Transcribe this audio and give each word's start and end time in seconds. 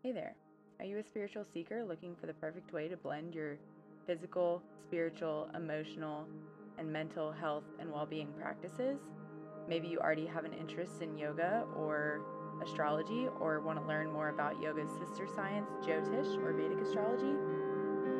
Hey 0.00 0.12
there. 0.12 0.36
Are 0.78 0.84
you 0.84 0.98
a 0.98 1.02
spiritual 1.02 1.44
seeker 1.52 1.84
looking 1.84 2.14
for 2.14 2.28
the 2.28 2.32
perfect 2.34 2.72
way 2.72 2.86
to 2.86 2.96
blend 2.96 3.34
your 3.34 3.56
physical, 4.06 4.62
spiritual, 4.86 5.48
emotional, 5.56 6.24
and 6.78 6.88
mental 6.88 7.32
health 7.32 7.64
and 7.80 7.90
well 7.90 8.06
being 8.06 8.28
practices? 8.38 9.00
Maybe 9.68 9.88
you 9.88 9.98
already 9.98 10.24
have 10.26 10.44
an 10.44 10.52
interest 10.52 11.02
in 11.02 11.18
yoga 11.18 11.64
or 11.76 12.20
astrology 12.62 13.26
or 13.40 13.60
want 13.60 13.80
to 13.80 13.84
learn 13.88 14.12
more 14.12 14.28
about 14.28 14.62
yoga's 14.62 14.88
sister 15.00 15.26
science, 15.34 15.68
Jyotish 15.84 16.40
or 16.44 16.52
Vedic 16.52 16.78
astrology? 16.78 17.36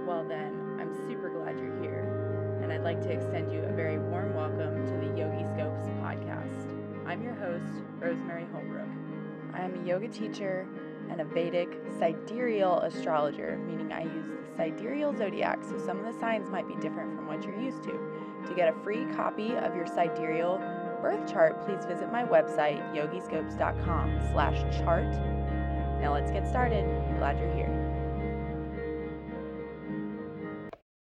Well, 0.04 0.26
then, 0.28 0.78
I'm 0.80 0.92
super 1.06 1.30
glad 1.30 1.60
you're 1.60 1.80
here, 1.80 2.58
and 2.60 2.72
I'd 2.72 2.82
like 2.82 3.00
to 3.02 3.12
extend 3.12 3.52
you 3.52 3.60
a 3.60 3.72
very 3.72 4.00
warm 4.00 4.34
welcome 4.34 4.84
to 4.84 4.92
the 4.94 5.16
Yogi 5.16 5.44
Scopes 5.54 5.86
podcast. 6.02 6.74
I'm 7.06 7.22
your 7.22 7.34
host, 7.34 7.84
Rosemary 8.00 8.46
Holbrook. 8.52 8.88
I 9.54 9.60
am 9.60 9.80
a 9.80 9.86
yoga 9.86 10.08
teacher 10.08 10.66
and 11.10 11.20
a 11.20 11.24
Vedic 11.24 11.68
sidereal 11.98 12.80
astrologer, 12.80 13.58
meaning 13.66 13.92
I 13.92 14.02
use 14.04 14.26
the 14.26 14.56
sidereal 14.56 15.16
zodiac, 15.16 15.62
so 15.62 15.78
some 15.78 15.98
of 15.98 16.12
the 16.12 16.18
signs 16.20 16.50
might 16.50 16.68
be 16.68 16.74
different 16.76 17.16
from 17.16 17.26
what 17.26 17.44
you're 17.44 17.60
used 17.60 17.82
to. 17.84 17.92
To 18.46 18.54
get 18.54 18.68
a 18.68 18.82
free 18.82 19.04
copy 19.14 19.56
of 19.56 19.74
your 19.74 19.86
sidereal 19.86 20.58
birth 21.02 21.30
chart, 21.30 21.64
please 21.64 21.84
visit 21.84 22.10
my 22.10 22.24
website, 22.24 22.80
yogiscopes.com 22.94 24.20
slash 24.32 24.58
chart. 24.78 25.10
Now 26.00 26.12
let's 26.12 26.30
get 26.30 26.46
started. 26.48 26.84
I'm 26.84 27.18
glad 27.18 27.38
you're 27.38 27.54
here. 27.54 27.88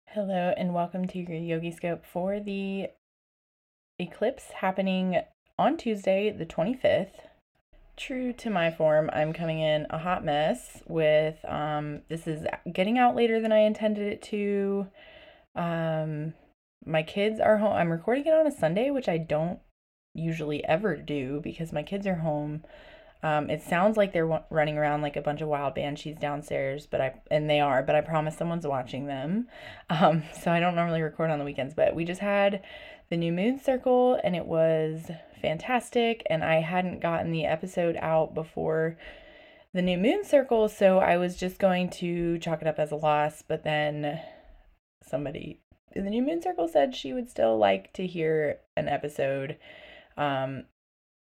Hello 0.06 0.54
and 0.56 0.72
welcome 0.72 1.06
to 1.08 1.18
your 1.18 1.36
Yogi 1.38 1.70
Scope 1.70 2.04
for 2.04 2.40
the 2.40 2.86
eclipse 3.98 4.50
happening 4.60 5.20
on 5.58 5.76
Tuesday, 5.76 6.30
the 6.30 6.46
25th. 6.46 7.12
True 7.96 8.34
to 8.34 8.50
my 8.50 8.70
form, 8.70 9.08
I'm 9.12 9.32
coming 9.32 9.58
in 9.60 9.86
a 9.88 9.96
hot 9.96 10.22
mess 10.22 10.82
with 10.86 11.42
um 11.46 12.02
this 12.10 12.26
is 12.26 12.46
getting 12.70 12.98
out 12.98 13.16
later 13.16 13.40
than 13.40 13.52
I 13.52 13.60
intended 13.60 14.12
it 14.12 14.22
to. 14.24 14.88
Um 15.54 16.34
my 16.84 17.02
kids 17.02 17.40
are 17.40 17.56
home. 17.58 17.72
I'm 17.72 17.90
recording 17.90 18.26
it 18.26 18.34
on 18.34 18.46
a 18.46 18.50
Sunday, 18.50 18.90
which 18.90 19.08
I 19.08 19.16
don't 19.18 19.60
usually 20.14 20.64
ever 20.66 20.96
do 20.96 21.40
because 21.42 21.72
my 21.72 21.82
kids 21.82 22.06
are 22.06 22.16
home. 22.16 22.64
Um, 23.22 23.50
it 23.50 23.62
sounds 23.62 23.96
like 23.96 24.12
they're 24.12 24.28
w- 24.28 24.44
running 24.50 24.78
around 24.78 25.02
like 25.02 25.16
a 25.16 25.22
bunch 25.22 25.40
of 25.40 25.48
wild 25.48 25.74
banshees 25.74 26.16
downstairs, 26.16 26.86
but 26.86 27.00
I 27.00 27.14
and 27.30 27.48
they 27.50 27.60
are, 27.60 27.82
but 27.82 27.96
I 27.96 28.02
promise 28.02 28.36
someone's 28.36 28.66
watching 28.66 29.06
them. 29.06 29.48
Um, 29.88 30.24
so 30.42 30.50
I 30.50 30.58
don't 30.60 30.74
normally 30.74 31.00
record 31.00 31.30
on 31.30 31.38
the 31.38 31.44
weekends, 31.44 31.72
but 31.72 31.94
we 31.94 32.04
just 32.04 32.20
had 32.20 32.62
the 33.10 33.16
new 33.16 33.32
moon 33.32 33.58
circle 33.58 34.18
and 34.22 34.34
it 34.34 34.46
was 34.46 35.10
fantastic 35.40 36.22
and 36.28 36.42
I 36.42 36.60
hadn't 36.60 37.00
gotten 37.00 37.30
the 37.30 37.44
episode 37.44 37.96
out 38.00 38.34
before 38.34 38.96
the 39.72 39.82
new 39.82 39.98
moon 39.98 40.24
circle, 40.24 40.70
so 40.70 40.98
I 40.98 41.18
was 41.18 41.36
just 41.36 41.58
going 41.58 41.90
to 41.90 42.38
chalk 42.38 42.62
it 42.62 42.68
up 42.68 42.78
as 42.78 42.92
a 42.92 42.96
loss, 42.96 43.42
but 43.46 43.62
then 43.62 44.20
somebody 45.02 45.60
in 45.94 46.04
the 46.04 46.10
new 46.10 46.22
moon 46.22 46.40
circle 46.40 46.66
said 46.66 46.94
she 46.94 47.12
would 47.12 47.28
still 47.28 47.58
like 47.58 47.92
to 47.92 48.06
hear 48.06 48.60
an 48.76 48.88
episode 48.88 49.58
um, 50.16 50.64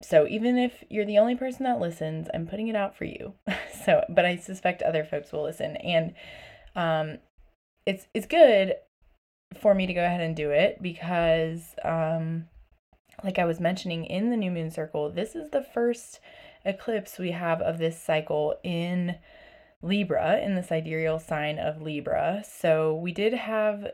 so 0.00 0.26
even 0.28 0.56
if 0.56 0.84
you're 0.88 1.04
the 1.04 1.18
only 1.18 1.34
person 1.34 1.64
that 1.64 1.80
listens, 1.80 2.28
I'm 2.32 2.46
putting 2.46 2.68
it 2.68 2.76
out 2.76 2.96
for 2.96 3.04
you. 3.04 3.34
so, 3.84 4.04
but 4.08 4.24
I 4.24 4.36
suspect 4.36 4.82
other 4.82 5.04
folks 5.04 5.32
will 5.32 5.42
listen, 5.42 5.76
and 5.76 6.14
um, 6.76 7.18
it's 7.86 8.06
it's 8.14 8.26
good 8.26 8.74
for 9.56 9.74
me 9.74 9.86
to 9.86 9.94
go 9.94 10.04
ahead 10.04 10.20
and 10.20 10.36
do 10.36 10.50
it 10.50 10.82
because, 10.82 11.74
um, 11.84 12.46
like 13.24 13.38
I 13.38 13.44
was 13.44 13.60
mentioning 13.60 14.04
in 14.04 14.30
the 14.30 14.36
new 14.36 14.50
moon 14.50 14.70
circle, 14.70 15.10
this 15.10 15.34
is 15.34 15.50
the 15.50 15.62
first 15.62 16.20
eclipse 16.64 17.18
we 17.18 17.32
have 17.32 17.60
of 17.60 17.78
this 17.78 18.00
cycle 18.00 18.54
in 18.62 19.16
Libra, 19.82 20.38
in 20.40 20.54
the 20.54 20.62
sidereal 20.62 21.18
sign 21.18 21.58
of 21.58 21.82
Libra. 21.82 22.42
So 22.46 22.94
we 22.94 23.12
did 23.12 23.32
have 23.32 23.92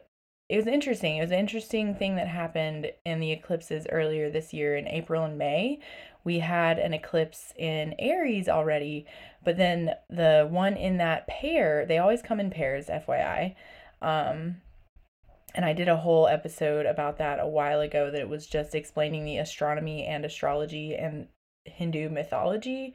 it 0.48 0.56
was 0.58 0.66
interesting. 0.66 1.16
It 1.16 1.22
was 1.22 1.30
an 1.30 1.38
interesting 1.38 1.94
thing 1.94 2.16
that 2.16 2.28
happened 2.28 2.93
in 3.06 3.19
the 3.19 3.32
eclipses 3.32 3.87
earlier 3.91 4.31
this 4.31 4.53
year 4.53 4.76
in 4.76 4.87
April 4.87 5.25
and 5.25 5.38
May. 5.38 5.81
We 6.22 6.41
had 6.41 6.78
an 6.78 6.93
eclipse 6.93 7.54
in 7.56 7.94
Aries 7.98 8.48
already, 8.48 9.06
but 9.43 9.56
then 9.56 9.94
the 10.10 10.47
one 10.50 10.76
in 10.76 10.98
that 10.98 11.26
pair, 11.26 11.87
they 11.87 11.98
always 11.98 12.20
come 12.20 12.41
in 12.41 12.50
pairs, 12.50 12.88
FYI. 12.88 13.54
Um, 14.03 14.56
and 15.54 15.65
I 15.65 15.72
did 15.72 15.88
a 15.88 15.97
whole 15.97 16.26
episode 16.26 16.87
about 16.87 17.19
that 17.19 17.38
a 17.38 17.47
while 17.47 17.81
ago 17.81 18.10
that 18.10 18.20
it 18.20 18.28
was 18.28 18.47
just 18.47 18.75
explaining 18.75 19.25
the 19.25 19.38
astronomy 19.38 20.04
and 20.04 20.25
astrology 20.25 20.94
and 20.94 21.28
Hindu 21.65 22.09
mythology 22.09 22.94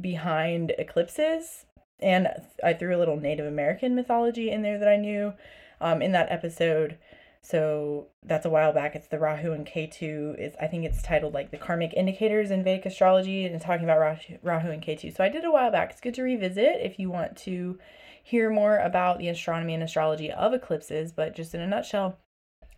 behind 0.00 0.72
eclipses. 0.78 1.64
And 2.00 2.28
I 2.62 2.74
threw 2.74 2.94
a 2.94 2.98
little 2.98 3.18
Native 3.18 3.46
American 3.46 3.94
mythology 3.94 4.50
in 4.50 4.62
there 4.62 4.78
that 4.78 4.88
I 4.88 4.96
knew 4.96 5.32
um, 5.80 6.02
in 6.02 6.12
that 6.12 6.30
episode. 6.30 6.98
So 7.40 8.08
that's 8.24 8.44
a 8.44 8.50
while 8.50 8.72
back. 8.72 8.96
It's 8.96 9.06
the 9.06 9.20
Rahu 9.20 9.52
and 9.52 9.64
Ketu. 9.64 10.36
Is 10.38 10.54
I 10.60 10.66
think 10.66 10.84
it's 10.84 11.00
titled 11.00 11.32
like 11.32 11.52
the 11.52 11.56
karmic 11.56 11.94
indicators 11.94 12.50
in 12.50 12.64
Vedic 12.64 12.86
astrology 12.86 13.46
and 13.46 13.60
talking 13.60 13.84
about 13.84 14.00
Rahu, 14.00 14.38
Rahu 14.42 14.70
and 14.72 14.82
Ketu. 14.82 15.16
So 15.16 15.22
I 15.22 15.28
did 15.28 15.44
a 15.44 15.52
while 15.52 15.70
back. 15.70 15.92
It's 15.92 16.00
good 16.00 16.14
to 16.14 16.22
revisit 16.22 16.80
if 16.82 16.98
you 16.98 17.08
want 17.08 17.36
to 17.38 17.78
hear 18.26 18.50
more 18.50 18.78
about 18.78 19.18
the 19.18 19.28
astronomy 19.28 19.72
and 19.72 19.84
astrology 19.84 20.32
of 20.32 20.52
eclipses. 20.52 21.12
But 21.12 21.36
just 21.36 21.54
in 21.54 21.60
a 21.60 21.66
nutshell, 21.66 22.18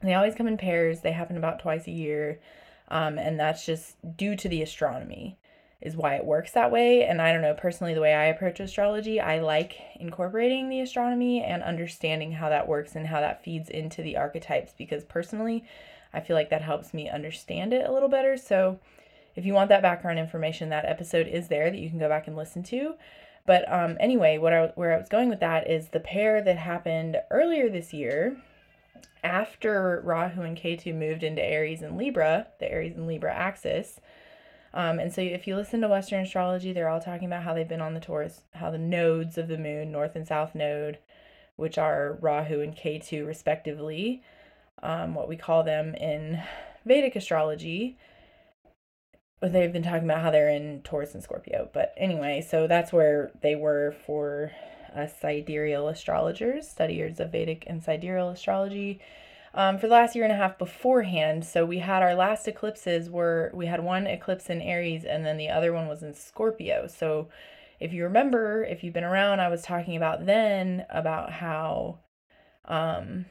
they 0.02 0.12
always 0.12 0.34
come 0.34 0.46
in 0.46 0.58
pairs. 0.58 1.00
They 1.00 1.12
happen 1.12 1.38
about 1.38 1.58
twice 1.58 1.86
a 1.86 1.90
year, 1.90 2.38
um, 2.88 3.18
and 3.18 3.40
that's 3.40 3.64
just 3.64 3.96
due 4.14 4.36
to 4.36 4.46
the 4.46 4.60
astronomy 4.60 5.38
is 5.80 5.96
why 5.96 6.16
it 6.16 6.26
works 6.26 6.52
that 6.52 6.70
way. 6.70 7.04
And 7.04 7.22
I 7.22 7.32
don't 7.32 7.40
know, 7.40 7.54
personally, 7.54 7.94
the 7.94 8.00
way 8.02 8.12
I 8.12 8.26
approach 8.26 8.60
astrology, 8.60 9.20
I 9.20 9.38
like 9.38 9.78
incorporating 9.98 10.68
the 10.68 10.80
astronomy 10.80 11.42
and 11.42 11.62
understanding 11.62 12.32
how 12.32 12.50
that 12.50 12.68
works 12.68 12.94
and 12.94 13.06
how 13.06 13.20
that 13.20 13.42
feeds 13.42 13.70
into 13.70 14.02
the 14.02 14.18
archetypes 14.18 14.72
because 14.76 15.04
personally, 15.04 15.64
I 16.12 16.20
feel 16.20 16.36
like 16.36 16.50
that 16.50 16.62
helps 16.62 16.92
me 16.92 17.08
understand 17.08 17.72
it 17.72 17.88
a 17.88 17.92
little 17.92 18.10
better. 18.10 18.36
So, 18.36 18.80
if 19.34 19.46
you 19.46 19.54
want 19.54 19.70
that 19.70 19.82
background 19.82 20.18
information, 20.18 20.68
that 20.68 20.84
episode 20.84 21.26
is 21.26 21.48
there 21.48 21.70
that 21.70 21.78
you 21.78 21.88
can 21.88 21.98
go 21.98 22.08
back 22.08 22.26
and 22.26 22.36
listen 22.36 22.62
to. 22.64 22.96
But 23.46 23.70
um, 23.72 23.96
anyway, 24.00 24.38
what 24.38 24.52
I, 24.52 24.72
where 24.74 24.94
I 24.94 24.98
was 24.98 25.08
going 25.08 25.28
with 25.28 25.40
that 25.40 25.70
is 25.70 25.88
the 25.88 26.00
pair 26.00 26.42
that 26.42 26.58
happened 26.58 27.16
earlier 27.30 27.68
this 27.68 27.92
year 27.92 28.36
after 29.24 30.02
Rahu 30.04 30.42
and 30.42 30.56
Ketu 30.56 30.94
moved 30.94 31.22
into 31.22 31.42
Aries 31.42 31.82
and 31.82 31.96
Libra, 31.96 32.48
the 32.60 32.70
Aries 32.70 32.96
and 32.96 33.06
Libra 33.06 33.34
axis 33.34 34.00
um, 34.74 34.98
and 34.98 35.12
so 35.12 35.20
if 35.20 35.46
you 35.46 35.56
listen 35.56 35.80
to 35.80 35.88
Western 35.88 36.22
astrology, 36.22 36.72
they're 36.72 36.88
all 36.88 37.00
talking 37.00 37.26
about 37.26 37.42
how 37.42 37.54
they've 37.54 37.68
been 37.68 37.80
on 37.80 37.94
the 37.94 38.00
Taurus, 38.00 38.42
how 38.54 38.70
the 38.70 38.78
nodes 38.78 39.38
of 39.38 39.48
the 39.48 39.58
moon, 39.58 39.90
north 39.90 40.14
and 40.14 40.26
south 40.26 40.54
node, 40.54 40.98
which 41.56 41.78
are 41.78 42.18
Rahu 42.20 42.60
and 42.60 42.76
Ketu 42.76 43.26
respectively, 43.26 44.22
um, 44.82 45.14
what 45.14 45.28
we 45.28 45.36
call 45.36 45.62
them 45.62 45.94
in 45.94 46.42
Vedic 46.84 47.16
astrology. 47.16 47.96
They've 49.40 49.72
been 49.72 49.84
talking 49.84 50.04
about 50.04 50.22
how 50.22 50.30
they're 50.30 50.48
in 50.48 50.82
Taurus 50.82 51.14
and 51.14 51.22
Scorpio. 51.22 51.70
But 51.72 51.94
anyway, 51.96 52.40
so 52.40 52.66
that's 52.66 52.92
where 52.92 53.30
they 53.40 53.54
were 53.54 53.94
for 54.04 54.50
us 54.94 55.12
sidereal 55.20 55.88
astrologers, 55.88 56.68
studiers 56.68 57.20
of 57.20 57.30
Vedic 57.30 57.64
and 57.66 57.82
sidereal 57.82 58.30
astrology 58.30 59.00
um, 59.54 59.78
for 59.78 59.86
the 59.86 59.94
last 59.94 60.14
year 60.14 60.24
and 60.24 60.32
a 60.32 60.36
half 60.36 60.58
beforehand. 60.58 61.44
So 61.44 61.64
we 61.64 61.78
had 61.78 62.02
our 62.02 62.14
last 62.14 62.48
eclipses 62.48 63.08
were 63.10 63.50
we 63.54 63.66
had 63.66 63.82
one 63.82 64.06
eclipse 64.06 64.50
in 64.50 64.60
Aries 64.60 65.04
and 65.04 65.24
then 65.24 65.36
the 65.36 65.48
other 65.48 65.72
one 65.72 65.88
was 65.88 66.02
in 66.02 66.14
Scorpio. 66.14 66.86
So 66.86 67.28
if 67.80 67.92
you 67.92 68.04
remember, 68.04 68.64
if 68.64 68.82
you've 68.82 68.94
been 68.94 69.04
around, 69.04 69.40
I 69.40 69.48
was 69.48 69.62
talking 69.62 69.96
about 69.96 70.26
then 70.26 70.84
about 70.90 71.30
how 71.30 72.00
um, 72.64 73.26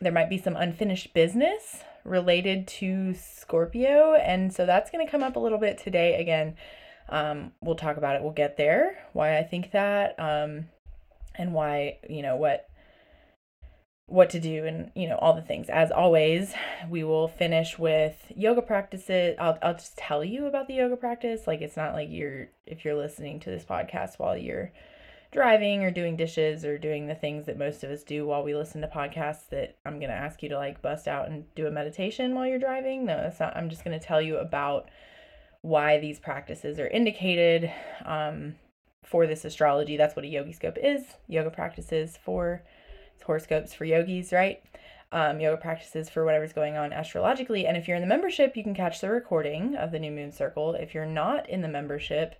there 0.00 0.12
might 0.12 0.30
be 0.30 0.38
some 0.38 0.56
unfinished 0.56 1.12
business 1.14 1.82
related 2.08 2.66
to 2.68 3.14
Scorpio. 3.14 4.14
And 4.14 4.52
so 4.52 4.66
that's 4.66 4.90
going 4.90 5.04
to 5.04 5.10
come 5.10 5.22
up 5.22 5.36
a 5.36 5.40
little 5.40 5.58
bit 5.58 5.78
today. 5.78 6.20
Again, 6.20 6.56
um, 7.08 7.52
we'll 7.60 7.76
talk 7.76 7.96
about 7.96 8.16
it. 8.16 8.22
We'll 8.22 8.32
get 8.32 8.56
there. 8.56 8.98
Why 9.12 9.38
I 9.38 9.42
think 9.42 9.72
that, 9.72 10.18
um, 10.18 10.66
and 11.34 11.54
why, 11.54 11.98
you 12.08 12.22
know, 12.22 12.36
what 12.36 12.68
what 14.08 14.30
to 14.30 14.40
do 14.40 14.64
and 14.64 14.90
you 14.94 15.06
know 15.06 15.16
all 15.18 15.34
the 15.34 15.42
things 15.42 15.68
as 15.68 15.90
always 15.90 16.54
we 16.88 17.04
will 17.04 17.28
finish 17.28 17.78
with 17.78 18.32
yoga 18.34 18.62
practices 18.62 19.36
I'll, 19.38 19.58
I'll 19.60 19.74
just 19.74 19.98
tell 19.98 20.24
you 20.24 20.46
about 20.46 20.66
the 20.66 20.74
yoga 20.74 20.96
practice 20.96 21.46
like 21.46 21.60
it's 21.60 21.76
not 21.76 21.92
like 21.92 22.08
you're 22.10 22.48
if 22.64 22.86
you're 22.86 22.94
listening 22.94 23.38
to 23.40 23.50
this 23.50 23.66
podcast 23.66 24.18
while 24.18 24.34
you're 24.34 24.72
driving 25.30 25.84
or 25.84 25.90
doing 25.90 26.16
dishes 26.16 26.64
or 26.64 26.78
doing 26.78 27.06
the 27.06 27.14
things 27.14 27.46
that 27.46 27.58
most 27.58 27.84
of 27.84 27.90
us 27.90 28.02
do 28.02 28.26
while 28.26 28.42
we 28.42 28.54
listen 28.54 28.80
to 28.80 28.88
podcasts 28.88 29.48
that 29.50 29.76
i'm 29.84 29.98
going 29.98 30.10
to 30.10 30.16
ask 30.16 30.42
you 30.42 30.48
to 30.48 30.56
like 30.56 30.80
bust 30.80 31.06
out 31.06 31.28
and 31.28 31.44
do 31.54 31.66
a 31.66 31.70
meditation 31.70 32.34
while 32.34 32.46
you're 32.46 32.58
driving 32.58 33.04
no 33.04 33.16
that's 33.16 33.40
not 33.40 33.56
i'm 33.56 33.68
just 33.68 33.84
going 33.84 33.98
to 33.98 34.04
tell 34.04 34.22
you 34.22 34.38
about 34.38 34.90
why 35.60 35.98
these 35.98 36.18
practices 36.18 36.78
are 36.78 36.88
indicated 36.88 37.70
um, 38.04 38.54
for 39.04 39.26
this 39.26 39.44
astrology 39.44 39.96
that's 39.96 40.16
what 40.16 40.24
a 40.24 40.28
yogi 40.28 40.52
scope 40.52 40.78
is 40.80 41.02
yoga 41.28 41.50
practices 41.50 42.18
for 42.24 42.62
horoscopes 43.28 43.74
for 43.74 43.84
yogis, 43.84 44.32
right? 44.32 44.62
Um, 45.10 45.40
yoga 45.40 45.60
practices 45.60 46.10
for 46.10 46.24
whatever's 46.24 46.52
going 46.52 46.76
on 46.76 46.92
astrologically. 46.92 47.66
And 47.66 47.76
if 47.76 47.86
you're 47.86 47.96
in 47.96 48.02
the 48.02 48.08
membership, 48.08 48.56
you 48.56 48.62
can 48.62 48.74
catch 48.74 49.00
the 49.00 49.10
recording 49.10 49.76
of 49.76 49.90
the 49.90 49.98
new 49.98 50.10
moon 50.10 50.32
circle. 50.32 50.74
If 50.74 50.94
you're 50.94 51.06
not 51.06 51.48
in 51.48 51.62
the 51.62 51.68
membership, 51.68 52.34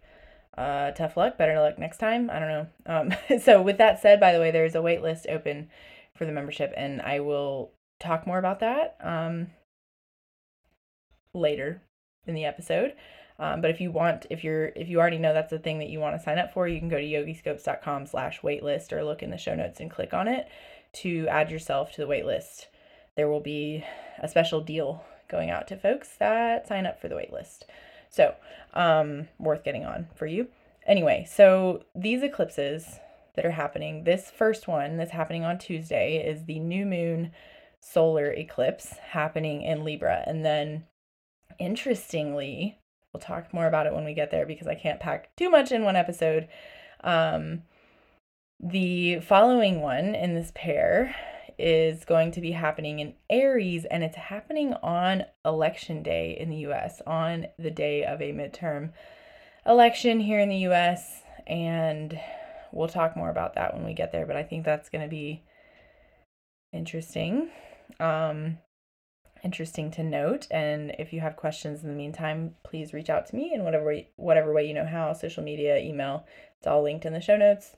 uh, 0.56 0.90
tough 0.92 1.16
luck, 1.16 1.38
better 1.38 1.58
luck 1.60 1.78
next 1.78 1.98
time. 1.98 2.30
I 2.30 2.38
don't 2.38 2.48
know. 2.48 2.66
Um, 2.86 3.40
so, 3.40 3.62
with 3.62 3.78
that 3.78 4.00
said, 4.00 4.20
by 4.20 4.32
the 4.32 4.40
way, 4.40 4.50
there's 4.50 4.74
a 4.74 4.82
wait 4.82 5.02
list 5.02 5.26
open 5.28 5.68
for 6.14 6.24
the 6.24 6.32
membership, 6.32 6.72
and 6.76 7.00
I 7.00 7.20
will 7.20 7.72
talk 8.00 8.26
more 8.26 8.38
about 8.38 8.60
that 8.60 8.96
um, 9.00 9.48
later 11.34 11.82
in 12.26 12.34
the 12.34 12.44
episode. 12.44 12.94
Um, 13.40 13.60
but 13.60 13.70
if 13.70 13.80
you 13.80 13.92
want, 13.92 14.26
if 14.30 14.42
you're, 14.42 14.66
if 14.74 14.88
you 14.88 14.98
already 14.98 15.18
know 15.18 15.32
that's 15.32 15.50
the 15.50 15.60
thing 15.60 15.78
that 15.78 15.90
you 15.90 16.00
want 16.00 16.16
to 16.16 16.22
sign 16.22 16.38
up 16.38 16.52
for, 16.52 16.66
you 16.66 16.80
can 16.80 16.88
go 16.88 16.98
to 16.98 17.04
yogiscopes.com 17.04 18.06
slash 18.06 18.40
waitlist 18.40 18.92
or 18.92 19.04
look 19.04 19.22
in 19.22 19.30
the 19.30 19.38
show 19.38 19.54
notes 19.54 19.78
and 19.78 19.90
click 19.90 20.12
on 20.12 20.26
it 20.26 20.48
to 20.94 21.28
add 21.28 21.50
yourself 21.50 21.92
to 21.92 22.00
the 22.00 22.08
waitlist. 22.08 22.66
There 23.16 23.28
will 23.28 23.40
be 23.40 23.84
a 24.20 24.28
special 24.28 24.60
deal 24.60 25.04
going 25.28 25.50
out 25.50 25.68
to 25.68 25.76
folks 25.76 26.16
that 26.18 26.66
sign 26.66 26.86
up 26.86 27.00
for 27.00 27.08
the 27.08 27.14
waitlist. 27.14 27.62
So, 28.10 28.34
um, 28.74 29.28
worth 29.38 29.64
getting 29.64 29.84
on 29.84 30.08
for 30.14 30.26
you. 30.26 30.48
Anyway, 30.86 31.26
so 31.30 31.84
these 31.94 32.22
eclipses 32.22 32.98
that 33.36 33.44
are 33.44 33.50
happening, 33.50 34.04
this 34.04 34.30
first 34.30 34.66
one 34.66 34.96
that's 34.96 35.10
happening 35.10 35.44
on 35.44 35.58
Tuesday 35.58 36.16
is 36.16 36.44
the 36.44 36.58
new 36.58 36.86
moon 36.86 37.32
solar 37.80 38.32
eclipse 38.32 38.94
happening 39.10 39.62
in 39.62 39.84
Libra. 39.84 40.24
And 40.26 40.44
then, 40.44 40.84
interestingly, 41.58 42.78
we'll 43.12 43.20
talk 43.20 43.52
more 43.52 43.66
about 43.66 43.86
it 43.86 43.94
when 43.94 44.04
we 44.04 44.14
get 44.14 44.30
there 44.30 44.46
because 44.46 44.66
I 44.66 44.74
can't 44.74 45.00
pack 45.00 45.34
too 45.36 45.50
much 45.50 45.72
in 45.72 45.84
one 45.84 45.96
episode. 45.96 46.48
Um, 47.04 47.62
the 48.60 49.20
following 49.20 49.80
one 49.80 50.14
in 50.14 50.34
this 50.34 50.50
pair 50.54 51.14
is 51.58 52.04
going 52.04 52.30
to 52.32 52.40
be 52.40 52.52
happening 52.52 53.00
in 53.00 53.14
Aries, 53.28 53.84
and 53.84 54.04
it's 54.04 54.16
happening 54.16 54.74
on 54.74 55.24
election 55.44 56.02
day 56.02 56.36
in 56.38 56.50
the 56.50 56.58
US, 56.68 57.02
on 57.06 57.46
the 57.58 57.70
day 57.70 58.04
of 58.04 58.20
a 58.20 58.32
midterm 58.32 58.92
election 59.66 60.20
here 60.20 60.40
in 60.40 60.48
the 60.48 60.68
US. 60.68 61.22
And 61.46 62.18
we'll 62.72 62.88
talk 62.88 63.16
more 63.16 63.30
about 63.30 63.54
that 63.54 63.74
when 63.74 63.84
we 63.84 63.94
get 63.94 64.12
there, 64.12 64.26
but 64.26 64.36
I 64.36 64.42
think 64.42 64.64
that's 64.64 64.88
going 64.88 65.02
to 65.02 65.08
be 65.08 65.42
interesting. 66.72 67.50
Um, 67.98 68.58
interesting 69.44 69.90
to 69.92 70.02
note. 70.02 70.46
And 70.50 70.94
if 70.98 71.12
you 71.12 71.20
have 71.20 71.36
questions 71.36 71.82
in 71.82 71.88
the 71.88 71.94
meantime, 71.94 72.54
please 72.64 72.92
reach 72.92 73.10
out 73.10 73.26
to 73.26 73.36
me 73.36 73.52
in 73.54 73.64
whatever 73.64 73.94
whatever 74.16 74.52
way 74.52 74.66
you 74.66 74.74
know 74.74 74.86
how, 74.86 75.12
social 75.12 75.42
media, 75.42 75.78
email. 75.78 76.26
It's 76.58 76.66
all 76.66 76.82
linked 76.82 77.04
in 77.04 77.12
the 77.12 77.20
show 77.20 77.36
notes 77.36 77.76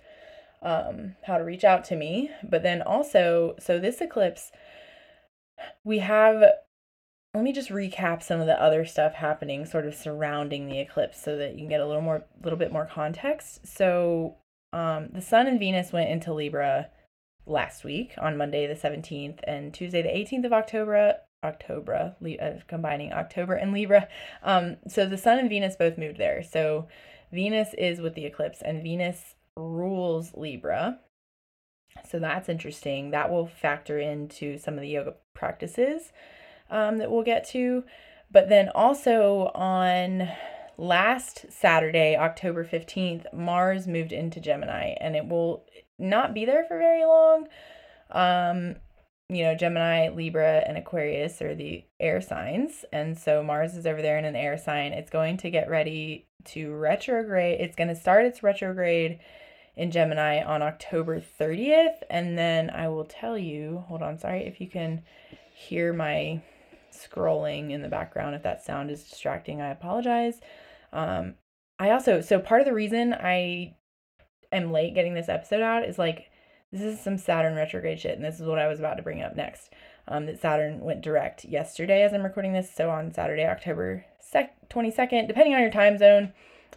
um, 0.62 1.17
how 1.25 1.39
to 1.39 1.45
reach 1.45 1.65
out 1.65 1.85
to 1.87 1.97
me. 1.97 2.31
But 2.43 2.62
then 2.62 2.83
also, 2.83 3.55
so 3.59 3.79
this 3.79 4.01
eclipse, 4.01 4.51
we 5.85 5.99
have, 5.99 6.43
let 7.35 7.45
me 7.45 7.53
just 7.53 7.71
recap 7.71 8.23
some 8.23 8.41
of 8.41 8.47
the 8.47 8.61
other 8.61 8.85
stuff 8.85 9.15
happening 9.15 9.67
sort 9.67 9.87
of 9.87 9.95
surrounding 9.95 10.67
the 10.67 10.81
eclipse 10.81 11.21
so 11.21 11.37
that 11.37 11.53
you 11.53 11.59
can 11.59 11.69
get 11.69 11.81
a 11.81 11.87
little 11.87 12.03
more, 12.03 12.17
a 12.17 12.45
little 12.45 12.59
bit 12.59 12.73
more 12.73 12.87
context. 12.87 13.67
So 13.67 14.37
um, 14.73 15.09
the 15.12 15.23
sun 15.23 15.47
and 15.47 15.59
Venus 15.59 15.93
went 15.93 16.11
into 16.11 16.33
Libra 16.33 16.89
last 17.47 17.85
week 17.85 18.12
on 18.19 18.37
Monday 18.37 18.67
the 18.67 18.75
17th 18.75 19.41
and 19.45 19.73
Tuesday 19.75 20.03
the 20.03 20.09
18th 20.09 20.47
of 20.47 20.53
October. 20.53 21.15
October, 21.43 22.15
uh, 22.23 22.51
combining 22.69 23.15
October 23.15 23.55
and 23.55 23.73
Libra. 23.73 24.09
Um, 24.43 24.77
so 24.87 25.07
the 25.07 25.17
Sun 25.17 25.39
and 25.39 25.49
Venus 25.49 25.75
both 25.75 25.97
moved 25.97 26.19
there. 26.19 26.43
So 26.43 26.87
Venus 27.33 27.75
is 27.79 28.01
with 28.01 28.15
the 28.15 28.27
eclipse, 28.27 28.61
and 28.61 28.83
Venus 28.83 29.37
rules 29.61 30.35
Libra. 30.35 31.01
So 32.09 32.19
that's 32.19 32.49
interesting. 32.49 33.11
That 33.11 33.31
will 33.31 33.47
factor 33.47 33.99
into 33.99 34.59
some 34.59 34.75
of 34.75 34.81
the 34.81 34.89
yoga 34.89 35.15
practices 35.35 36.12
um, 36.71 36.99
that 36.99 37.11
we'll 37.11 37.23
get 37.23 37.49
to. 37.51 37.85
But 38.31 38.49
then 38.49 38.69
also 38.75 39.51
on 39.55 40.29
last 40.79 41.47
Saturday, 41.51 42.17
October 42.17 42.65
15th, 42.65 43.33
Mars 43.35 43.87
moved 43.87 44.12
into 44.12 44.41
Gemini 44.41 44.95
and 45.01 45.17
it 45.17 45.27
will 45.27 45.67
not 45.99 46.33
be 46.33 46.45
there 46.45 46.65
for 46.65 46.79
very 46.79 47.05
long. 47.05 47.49
Um, 48.11 48.77
you 49.29 49.45
know, 49.45 49.55
Gemini, 49.55 50.09
Libra, 50.09 50.65
and 50.67 50.77
Aquarius 50.77 51.41
are 51.41 51.55
the 51.55 51.85
air 52.01 52.21
signs. 52.21 52.85
And 52.93 53.17
so 53.17 53.45
Mars 53.45 53.77
is 53.77 53.87
over 53.87 54.03
there 54.03 54.19
in 54.19 54.25
an 54.25 54.35
air 54.35 54.59
sign. 54.59 54.93
It's 54.93 55.11
going 55.11 55.37
to 55.39 55.51
get 55.51 55.71
ready 55.71 56.27
to 56.47 56.75
retrograde. 56.75 57.61
It's 57.61 57.77
going 57.77 57.89
to 57.89 57.95
start 57.95 58.25
its 58.25 58.43
retrograde 58.43 59.21
in 59.76 59.90
Gemini 59.90 60.43
on 60.43 60.62
October 60.62 61.20
30th. 61.20 62.02
And 62.08 62.37
then 62.37 62.70
I 62.70 62.88
will 62.88 63.05
tell 63.05 63.38
you, 63.38 63.84
hold 63.88 64.02
on, 64.02 64.19
sorry 64.19 64.46
if 64.46 64.61
you 64.61 64.69
can 64.69 65.02
hear 65.52 65.93
my 65.93 66.43
scrolling 66.93 67.70
in 67.70 67.82
the 67.82 67.88
background. 67.88 68.34
If 68.34 68.43
that 68.43 68.64
sound 68.64 68.90
is 68.90 69.05
distracting, 69.05 69.61
I 69.61 69.70
apologize. 69.70 70.40
Um, 70.93 71.34
I 71.78 71.90
also, 71.90 72.20
so 72.20 72.38
part 72.38 72.61
of 72.61 72.67
the 72.67 72.75
reason 72.75 73.14
I 73.14 73.75
am 74.52 74.72
late 74.72 74.94
getting 74.94 75.14
this 75.14 75.28
episode 75.28 75.62
out 75.62 75.84
is 75.84 75.99
like, 75.99 76.31
this 76.73 76.82
is 76.82 77.00
some 77.00 77.19
Saturn 77.19 77.56
retrograde 77.56 77.99
shit, 77.99 78.16
and 78.16 78.25
this 78.25 78.38
is 78.38 78.46
what 78.46 78.58
I 78.58 78.69
was 78.69 78.78
about 78.78 78.96
to 78.96 79.02
bring 79.02 79.23
up 79.23 79.34
next. 79.34 79.73
Um, 80.06 80.26
that 80.26 80.40
Saturn 80.40 80.81
went 80.81 81.02
direct 81.02 81.44
yesterday 81.44 82.02
as 82.02 82.12
I'm 82.12 82.23
recording 82.23 82.52
this, 82.52 82.73
so 82.73 82.90
on 82.90 83.12
Saturday, 83.12 83.44
October 83.44 84.05
22nd, 84.32 85.26
depending 85.26 85.55
on 85.55 85.61
your 85.61 85.70
time 85.70 85.99
zone. 85.99 86.32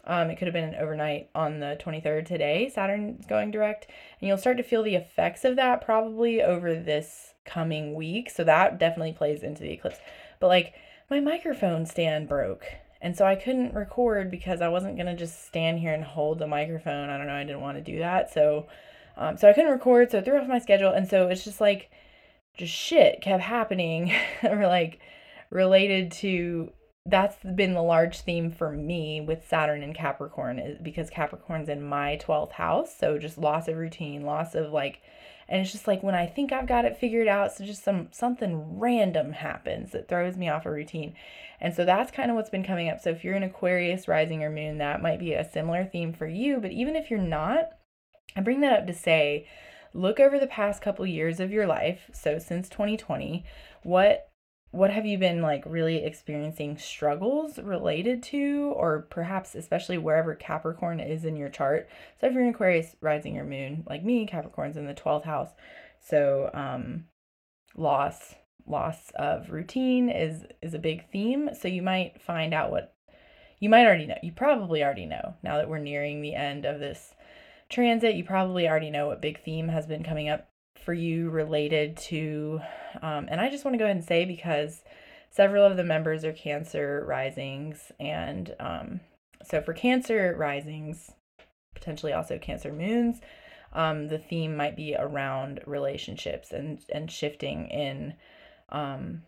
Um, 0.06 0.30
it 0.30 0.38
could 0.38 0.48
have 0.48 0.54
been 0.54 0.74
an 0.74 0.76
overnight 0.76 1.30
on 1.34 1.60
the 1.60 1.78
23rd 1.82 2.26
today. 2.26 2.70
Saturn's 2.70 3.26
going 3.26 3.52
direct, 3.52 3.88
and 4.20 4.28
you'll 4.28 4.38
start 4.38 4.58
to 4.58 4.64
feel 4.64 4.84
the 4.84 4.96
effects 4.96 5.46
of 5.46 5.56
that 5.56 5.86
probably 5.86 6.42
over 6.42 6.76
this 6.76 7.34
coming 7.46 7.94
week. 7.94 8.30
So 8.30 8.44
that 8.44 8.80
definitely 8.80 9.14
plays 9.14 9.44
into 9.44 9.64
the 9.64 9.72
eclipse. 9.72 10.00
But 10.40 10.48
like 10.48 10.74
my 11.10 11.20
microphone 11.20 11.86
stand 11.86 12.28
broke, 12.28 12.66
and 13.02 13.16
so 13.16 13.26
I 13.26 13.36
couldn't 13.36 13.74
record 13.74 14.30
because 14.30 14.62
I 14.62 14.68
wasn't 14.68 14.98
gonna 14.98 15.16
just 15.16 15.46
stand 15.46 15.80
here 15.80 15.94
and 15.94 16.04
hold 16.04 16.40
the 16.40 16.48
microphone. 16.48 17.10
I 17.10 17.18
don't 17.18 17.28
know. 17.28 17.34
I 17.34 17.44
didn't 17.44 17.62
want 17.62 17.78
to 17.78 17.92
do 17.92 18.00
that, 18.00 18.34
so 18.34 18.68
um, 19.16 19.38
so 19.38 19.50
I 19.50 19.54
couldn't 19.54 19.72
record. 19.72 20.12
So 20.12 20.18
it 20.18 20.26
threw 20.26 20.38
off 20.38 20.48
my 20.48 20.60
schedule, 20.60 20.92
and 20.92 21.08
so 21.08 21.28
it's 21.28 21.46
just 21.46 21.62
like 21.62 21.92
just 22.58 22.74
shit 22.74 23.22
kept 23.22 23.44
happening, 23.44 24.14
or 24.44 24.68
like 24.68 25.00
related 25.50 26.12
to 26.12 26.72
that's 27.06 27.36
been 27.44 27.74
the 27.74 27.82
large 27.82 28.22
theme 28.22 28.50
for 28.50 28.72
me 28.72 29.20
with 29.20 29.48
Saturn 29.48 29.84
and 29.84 29.94
Capricorn 29.94 30.58
is 30.58 30.78
because 30.82 31.10
Capricorn's 31.10 31.68
in 31.68 31.84
my 31.84 32.18
12th 32.24 32.54
house. 32.54 32.96
So 32.98 33.18
just 33.18 33.38
loss 33.38 33.68
of 33.68 33.76
routine, 33.76 34.24
loss 34.24 34.56
of 34.56 34.72
like 34.72 35.02
and 35.50 35.62
it's 35.62 35.74
just 35.74 35.88
like 35.88 36.02
when 36.02 36.16
I 36.16 36.26
think 36.26 36.54
I've 36.54 36.68
got 36.68 36.86
it 36.86 36.98
figured 36.98 37.28
out, 37.28 37.52
so 37.52 37.66
just 37.66 37.84
some 37.84 38.08
something 38.12 38.80
random 38.80 39.34
happens 39.34 39.92
that 39.92 40.08
throws 40.08 40.38
me 40.38 40.48
off 40.48 40.66
a 40.66 40.72
routine. 40.72 41.16
And 41.60 41.76
so 41.76 41.84
that's 41.84 42.12
kind 42.12 42.30
of 42.32 42.36
what's 42.36 42.50
been 42.50 42.64
coming 42.64 42.90
up. 42.90 43.02
So 43.02 43.10
if 43.10 43.24
you're 43.24 43.36
an 43.36 43.44
Aquarius 43.44 44.08
rising 44.08 44.42
or 44.42 44.50
moon, 44.50 44.78
that 44.78 45.02
might 45.02 45.20
be 45.20 45.34
a 45.34 45.50
similar 45.50 45.84
theme 45.86 46.14
for 46.14 46.28
you, 46.28 46.60
but 46.60 46.72
even 46.72 46.96
if 46.96 47.12
you're 47.12 47.20
not, 47.20 47.72
I 48.36 48.42
bring 48.42 48.62
that 48.62 48.74
up 48.74 48.88
to 48.88 48.94
say 48.94 49.48
look 49.94 50.20
over 50.20 50.39
the 50.39 50.48
past 50.48 50.82
couple 50.82 51.06
years 51.06 51.39
of 51.39 51.51
your 51.51 51.68
life, 51.68 52.10
so 52.13 52.39
since 52.39 52.70
2020, 52.70 53.44
what 53.84 54.30
what 54.74 54.89
have 54.89 55.06
you 55.06 55.20
been 55.20 55.39
like 55.39 55.63
really 55.68 56.03
experiencing 56.03 56.80
struggles 56.80 57.60
related 57.60 58.24
to 58.24 58.74
or 58.75 59.03
perhaps 59.12 59.53
especially 59.53 60.00
wherever 60.00 60.34
capricorn 60.34 61.00
is 61.00 61.25
in 61.25 61.36
your 61.36 61.50
chart? 61.50 61.88
So 62.20 62.25
if 62.25 62.34
you're 62.34 62.42
in 62.42 62.50
aquarius 62.50 62.96
rising 63.00 63.36
your 63.36 63.46
moon 63.46 63.84
like 63.88 64.03
me 64.03 64.25
capricorn's 64.25 64.75
in 64.75 64.88
the 64.88 64.96
12th 64.96 65.25
house. 65.25 65.50
So 66.00 66.50
um 66.56 67.06
loss 67.77 68.34
loss 68.65 69.12
of 69.13 69.51
routine 69.51 70.10
is 70.10 70.44
is 70.63 70.74
a 70.74 70.80
big 70.80 71.08
theme. 71.12 71.51
So 71.53 71.68
you 71.68 71.84
might 71.84 72.20
find 72.20 72.51
out 72.51 72.72
what 72.72 72.96
you 73.60 73.70
might 73.70 73.86
already 73.86 74.08
know 74.08 74.18
you 74.24 74.32
probably 74.32 74.84
already 74.84 75.06
know 75.06 75.36
now 75.44 75.58
that 75.58 75.70
we're 75.70 75.77
nearing 75.77 76.20
the 76.22 76.34
end 76.34 76.65
of 76.65 76.80
this 76.80 77.13
transit 77.70 78.15
you 78.15 78.24
probably 78.24 78.68
already 78.68 78.89
know 78.89 79.06
what 79.06 79.22
big 79.22 79.39
theme 79.44 79.68
has 79.68 79.86
been 79.86 80.03
coming 80.03 80.30
up 80.30 80.50
for 80.84 80.94
you 80.94 81.30
related 81.30 81.98
to, 81.98 82.60
um, 83.02 83.28
and 83.30 83.40
I 83.40 83.50
just 83.50 83.66
want 83.66 83.74
to 83.74 83.78
go 83.78 83.86
ahead 83.86 83.96
and 83.96 84.06
say 84.06 84.25
because 84.25 84.84
several 85.30 85.66
of 85.66 85.78
the 85.78 85.84
members 85.84 86.24
are 86.24 86.34
Cancer 86.34 87.04
risings, 87.08 87.92
and 88.00 88.56
um, 88.60 89.00
so 89.44 89.62
for 89.62 89.74
Cancer 89.74 90.36
risings, 90.38 91.12
potentially 91.74 92.13
also 92.13 92.38
Cancer 92.38 92.72
moons, 92.72 93.22
um, 93.74 94.08
the 94.08 94.20
theme 94.20 94.56
might 94.56 94.75
be 94.75 94.96
around 94.98 95.62
relationships 95.66 96.52
and 96.52 96.80
and 96.94 97.12
shifting 97.12 97.68
in 97.70 98.13
um, 98.70 99.24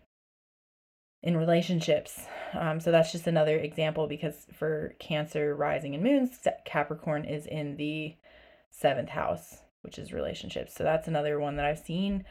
in 1.22 1.36
relationships. 1.36 2.26
Um, 2.54 2.80
so 2.80 2.92
that's 2.92 3.12
just 3.12 3.26
another 3.26 3.56
example 3.58 4.06
because 4.06 4.46
for 4.52 4.94
Cancer 4.98 5.54
rising 5.56 5.94
and 5.94 6.04
moons, 6.04 6.38
Capricorn 6.64 7.24
is 7.24 7.46
in 7.46 7.76
the 7.76 8.14
seventh 8.70 9.08
house 9.08 9.62
which 9.86 9.98
is 9.98 10.12
relationships. 10.12 10.74
So 10.74 10.84
that's 10.84 11.08
another 11.08 11.40
one 11.40 11.56
that 11.56 11.64
I've 11.64 11.78
seen 11.78 12.24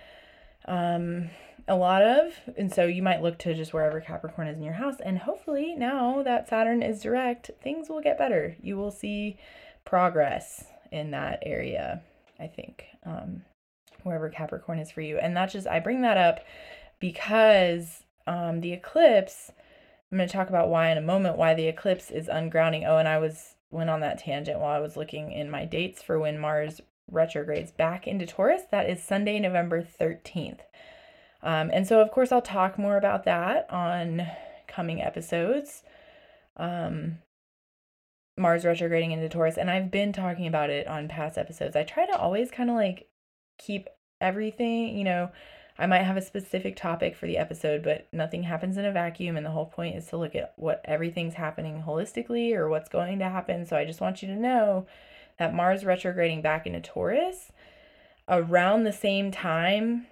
um, 0.67 1.29
a 1.67 1.75
lot 1.75 2.03
of. 2.03 2.33
And 2.57 2.71
so 2.71 2.85
you 2.85 3.01
might 3.01 3.24
look 3.24 3.39
to 3.39 3.55
just 3.55 3.74
wherever 3.74 4.01
Capricorn 4.01 4.47
is 4.47 4.57
in 4.57 4.63
your 4.63 4.74
house. 4.74 4.97
And 5.03 5.17
hopefully, 5.17 5.74
now 5.75 6.21
that 6.24 6.50
Saturn 6.50 6.83
is 6.83 7.01
direct, 7.01 7.50
things 7.63 7.89
will 7.89 8.01
get 8.01 8.17
better. 8.17 8.55
You 8.62 8.77
will 8.77 8.91
see 8.91 9.38
progress 9.85 10.65
in 10.91 11.12
that 11.12 11.39
area, 11.43 12.01
I 12.39 12.47
think, 12.47 12.85
um, 13.05 13.43
wherever 14.03 14.29
Capricorn 14.29 14.79
is 14.79 14.91
for 14.91 15.01
you. 15.01 15.17
And 15.17 15.35
that's 15.35 15.53
just, 15.53 15.67
I 15.67 15.79
bring 15.79 16.01
that 16.01 16.17
up 16.17 16.41
because 17.00 18.03
um, 18.27 18.62
the 18.62 18.74
eclipse. 18.74 19.51
I'm 20.12 20.17
going 20.17 20.29
to 20.29 20.33
talk 20.33 20.50
about 20.50 20.69
why 20.69 20.91
in 20.91 20.97
a 20.97 21.01
moment, 21.01 21.38
why 21.38 21.55
the 21.55 21.67
eclipse 21.67 22.12
is 22.12 22.27
ungrounding. 22.27 22.85
Oh, 22.88 22.97
and 22.97 23.07
I 23.07 23.17
was 23.17 23.55
went 23.71 23.89
on 23.89 24.00
that 24.01 24.19
tangent 24.19 24.59
while 24.59 24.71
I 24.71 24.79
was 24.79 24.95
looking 24.95 25.31
in 25.31 25.50
my 25.50 25.65
dates 25.65 26.01
for 26.01 26.19
when 26.19 26.39
Mars 26.39 26.79
retrogrades 27.09 27.71
back 27.71 28.07
into 28.07 28.25
Taurus. 28.25 28.63
That 28.71 28.89
is 28.89 29.03
Sunday, 29.03 29.39
November 29.39 29.83
13th. 29.83 30.59
Um, 31.43 31.69
and 31.71 31.88
so, 31.88 32.01
of 32.01 32.12
course, 32.12 32.31
I'll 32.31 32.41
talk 32.41 32.77
more 32.77 32.97
about 32.97 33.25
that 33.25 33.69
on 33.71 34.27
coming 34.67 35.01
episodes. 35.01 35.83
Um, 36.57 37.19
Mars 38.38 38.65
retrograding 38.65 39.12
into 39.12 39.29
Taurus, 39.29 39.57
and 39.57 39.69
I've 39.69 39.91
been 39.91 40.12
talking 40.12 40.47
about 40.47 40.69
it 40.69 40.88
on 40.88 41.07
past 41.07 41.38
episodes. 41.38 41.75
I 41.75 41.83
try 41.83 42.05
to 42.05 42.17
always 42.17 42.51
kind 42.51 42.69
of 42.69 42.75
like 42.75 43.07
keep 43.57 43.88
everything, 44.19 44.97
you 44.97 45.03
know, 45.03 45.31
I 45.77 45.88
might 45.88 46.03
have 46.03 46.17
a 46.17 46.21
specific 46.21 46.77
topic 46.77 47.15
for 47.15 47.27
the 47.27 47.38
episode, 47.38 47.83
but 47.83 48.07
nothing 48.13 48.43
happens 48.43 48.77
in 48.77 48.85
a 48.85 48.91
vacuum. 48.91 49.35
And 49.35 49.45
the 49.45 49.51
whole 49.51 49.65
point 49.65 49.97
is 49.97 50.07
to 50.07 50.17
look 50.17 50.33
at 50.33 50.53
what 50.55 50.81
everything's 50.85 51.33
happening 51.33 51.83
holistically 51.85 52.53
or 52.55 52.69
what's 52.69 52.88
going 52.88 53.19
to 53.19 53.29
happen. 53.29 53.65
So 53.65 53.75
I 53.75 53.83
just 53.83 54.00
want 54.00 54.21
you 54.21 54.29
to 54.29 54.35
know 54.35 54.88
that 55.38 55.54
Mars 55.54 55.84
retrograding 55.84 56.42
back 56.42 56.65
into 56.65 56.82
Taurus 56.82 57.51
around 58.27 58.84
the 58.84 58.94
same 58.94 59.32
time 59.32 60.08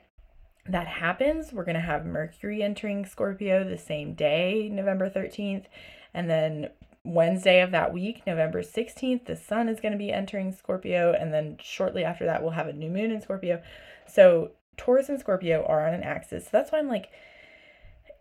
that 0.67 0.87
happens, 0.87 1.51
we're 1.51 1.65
going 1.65 1.75
to 1.75 1.81
have 1.81 2.05
Mercury 2.05 2.63
entering 2.63 3.05
Scorpio 3.05 3.63
the 3.63 3.77
same 3.77 4.13
day, 4.13 4.69
November 4.71 5.09
13th. 5.09 5.65
And 6.13 6.29
then 6.29 6.69
Wednesday 7.03 7.61
of 7.61 7.71
that 7.71 7.93
week, 7.93 8.21
November 8.25 8.61
16th, 8.61 9.25
the 9.25 9.35
sun 9.35 9.67
is 9.67 9.81
going 9.81 9.91
to 9.91 9.97
be 9.97 10.11
entering 10.11 10.53
Scorpio. 10.53 11.13
And 11.13 11.33
then 11.33 11.57
shortly 11.61 12.05
after 12.05 12.25
that, 12.25 12.41
we'll 12.41 12.51
have 12.51 12.67
a 12.67 12.73
new 12.73 12.89
moon 12.89 13.11
in 13.11 13.21
Scorpio. 13.21 13.61
So 14.07 14.51
Taurus 14.77 15.09
and 15.09 15.19
Scorpio 15.19 15.65
are 15.65 15.85
on 15.85 15.93
an 15.93 16.03
axis. 16.03 16.45
So 16.45 16.49
that's 16.53 16.71
why 16.71 16.79
I'm 16.79 16.87
like, 16.87 17.09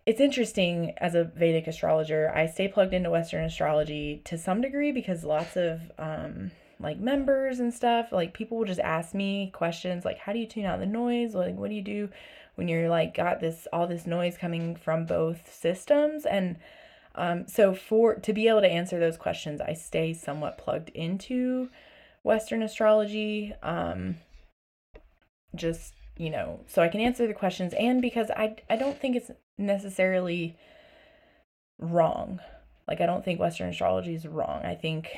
it's 0.04 0.20
interesting 0.20 0.94
as 0.98 1.14
a 1.14 1.22
Vedic 1.22 1.68
astrologer. 1.68 2.32
I 2.34 2.46
stay 2.46 2.66
plugged 2.66 2.92
into 2.92 3.10
Western 3.10 3.44
astrology 3.44 4.20
to 4.24 4.36
some 4.36 4.60
degree 4.60 4.90
because 4.90 5.22
lots 5.22 5.56
of 5.56 5.92
um, 5.96 6.50
like 6.82 6.98
members 6.98 7.60
and 7.60 7.72
stuff, 7.72 8.12
like 8.12 8.34
people 8.34 8.58
will 8.58 8.64
just 8.64 8.80
ask 8.80 9.14
me 9.14 9.50
questions 9.54 10.04
like, 10.04 10.18
how 10.18 10.32
do 10.32 10.38
you 10.38 10.46
tune 10.46 10.64
out 10.64 10.80
the 10.80 10.86
noise? 10.86 11.34
Like, 11.34 11.56
what 11.56 11.70
do 11.70 11.76
you 11.76 11.82
do 11.82 12.08
when 12.56 12.68
you're 12.68 12.88
like 12.88 13.14
got 13.14 13.40
this 13.40 13.66
all 13.72 13.86
this 13.86 14.06
noise 14.06 14.36
coming 14.36 14.76
from 14.76 15.06
both 15.06 15.52
systems? 15.52 16.26
And 16.26 16.56
um, 17.14 17.46
so 17.46 17.74
for 17.74 18.16
to 18.16 18.32
be 18.32 18.48
able 18.48 18.62
to 18.62 18.70
answer 18.70 18.98
those 18.98 19.16
questions, 19.16 19.60
I 19.60 19.74
stay 19.74 20.12
somewhat 20.12 20.58
plugged 20.58 20.90
into 20.90 21.70
Western 22.22 22.62
astrology. 22.62 23.54
Um, 23.62 24.16
just 25.54 25.94
you 26.16 26.30
know, 26.30 26.60
so 26.66 26.82
I 26.82 26.88
can 26.88 27.00
answer 27.00 27.26
the 27.26 27.34
questions 27.34 27.74
and 27.78 28.02
because 28.02 28.30
I 28.30 28.56
I 28.68 28.76
don't 28.76 28.98
think 28.98 29.16
it's 29.16 29.30
necessarily 29.58 30.56
wrong. 31.78 32.40
Like 32.88 33.00
I 33.00 33.06
don't 33.06 33.24
think 33.24 33.40
Western 33.40 33.68
astrology 33.68 34.14
is 34.14 34.26
wrong. 34.26 34.64
I 34.64 34.74
think 34.74 35.08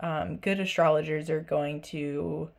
um, 0.00 0.36
good 0.36 0.60
astrologers 0.60 1.30
are 1.30 1.40
going 1.40 1.82
to 1.82 2.50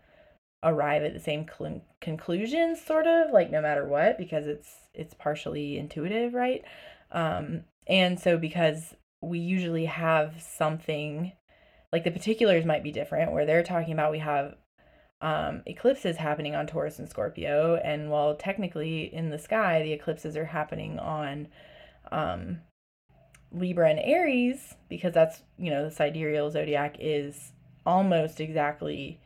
arrive 0.64 1.04
at 1.04 1.14
the 1.14 1.20
same 1.20 1.46
cl- 1.48 1.82
conclusions, 2.02 2.82
sort 2.82 3.08
of 3.08 3.32
like 3.32 3.52
no 3.52 3.62
matter 3.62 3.86
what, 3.86 4.18
because 4.18 4.48
it's 4.48 4.70
it's 4.94 5.14
partially 5.14 5.78
intuitive, 5.78 6.34
right? 6.34 6.64
Um, 7.12 7.64
and 7.88 8.20
so 8.20 8.38
because 8.38 8.96
we 9.22 9.40
usually 9.40 9.86
have 9.86 10.42
something 10.42 11.34
like 11.92 12.04
the 12.04 12.12
particulars 12.12 12.66
might 12.66 12.84
be 12.84 12.92
different, 12.92 13.32
where 13.32 13.46
they're 13.46 13.64
talking 13.64 13.94
about 13.94 14.12
we 14.12 14.20
have 14.20 14.56
um, 15.22 15.62
eclipses 15.66 16.18
happening 16.18 16.56
on 16.56 16.68
Taurus 16.68 17.00
and 17.00 17.10
Scorpio. 17.10 17.76
And 17.76 18.10
while 18.10 18.36
technically 18.36 19.14
in 19.14 19.30
the 19.30 19.40
sky, 19.40 19.82
the 19.84 19.94
eclipses 19.94 20.36
are 20.36 20.46
happening 20.46 21.00
on 21.00 21.48
um, 22.12 22.60
Libra 23.52 23.90
and 23.90 24.00
Aries, 24.00 24.76
because 24.90 25.14
that's, 25.14 25.42
you 25.58 25.70
know, 25.70 25.86
the 25.86 25.92
sidereal 25.92 26.50
zodiac 26.50 26.96
is 27.00 27.52
almost 27.86 28.40
exactly 28.40 29.20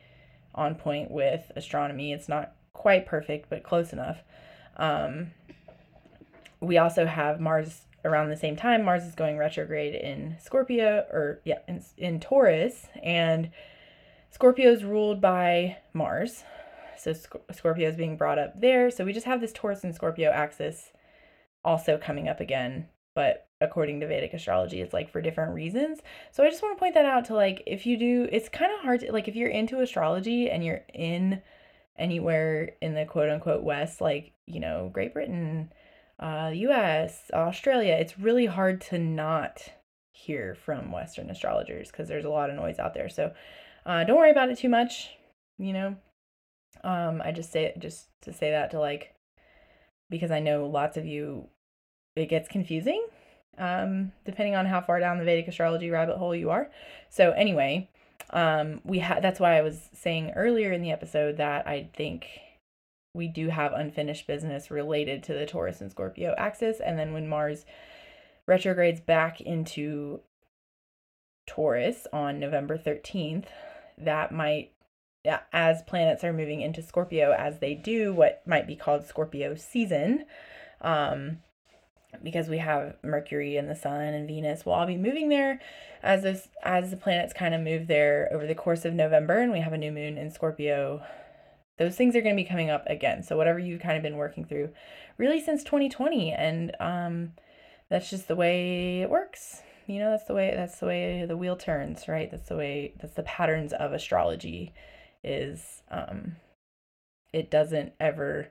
on 0.54 0.74
point 0.74 1.10
with 1.10 1.50
astronomy. 1.54 2.12
It's 2.12 2.28
not 2.28 2.52
quite 2.72 3.06
perfect, 3.06 3.50
but 3.50 3.62
close 3.62 3.92
enough. 3.92 4.18
Um, 4.76 5.32
we 6.60 6.78
also 6.78 7.06
have 7.06 7.40
Mars 7.40 7.82
around 8.04 8.30
the 8.30 8.36
same 8.36 8.56
time. 8.56 8.84
Mars 8.84 9.04
is 9.04 9.14
going 9.14 9.36
retrograde 9.36 9.94
in 9.94 10.36
Scorpio, 10.40 11.06
or 11.10 11.40
yeah, 11.44 11.58
in, 11.68 11.84
in 11.96 12.20
Taurus. 12.20 12.86
And 13.02 13.50
Scorpio 14.30 14.70
is 14.70 14.84
ruled 14.84 15.20
by 15.20 15.76
Mars. 15.92 16.44
So 16.98 17.12
Sc- 17.12 17.36
Scorpio 17.52 17.88
is 17.88 17.96
being 17.96 18.16
brought 18.16 18.38
up 18.38 18.60
there. 18.60 18.90
So 18.90 19.04
we 19.04 19.12
just 19.12 19.26
have 19.26 19.40
this 19.40 19.52
Taurus 19.52 19.84
and 19.84 19.94
Scorpio 19.94 20.30
axis 20.30 20.92
also 21.64 21.98
coming 21.98 22.28
up 22.28 22.40
again. 22.40 22.88
But 23.14 23.45
according 23.60 24.00
to 24.00 24.06
Vedic 24.06 24.34
astrology, 24.34 24.80
it's 24.80 24.92
like 24.92 25.10
for 25.10 25.20
different 25.20 25.54
reasons. 25.54 26.00
So 26.32 26.44
I 26.44 26.50
just 26.50 26.62
want 26.62 26.76
to 26.76 26.80
point 26.80 26.94
that 26.94 27.06
out 27.06 27.24
to 27.26 27.34
like, 27.34 27.62
if 27.66 27.86
you 27.86 27.96
do, 27.96 28.28
it's 28.30 28.48
kind 28.48 28.72
of 28.72 28.80
hard 28.80 29.00
to, 29.00 29.12
like, 29.12 29.28
if 29.28 29.36
you're 29.36 29.48
into 29.48 29.80
astrology 29.80 30.50
and 30.50 30.64
you're 30.64 30.84
in 30.92 31.42
anywhere 31.98 32.72
in 32.82 32.94
the 32.94 33.06
quote 33.06 33.30
unquote 33.30 33.62
West, 33.62 34.00
like, 34.00 34.32
you 34.46 34.60
know, 34.60 34.90
Great 34.92 35.14
Britain, 35.14 35.72
uh, 36.18 36.50
US, 36.54 37.30
Australia, 37.32 37.94
it's 37.94 38.18
really 38.18 38.46
hard 38.46 38.80
to 38.82 38.98
not 38.98 39.62
hear 40.12 40.54
from 40.54 40.92
Western 40.92 41.30
astrologers 41.30 41.90
because 41.90 42.08
there's 42.08 42.24
a 42.24 42.30
lot 42.30 42.50
of 42.50 42.56
noise 42.56 42.78
out 42.78 42.94
there. 42.94 43.08
So 43.08 43.32
uh, 43.84 44.04
don't 44.04 44.16
worry 44.16 44.30
about 44.30 44.50
it 44.50 44.58
too 44.58 44.68
much, 44.68 45.10
you 45.58 45.72
know. 45.72 45.96
Um, 46.84 47.22
I 47.24 47.32
just 47.32 47.52
say 47.52 47.64
it 47.64 47.78
just 47.78 48.08
to 48.22 48.32
say 48.32 48.50
that 48.50 48.70
to 48.72 48.78
like 48.78 49.14
because 50.10 50.30
I 50.30 50.40
know 50.40 50.66
lots 50.66 50.96
of 50.96 51.06
you 51.06 51.48
it 52.14 52.28
gets 52.28 52.48
confusing 52.48 53.04
um, 53.58 54.12
depending 54.24 54.54
on 54.54 54.66
how 54.66 54.80
far 54.80 55.00
down 55.00 55.18
the 55.18 55.24
Vedic 55.24 55.48
astrology 55.48 55.90
rabbit 55.90 56.16
hole 56.16 56.34
you 56.34 56.50
are. 56.50 56.70
So 57.08 57.32
anyway, 57.32 57.88
um, 58.30 58.80
we 58.84 58.98
had 58.98 59.22
that's 59.22 59.40
why 59.40 59.56
I 59.56 59.62
was 59.62 59.88
saying 59.92 60.32
earlier 60.36 60.72
in 60.72 60.82
the 60.82 60.92
episode 60.92 61.36
that 61.36 61.66
I 61.66 61.88
think 61.94 62.26
we 63.14 63.28
do 63.28 63.48
have 63.48 63.72
unfinished 63.72 64.26
business 64.26 64.70
related 64.70 65.22
to 65.24 65.34
the 65.34 65.46
Taurus 65.46 65.80
and 65.80 65.90
Scorpio 65.90 66.34
axis, 66.36 66.80
and 66.80 66.98
then 66.98 67.12
when 67.12 67.28
Mars 67.28 67.64
retrogrades 68.46 69.00
back 69.00 69.40
into 69.40 70.20
Taurus 71.46 72.06
on 72.12 72.38
November 72.38 72.76
13th, 72.76 73.46
that 73.98 74.32
might 74.32 74.72
as 75.52 75.82
planets 75.82 76.22
are 76.22 76.32
moving 76.32 76.60
into 76.60 76.82
Scorpio 76.82 77.32
as 77.32 77.58
they 77.58 77.74
do 77.74 78.12
what 78.12 78.42
might 78.46 78.66
be 78.66 78.76
called 78.76 79.06
Scorpio 79.06 79.56
season 79.56 80.24
um 80.82 81.38
because 82.22 82.48
we 82.48 82.58
have 82.58 82.96
Mercury 83.02 83.56
and 83.56 83.68
the 83.68 83.74
Sun 83.74 84.00
and 84.00 84.26
Venus 84.26 84.64
will 84.64 84.72
all 84.72 84.86
be 84.86 84.96
moving 84.96 85.28
there 85.28 85.60
as 86.02 86.22
this 86.22 86.48
as 86.62 86.90
the 86.90 86.96
planets 86.96 87.32
kind 87.32 87.54
of 87.54 87.60
move 87.60 87.86
there 87.86 88.28
over 88.32 88.46
the 88.46 88.54
course 88.54 88.84
of 88.84 88.94
November 88.94 89.38
and 89.38 89.52
we 89.52 89.60
have 89.60 89.72
a 89.72 89.78
new 89.78 89.92
moon 89.92 90.18
in 90.18 90.30
Scorpio. 90.30 91.02
Those 91.78 91.96
things 91.96 92.16
are 92.16 92.22
going 92.22 92.36
to 92.36 92.42
be 92.42 92.48
coming 92.48 92.70
up 92.70 92.86
again. 92.86 93.22
So 93.22 93.36
whatever 93.36 93.58
you've 93.58 93.82
kind 93.82 93.96
of 93.96 94.02
been 94.02 94.16
working 94.16 94.44
through 94.44 94.70
really 95.18 95.40
since 95.40 95.64
2020 95.64 96.32
and 96.32 96.76
um 96.80 97.32
that's 97.88 98.10
just 98.10 98.28
the 98.28 98.36
way 98.36 99.02
it 99.02 99.10
works. 99.10 99.62
You 99.86 100.00
know 100.00 100.10
that's 100.10 100.26
the 100.26 100.34
way 100.34 100.52
that's 100.54 100.80
the 100.80 100.86
way 100.86 101.24
the 101.26 101.36
wheel 101.36 101.56
turns 101.56 102.08
right? 102.08 102.30
That's 102.30 102.48
the 102.48 102.56
way 102.56 102.94
that's 103.00 103.14
the 103.14 103.22
patterns 103.22 103.72
of 103.72 103.92
astrology 103.92 104.72
is 105.22 105.82
um 105.90 106.36
it 107.32 107.50
doesn't 107.50 107.92
ever 108.00 108.48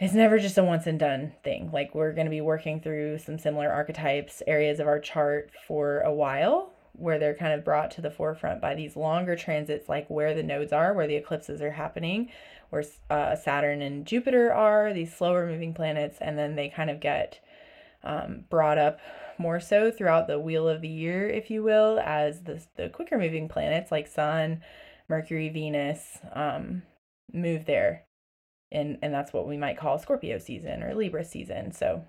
it's 0.00 0.14
never 0.14 0.38
just 0.38 0.58
a 0.58 0.64
once 0.64 0.86
and 0.86 0.98
done 0.98 1.32
thing 1.44 1.70
like 1.72 1.94
we're 1.94 2.12
going 2.12 2.26
to 2.26 2.30
be 2.30 2.40
working 2.40 2.80
through 2.80 3.18
some 3.18 3.38
similar 3.38 3.70
archetypes 3.70 4.42
areas 4.46 4.80
of 4.80 4.86
our 4.86 4.98
chart 4.98 5.50
for 5.66 6.00
a 6.00 6.12
while 6.12 6.72
where 6.92 7.18
they're 7.18 7.34
kind 7.34 7.52
of 7.52 7.64
brought 7.64 7.90
to 7.90 8.00
the 8.00 8.10
forefront 8.10 8.60
by 8.60 8.74
these 8.74 8.96
longer 8.96 9.36
transits 9.36 9.88
like 9.88 10.08
where 10.08 10.34
the 10.34 10.42
nodes 10.42 10.72
are 10.72 10.94
where 10.94 11.06
the 11.06 11.16
eclipses 11.16 11.62
are 11.62 11.72
happening 11.72 12.28
where 12.70 12.84
uh, 13.10 13.36
saturn 13.36 13.82
and 13.82 14.06
jupiter 14.06 14.52
are 14.52 14.92
these 14.92 15.14
slower 15.14 15.46
moving 15.46 15.74
planets 15.74 16.18
and 16.20 16.38
then 16.38 16.56
they 16.56 16.68
kind 16.68 16.90
of 16.90 17.00
get 17.00 17.40
um, 18.02 18.44
brought 18.48 18.78
up 18.78 18.98
more 19.38 19.60
so 19.60 19.90
throughout 19.90 20.26
the 20.26 20.38
wheel 20.38 20.68
of 20.68 20.82
the 20.82 20.88
year, 20.88 21.28
if 21.28 21.50
you 21.50 21.62
will, 21.62 21.98
as 22.00 22.42
the, 22.42 22.62
the 22.76 22.88
quicker 22.88 23.18
moving 23.18 23.48
planets 23.48 23.90
like 23.90 24.06
Sun, 24.06 24.62
Mercury, 25.08 25.48
Venus 25.48 26.18
um, 26.34 26.82
move 27.32 27.64
there. 27.64 28.04
And, 28.72 28.98
and 29.02 29.12
that's 29.12 29.32
what 29.32 29.48
we 29.48 29.56
might 29.56 29.78
call 29.78 29.98
Scorpio 29.98 30.38
season 30.38 30.82
or 30.82 30.94
Libra 30.94 31.24
season. 31.24 31.72
So, 31.72 32.04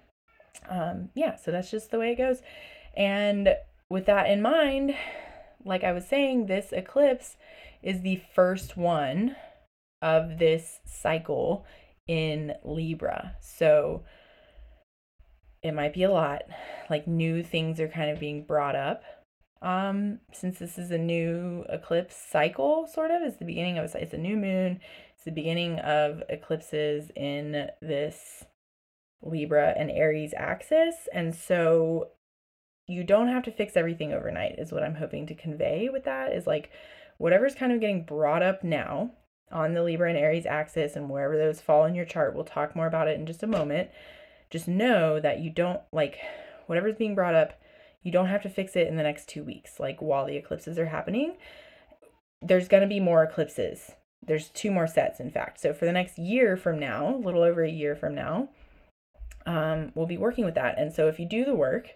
um, 0.70 1.10
yeah, 1.16 1.36
so 1.36 1.52
that's 1.52 1.72
just 1.72 1.92
the 1.92 2.00
way 2.00 2.12
it 2.12 2.18
goes. 2.18 2.42
And 2.96 3.56
with 3.90 4.06
that 4.06 4.30
in 4.30 4.42
mind, 4.42 4.96
like 5.66 5.84
I 5.84 5.92
was 5.92 6.08
saying, 6.08 6.46
this 6.46 6.72
eclipse 6.72 7.38
is 7.82 8.02
the 8.02 8.22
first 8.36 8.78
one 8.78 9.36
of 10.02 10.38
this 10.38 10.80
cycle 10.86 11.66
in 12.08 12.54
Libra. 12.64 13.36
So, 13.42 14.04
it 15.64 15.74
might 15.74 15.94
be 15.94 16.04
a 16.04 16.12
lot. 16.12 16.44
Like 16.90 17.08
new 17.08 17.44
things 17.44 17.80
are 17.80 17.88
kind 17.88 18.10
of 18.10 18.20
being 18.20 18.44
brought 18.44 18.76
up. 18.76 19.04
Um, 19.62 20.20
since 20.34 20.58
this 20.58 20.78
is 20.80 20.90
a 20.90 20.98
new 20.98 21.66
eclipse 21.70 22.16
cycle, 22.16 22.88
sort 22.88 23.12
of, 23.12 23.22
is 23.22 23.38
the 23.38 23.46
beginning 23.46 23.78
of 23.78 23.94
it's 23.94 24.14
a 24.14 24.18
new 24.18 24.36
moon. 24.36 24.80
It's 25.22 25.26
the 25.26 25.32
beginning 25.34 25.78
of 25.78 26.24
eclipses 26.30 27.12
in 27.16 27.70
this 27.80 28.44
Libra 29.22 29.72
and 29.78 29.92
Aries 29.92 30.34
axis, 30.36 31.08
and 31.14 31.36
so 31.36 32.08
you 32.88 33.04
don't 33.04 33.28
have 33.28 33.44
to 33.44 33.52
fix 33.52 33.78
everything 33.78 34.14
overnight, 34.14 34.58
is 34.58 34.72
what 34.72 34.82
I'm 34.82 34.96
hoping 34.96 35.28
to 35.28 35.36
convey 35.36 35.90
with 35.90 36.06
that. 36.06 36.34
Is 36.34 36.48
like 36.48 36.72
whatever's 37.20 37.54
kind 37.54 37.72
of 37.72 37.80
getting 37.80 38.04
brought 38.04 38.42
up 38.42 38.64
now 38.64 39.12
on 39.52 39.76
the 39.76 39.84
Libra 39.84 40.10
and 40.10 40.18
Aries 40.18 40.48
axis 40.48 40.96
and 40.96 41.08
wherever 41.08 41.38
those 41.38 41.62
fall 41.62 41.86
in 41.86 41.94
your 41.94 42.06
chart, 42.06 42.34
we'll 42.34 42.44
talk 42.44 42.76
more 42.76 42.88
about 42.88 43.08
it 43.08 43.20
in 43.20 43.28
just 43.28 43.44
a 43.44 43.48
moment. 43.48 43.92
Just 44.50 44.68
know 44.68 45.20
that 45.20 45.40
you 45.40 45.52
don't 45.52 45.82
like 45.92 46.18
whatever's 46.66 46.96
being 46.96 47.14
brought 47.14 47.36
up, 47.36 47.62
you 48.02 48.12
don't 48.12 48.26
have 48.26 48.42
to 48.42 48.50
fix 48.50 48.76
it 48.76 48.88
in 48.88 48.96
the 48.96 49.04
next 49.04 49.30
two 49.30 49.44
weeks, 49.44 49.80
like 49.80 50.02
while 50.02 50.26
the 50.26 50.36
eclipses 50.36 50.80
are 50.80 50.88
happening. 50.88 51.38
There's 52.42 52.68
going 52.68 52.82
to 52.82 52.90
be 52.90 53.00
more 53.00 53.22
eclipses. 53.22 53.92
There's 54.26 54.50
two 54.50 54.72
more 54.72 54.88
sets, 54.88 55.20
in 55.20 55.32
fact. 55.32 55.60
So 55.60 55.74
for 55.74 55.86
the 55.86 55.92
next 55.92 56.18
year 56.18 56.56
from 56.56 56.80
now, 56.80 57.16
a 57.16 57.18
little 57.18 57.44
over 57.44 57.64
a 57.64 57.72
year 57.72 57.96
from 57.96 58.14
now, 58.14 58.50
um, 59.46 59.92
we'll 59.96 60.06
be 60.06 60.18
working 60.18 60.46
with 60.46 60.56
that. 60.56 60.78
And 60.78 60.94
so 60.94 61.08
if 61.08 61.20
you 61.20 61.26
do 61.26 61.44
the 61.44 61.56
work 61.56 61.96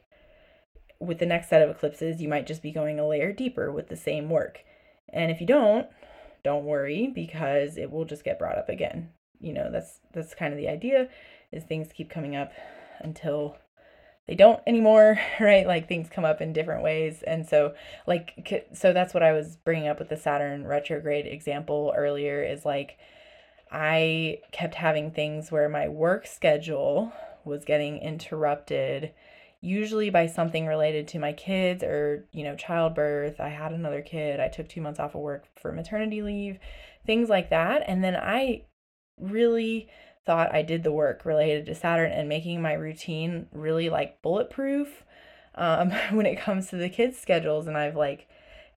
with 0.99 1.19
the 1.19 1.25
next 1.25 1.49
set 1.49 1.61
of 1.61 1.69
eclipses, 1.69 2.21
you 2.21 2.27
might 2.27 2.47
just 2.47 2.63
be 2.63 2.71
going 2.71 2.99
a 2.99 3.07
layer 3.07 3.31
deeper 3.31 3.71
with 3.71 3.89
the 3.89 3.95
same 3.95 4.29
work. 4.29 4.59
And 5.09 5.31
if 5.31 5.39
you 5.39 5.47
don't, 5.47 5.87
don't 6.43 6.65
worry 6.65 7.11
because 7.13 7.77
it 7.77 7.91
will 7.91 8.05
just 8.05 8.23
get 8.23 8.39
brought 8.39 8.57
up 8.57 8.69
again. 8.69 9.09
You 9.39 9.53
know, 9.53 9.69
that's 9.71 9.99
that's 10.13 10.33
kind 10.33 10.53
of 10.53 10.57
the 10.57 10.69
idea 10.69 11.09
is 11.51 11.63
things 11.63 11.89
keep 11.93 12.09
coming 12.09 12.35
up 12.35 12.51
until 12.99 13.57
they 14.27 14.35
don't 14.35 14.61
anymore, 14.65 15.19
right? 15.39 15.67
Like 15.67 15.87
things 15.87 16.09
come 16.09 16.25
up 16.25 16.41
in 16.41 16.53
different 16.53 16.83
ways. 16.83 17.23
And 17.25 17.47
so 17.47 17.73
like 18.07 18.69
so 18.73 18.93
that's 18.93 19.13
what 19.13 19.23
I 19.23 19.33
was 19.33 19.57
bringing 19.57 19.87
up 19.87 19.99
with 19.99 20.09
the 20.09 20.17
Saturn 20.17 20.65
retrograde 20.65 21.25
example 21.27 21.93
earlier 21.95 22.43
is 22.43 22.65
like 22.65 22.97
I 23.71 24.39
kept 24.51 24.75
having 24.75 25.11
things 25.11 25.51
where 25.51 25.69
my 25.69 25.87
work 25.87 26.27
schedule 26.27 27.11
was 27.43 27.65
getting 27.65 27.99
interrupted 27.99 29.11
usually 29.61 30.09
by 30.11 30.27
something 30.27 30.67
related 30.67 31.07
to 31.07 31.19
my 31.19 31.33
kids 31.33 31.83
or, 31.83 32.25
you 32.31 32.43
know, 32.43 32.55
childbirth. 32.55 33.39
I 33.39 33.49
had 33.49 33.71
another 33.71 34.01
kid. 34.01 34.39
I 34.39 34.47
took 34.47 34.69
2 34.69 34.79
months 34.79 34.99
off 34.99 35.15
of 35.15 35.21
work 35.21 35.45
for 35.55 35.71
maternity 35.71 36.21
leave, 36.21 36.59
things 37.05 37.29
like 37.29 37.49
that. 37.49 37.83
And 37.87 38.03
then 38.03 38.15
I 38.15 38.63
really 39.19 39.89
thought 40.25 40.53
I 40.53 40.61
did 40.61 40.83
the 40.83 40.91
work 40.91 41.25
related 41.25 41.65
to 41.67 41.75
Saturn 41.75 42.11
and 42.11 42.27
making 42.27 42.61
my 42.61 42.73
routine 42.73 43.47
really 43.51 43.89
like 43.89 44.21
bulletproof 44.21 45.03
um, 45.55 45.91
when 46.11 46.25
it 46.25 46.39
comes 46.39 46.67
to 46.69 46.75
the 46.75 46.89
kids' 46.89 47.17
schedules. 47.17 47.67
And 47.67 47.77
I've 47.77 47.95
like 47.95 48.27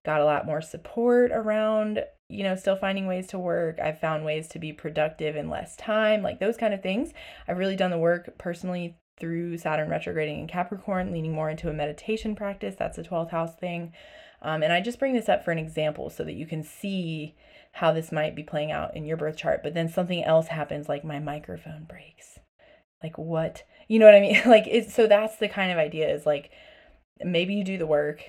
got 0.05 0.21
a 0.21 0.25
lot 0.25 0.45
more 0.45 0.61
support 0.61 1.31
around, 1.31 2.03
you 2.29 2.43
know, 2.43 2.55
still 2.55 2.75
finding 2.75 3.07
ways 3.07 3.27
to 3.27 3.39
work. 3.39 3.79
I've 3.79 3.99
found 3.99 4.25
ways 4.25 4.47
to 4.49 4.59
be 4.59 4.73
productive 4.73 5.35
in 5.35 5.49
less 5.49 5.75
time, 5.75 6.21
like 6.21 6.39
those 6.39 6.57
kind 6.57 6.73
of 6.73 6.81
things. 6.81 7.13
I've 7.47 7.57
really 7.57 7.75
done 7.75 7.91
the 7.91 7.97
work 7.97 8.37
personally 8.37 8.97
through 9.19 9.57
Saturn 9.57 9.89
retrograding 9.89 10.39
in 10.39 10.47
Capricorn, 10.47 11.11
leaning 11.11 11.33
more 11.33 11.49
into 11.49 11.69
a 11.69 11.73
meditation 11.73 12.35
practice. 12.35 12.75
That's 12.77 12.97
a 12.97 13.03
12th 13.03 13.31
house 13.31 13.55
thing. 13.55 13.93
Um, 14.41 14.63
and 14.63 14.71
I 14.71 14.79
just 14.79 14.99
bring 14.99 15.13
this 15.13 15.27
up 15.27 15.43
for 15.43 15.51
an 15.51 15.59
example 15.59 16.09
so 16.09 16.23
that 16.23 16.33
you 16.33 16.45
can 16.45 16.63
see 16.63 17.35
how 17.73 17.91
this 17.91 18.11
might 18.11 18.35
be 18.35 18.43
playing 18.43 18.71
out 18.71 18.95
in 18.95 19.05
your 19.05 19.17
birth 19.17 19.37
chart. 19.37 19.61
But 19.63 19.73
then 19.73 19.89
something 19.89 20.23
else 20.23 20.47
happens, 20.47 20.89
like 20.89 21.03
my 21.03 21.19
microphone 21.19 21.85
breaks. 21.85 22.39
Like 23.01 23.17
what? 23.17 23.63
You 23.87 23.99
know 23.99 24.05
what 24.05 24.15
I 24.15 24.21
mean? 24.21 24.41
like 24.45 24.65
it's 24.67 24.93
so 24.93 25.07
that's 25.07 25.37
the 25.37 25.47
kind 25.47 25.71
of 25.71 25.77
idea 25.77 26.13
is 26.13 26.25
like 26.25 26.51
maybe 27.23 27.53
you 27.53 27.63
do 27.63 27.77
the 27.77 27.87
work 27.87 28.23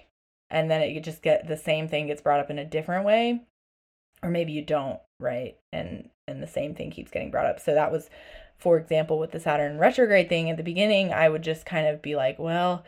and 0.50 0.70
then 0.70 0.82
it 0.82 1.00
just 1.04 1.22
get 1.22 1.46
the 1.46 1.56
same 1.56 1.88
thing 1.88 2.08
gets 2.08 2.22
brought 2.22 2.40
up 2.40 2.50
in 2.50 2.58
a 2.58 2.64
different 2.64 3.04
way 3.04 3.40
or 4.22 4.30
maybe 4.30 4.52
you 4.52 4.62
don't 4.62 4.98
right 5.18 5.56
and 5.72 6.08
and 6.26 6.42
the 6.42 6.46
same 6.46 6.74
thing 6.74 6.90
keeps 6.90 7.10
getting 7.10 7.30
brought 7.30 7.46
up 7.46 7.60
so 7.60 7.74
that 7.74 7.92
was 7.92 8.10
for 8.58 8.76
example 8.78 9.18
with 9.18 9.30
the 9.32 9.40
saturn 9.40 9.78
retrograde 9.78 10.28
thing 10.28 10.50
at 10.50 10.56
the 10.56 10.62
beginning 10.62 11.12
i 11.12 11.28
would 11.28 11.42
just 11.42 11.64
kind 11.64 11.86
of 11.86 12.02
be 12.02 12.16
like 12.16 12.38
well 12.38 12.84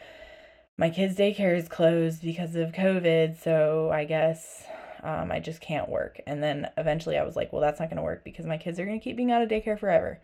my 0.77 0.91
kids 0.91 1.17
daycare 1.17 1.57
is 1.57 1.69
closed 1.69 2.23
because 2.23 2.55
of 2.57 2.73
covid 2.73 3.41
so 3.41 3.91
i 3.93 4.05
guess 4.05 4.65
um, 5.03 5.33
I 5.33 5.41
just 5.41 5.61
can't 5.61 5.89
work. 5.89 6.21
And 6.27 6.43
then 6.43 6.69
eventually 6.77 7.19
I 7.19 7.25
was 7.25 7.37
like, 7.37 7.53
well, 7.53 7.63
that's 7.63 7.81
not 7.81 7.89
going 7.89 7.97
to 7.97 8.03
work 8.03 8.25
because 8.25 8.47
my 8.47 8.57
kids 8.57 8.79
are 8.79 8.85
going 8.85 8.99
to 8.99 9.05
keep 9.05 9.17
being 9.17 9.33
out 9.33 9.43
of 9.43 9.49
daycare 9.49 9.79
forever 9.79 10.21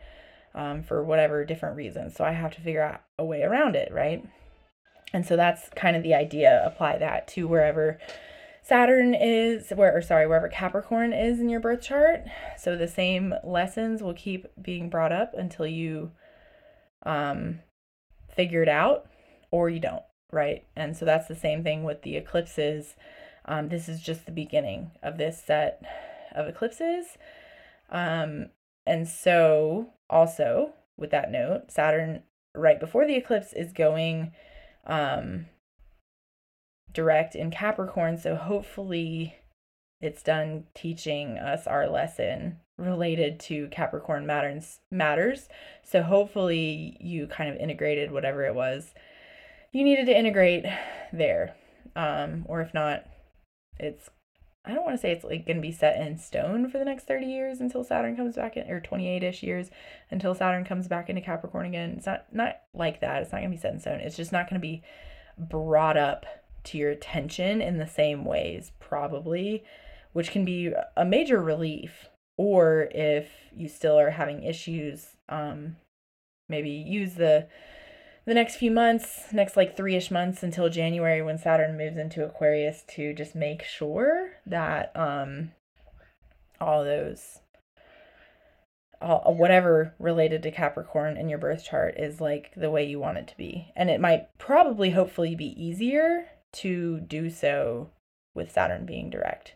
um, 0.54 0.82
for 0.82 1.02
whatever 1.02 1.44
different 1.44 1.76
reasons. 1.76 2.14
So 2.14 2.24
I 2.24 2.32
have 2.32 2.54
to 2.54 2.60
figure 2.60 2.82
out 2.82 3.02
a 3.18 3.24
way 3.24 3.42
around 3.42 3.74
it, 3.76 3.92
right? 3.92 4.24
And 5.12 5.26
so 5.26 5.36
that's 5.36 5.68
kind 5.70 5.96
of 5.96 6.02
the 6.02 6.14
idea. 6.14 6.62
Apply 6.64 6.98
that 6.98 7.26
to 7.28 7.48
wherever 7.48 7.98
Saturn 8.62 9.14
is, 9.14 9.70
where, 9.70 9.96
or 9.96 10.02
sorry, 10.02 10.26
wherever 10.26 10.48
Capricorn 10.48 11.12
is 11.12 11.40
in 11.40 11.48
your 11.48 11.60
birth 11.60 11.80
chart. 11.80 12.24
So 12.58 12.76
the 12.76 12.88
same 12.88 13.34
lessons 13.42 14.02
will 14.02 14.14
keep 14.14 14.46
being 14.60 14.90
brought 14.90 15.12
up 15.12 15.32
until 15.36 15.66
you 15.66 16.12
um, 17.04 17.60
figure 18.28 18.62
it 18.62 18.68
out 18.68 19.06
or 19.50 19.70
you 19.70 19.80
don't, 19.80 20.02
right? 20.30 20.64
And 20.76 20.96
so 20.96 21.04
that's 21.04 21.28
the 21.28 21.34
same 21.34 21.64
thing 21.64 21.82
with 21.82 22.02
the 22.02 22.16
eclipses 22.16 22.94
um, 23.48 23.68
this 23.68 23.88
is 23.88 24.00
just 24.00 24.26
the 24.26 24.32
beginning 24.32 24.92
of 25.02 25.18
this 25.18 25.42
set 25.42 25.82
of 26.34 26.46
eclipses. 26.46 27.06
Um, 27.90 28.50
and 28.86 29.08
so, 29.08 29.88
also 30.08 30.74
with 30.96 31.10
that 31.10 31.32
note, 31.32 31.70
Saturn 31.70 32.22
right 32.54 32.78
before 32.78 33.06
the 33.06 33.16
eclipse 33.16 33.52
is 33.52 33.72
going 33.72 34.32
um, 34.86 35.46
direct 36.92 37.34
in 37.34 37.50
Capricorn. 37.50 38.18
So, 38.18 38.36
hopefully, 38.36 39.36
it's 40.00 40.22
done 40.22 40.64
teaching 40.74 41.38
us 41.38 41.66
our 41.66 41.88
lesson 41.88 42.58
related 42.76 43.40
to 43.40 43.68
Capricorn 43.68 44.26
matters 44.26 44.78
matters. 44.92 45.48
So 45.82 46.02
hopefully 46.02 46.96
you 47.00 47.26
kind 47.26 47.50
of 47.50 47.56
integrated 47.56 48.12
whatever 48.12 48.44
it 48.44 48.54
was 48.54 48.94
you 49.72 49.82
needed 49.84 50.06
to 50.06 50.16
integrate 50.16 50.64
there. 51.12 51.54
Um, 51.96 52.44
or 52.48 52.60
if 52.60 52.72
not, 52.72 53.04
it's 53.78 54.10
I 54.64 54.74
don't 54.74 54.84
want 54.84 54.96
to 54.96 55.00
say 55.00 55.12
it's 55.12 55.24
like 55.24 55.46
going 55.46 55.56
to 55.56 55.62
be 55.62 55.72
set 55.72 55.98
in 56.00 56.18
stone 56.18 56.68
for 56.68 56.78
the 56.78 56.84
next 56.84 57.06
30 57.06 57.24
years 57.24 57.60
until 57.60 57.82
Saturn 57.84 58.16
comes 58.16 58.36
back 58.36 58.56
in, 58.56 58.70
or 58.70 58.80
28-ish 58.80 59.42
years 59.42 59.70
until 60.10 60.34
Saturn 60.34 60.64
comes 60.64 60.88
back 60.88 61.08
into 61.08 61.22
Capricorn 61.22 61.64
again. 61.64 61.94
It's 61.96 62.06
not 62.06 62.26
not 62.32 62.56
like 62.74 63.00
that. 63.00 63.22
It's 63.22 63.32
not 63.32 63.38
going 63.38 63.50
to 63.50 63.56
be 63.56 63.60
set 63.60 63.72
in 63.72 63.80
stone. 63.80 64.00
It's 64.00 64.16
just 64.16 64.32
not 64.32 64.48
going 64.50 64.60
to 64.60 64.66
be 64.66 64.82
brought 65.38 65.96
up 65.96 66.26
to 66.64 66.76
your 66.76 66.90
attention 66.90 67.62
in 67.62 67.78
the 67.78 67.86
same 67.86 68.24
ways 68.24 68.72
probably, 68.78 69.64
which 70.12 70.32
can 70.32 70.44
be 70.44 70.72
a 70.96 71.04
major 71.04 71.40
relief. 71.40 72.10
Or 72.36 72.88
if 72.92 73.30
you 73.56 73.68
still 73.68 73.98
are 73.98 74.10
having 74.10 74.42
issues, 74.42 75.16
um 75.28 75.76
maybe 76.48 76.70
use 76.70 77.14
the 77.14 77.46
the 78.28 78.34
next 78.34 78.56
few 78.56 78.70
months, 78.70 79.32
next 79.32 79.56
like 79.56 79.74
three 79.74 79.96
ish 79.96 80.10
months 80.10 80.42
until 80.42 80.68
January 80.68 81.22
when 81.22 81.38
Saturn 81.38 81.78
moves 81.78 81.96
into 81.96 82.22
Aquarius 82.22 82.84
to 82.88 83.14
just 83.14 83.34
make 83.34 83.62
sure 83.62 84.32
that 84.44 84.92
um 84.94 85.52
all 86.60 86.84
those 86.84 87.38
all, 89.00 89.34
whatever 89.34 89.94
related 89.98 90.42
to 90.42 90.50
Capricorn 90.50 91.16
in 91.16 91.30
your 91.30 91.38
birth 91.38 91.64
chart 91.64 91.94
is 91.98 92.20
like 92.20 92.52
the 92.54 92.70
way 92.70 92.84
you 92.84 93.00
want 93.00 93.16
it 93.16 93.28
to 93.28 93.36
be. 93.38 93.72
And 93.74 93.88
it 93.88 94.00
might 94.00 94.28
probably 94.36 94.90
hopefully 94.90 95.34
be 95.34 95.54
easier 95.56 96.26
to 96.54 97.00
do 97.00 97.30
so 97.30 97.90
with 98.34 98.52
Saturn 98.52 98.84
being 98.84 99.08
direct. 99.08 99.54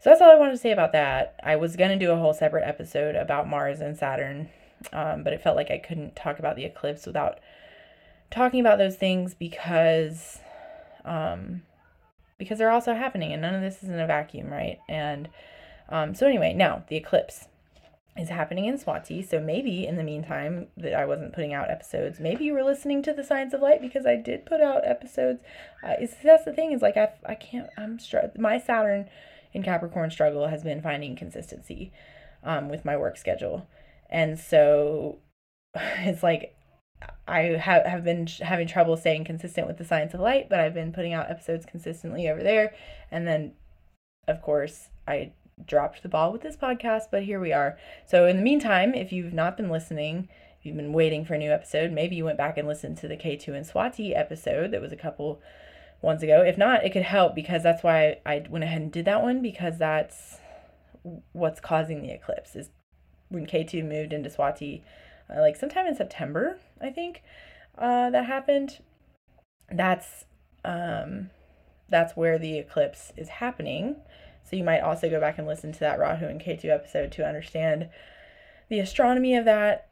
So 0.00 0.10
that's 0.10 0.20
all 0.20 0.30
I 0.30 0.38
wanted 0.38 0.52
to 0.52 0.58
say 0.58 0.72
about 0.72 0.92
that. 0.92 1.36
I 1.42 1.56
was 1.56 1.76
going 1.76 1.96
to 1.96 2.04
do 2.04 2.12
a 2.12 2.18
whole 2.18 2.34
separate 2.34 2.68
episode 2.68 3.14
about 3.14 3.48
Mars 3.48 3.80
and 3.80 3.96
Saturn, 3.96 4.50
um, 4.92 5.22
but 5.22 5.32
it 5.32 5.40
felt 5.40 5.56
like 5.56 5.70
I 5.70 5.78
couldn't 5.78 6.16
talk 6.16 6.40
about 6.40 6.56
the 6.56 6.64
eclipse 6.64 7.06
without 7.06 7.38
talking 8.32 8.60
about 8.60 8.78
those 8.78 8.96
things 8.96 9.34
because 9.34 10.40
um 11.04 11.62
because 12.38 12.58
they're 12.58 12.70
also 12.70 12.94
happening 12.94 13.32
and 13.32 13.42
none 13.42 13.54
of 13.54 13.60
this 13.60 13.82
is 13.82 13.88
in 13.88 14.00
a 14.00 14.06
vacuum, 14.06 14.50
right? 14.50 14.78
And 14.88 15.28
um 15.88 16.14
so 16.14 16.26
anyway, 16.26 16.52
now 16.54 16.84
the 16.88 16.96
eclipse 16.96 17.46
is 18.16 18.28
happening 18.28 18.66
in 18.66 18.78
Swati. 18.78 19.26
So 19.26 19.40
maybe 19.40 19.86
in 19.86 19.96
the 19.96 20.02
meantime 20.02 20.66
that 20.76 20.94
I 20.94 21.06
wasn't 21.06 21.32
putting 21.32 21.54
out 21.54 21.70
episodes, 21.70 22.20
maybe 22.20 22.44
you 22.44 22.52
were 22.52 22.64
listening 22.64 23.02
to 23.04 23.12
the 23.12 23.24
Science 23.24 23.54
of 23.54 23.62
Light 23.62 23.80
because 23.80 24.04
I 24.04 24.16
did 24.16 24.44
put 24.44 24.60
out 24.60 24.86
episodes. 24.86 25.40
Uh, 25.82 25.94
is 26.00 26.14
that's 26.22 26.44
the 26.44 26.52
thing 26.52 26.72
is 26.72 26.82
like 26.82 26.96
I 26.96 27.10
I 27.26 27.34
can't 27.34 27.68
I'm 27.76 27.98
str- 27.98 28.18
my 28.38 28.58
Saturn 28.58 29.08
in 29.52 29.62
Capricorn 29.62 30.10
struggle 30.10 30.48
has 30.48 30.62
been 30.62 30.82
finding 30.82 31.16
consistency 31.16 31.92
um 32.42 32.68
with 32.68 32.84
my 32.84 32.96
work 32.96 33.16
schedule. 33.16 33.66
And 34.10 34.38
so 34.38 35.18
it's 35.74 36.22
like 36.22 36.54
I 37.26 37.40
have 37.40 37.84
have 37.86 38.04
been 38.04 38.26
having 38.26 38.66
trouble 38.66 38.96
staying 38.96 39.24
consistent 39.24 39.66
with 39.66 39.78
the 39.78 39.84
Science 39.84 40.14
of 40.14 40.20
Light, 40.20 40.48
but 40.48 40.60
I've 40.60 40.74
been 40.74 40.92
putting 40.92 41.12
out 41.12 41.30
episodes 41.30 41.66
consistently 41.66 42.28
over 42.28 42.42
there. 42.42 42.74
And 43.10 43.26
then, 43.26 43.52
of 44.28 44.42
course, 44.42 44.88
I 45.06 45.32
dropped 45.66 46.02
the 46.02 46.08
ball 46.08 46.32
with 46.32 46.42
this 46.42 46.56
podcast, 46.56 47.04
but 47.10 47.22
here 47.22 47.40
we 47.40 47.52
are. 47.52 47.78
So, 48.06 48.26
in 48.26 48.36
the 48.36 48.42
meantime, 48.42 48.94
if 48.94 49.12
you've 49.12 49.32
not 49.32 49.56
been 49.56 49.70
listening, 49.70 50.28
if 50.58 50.66
you've 50.66 50.76
been 50.76 50.92
waiting 50.92 51.24
for 51.24 51.34
a 51.34 51.38
new 51.38 51.50
episode, 51.50 51.92
maybe 51.92 52.16
you 52.16 52.24
went 52.24 52.38
back 52.38 52.58
and 52.58 52.68
listened 52.68 52.98
to 52.98 53.08
the 53.08 53.16
Ketu 53.16 53.54
and 53.54 53.66
Swati 53.66 54.16
episode 54.16 54.70
that 54.70 54.80
was 54.80 54.92
a 54.92 54.96
couple 54.96 55.40
ones 56.00 56.22
ago. 56.22 56.42
If 56.42 56.58
not, 56.58 56.84
it 56.84 56.92
could 56.92 57.02
help 57.02 57.34
because 57.34 57.62
that's 57.62 57.82
why 57.82 58.18
I 58.26 58.44
went 58.48 58.64
ahead 58.64 58.82
and 58.82 58.92
did 58.92 59.04
that 59.06 59.22
one 59.22 59.42
because 59.42 59.78
that's 59.78 60.38
what's 61.32 61.60
causing 61.60 62.02
the 62.02 62.12
eclipse 62.12 62.54
is 62.54 62.70
when 63.28 63.46
Ketu 63.46 63.84
moved 63.84 64.12
into 64.12 64.30
Swati 64.30 64.82
uh, 65.34 65.40
like 65.40 65.56
sometime 65.56 65.86
in 65.86 65.94
September, 65.94 66.58
I 66.80 66.90
think, 66.90 67.22
uh, 67.78 68.10
that 68.10 68.26
happened. 68.26 68.80
That's 69.70 70.24
um, 70.64 71.30
that's 71.88 72.16
where 72.16 72.38
the 72.38 72.58
eclipse 72.58 73.12
is 73.16 73.28
happening. 73.28 73.96
So 74.44 74.56
you 74.56 74.64
might 74.64 74.80
also 74.80 75.08
go 75.08 75.20
back 75.20 75.38
and 75.38 75.46
listen 75.46 75.72
to 75.72 75.80
that 75.80 75.98
Rahu 75.98 76.26
and 76.26 76.40
Ketu 76.40 76.66
episode 76.66 77.12
to 77.12 77.26
understand 77.26 77.88
the 78.68 78.80
astronomy 78.80 79.36
of 79.36 79.44
that 79.44 79.88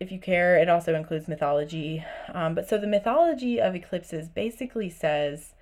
if 0.00 0.12
you 0.12 0.18
care. 0.18 0.56
It 0.58 0.68
also 0.68 0.94
includes 0.94 1.28
mythology. 1.28 2.04
Um, 2.32 2.54
but 2.54 2.68
so 2.68 2.78
the 2.78 2.86
mythology 2.86 3.60
of 3.60 3.74
eclipses 3.74 4.28
basically 4.28 4.90
says, 4.90 5.54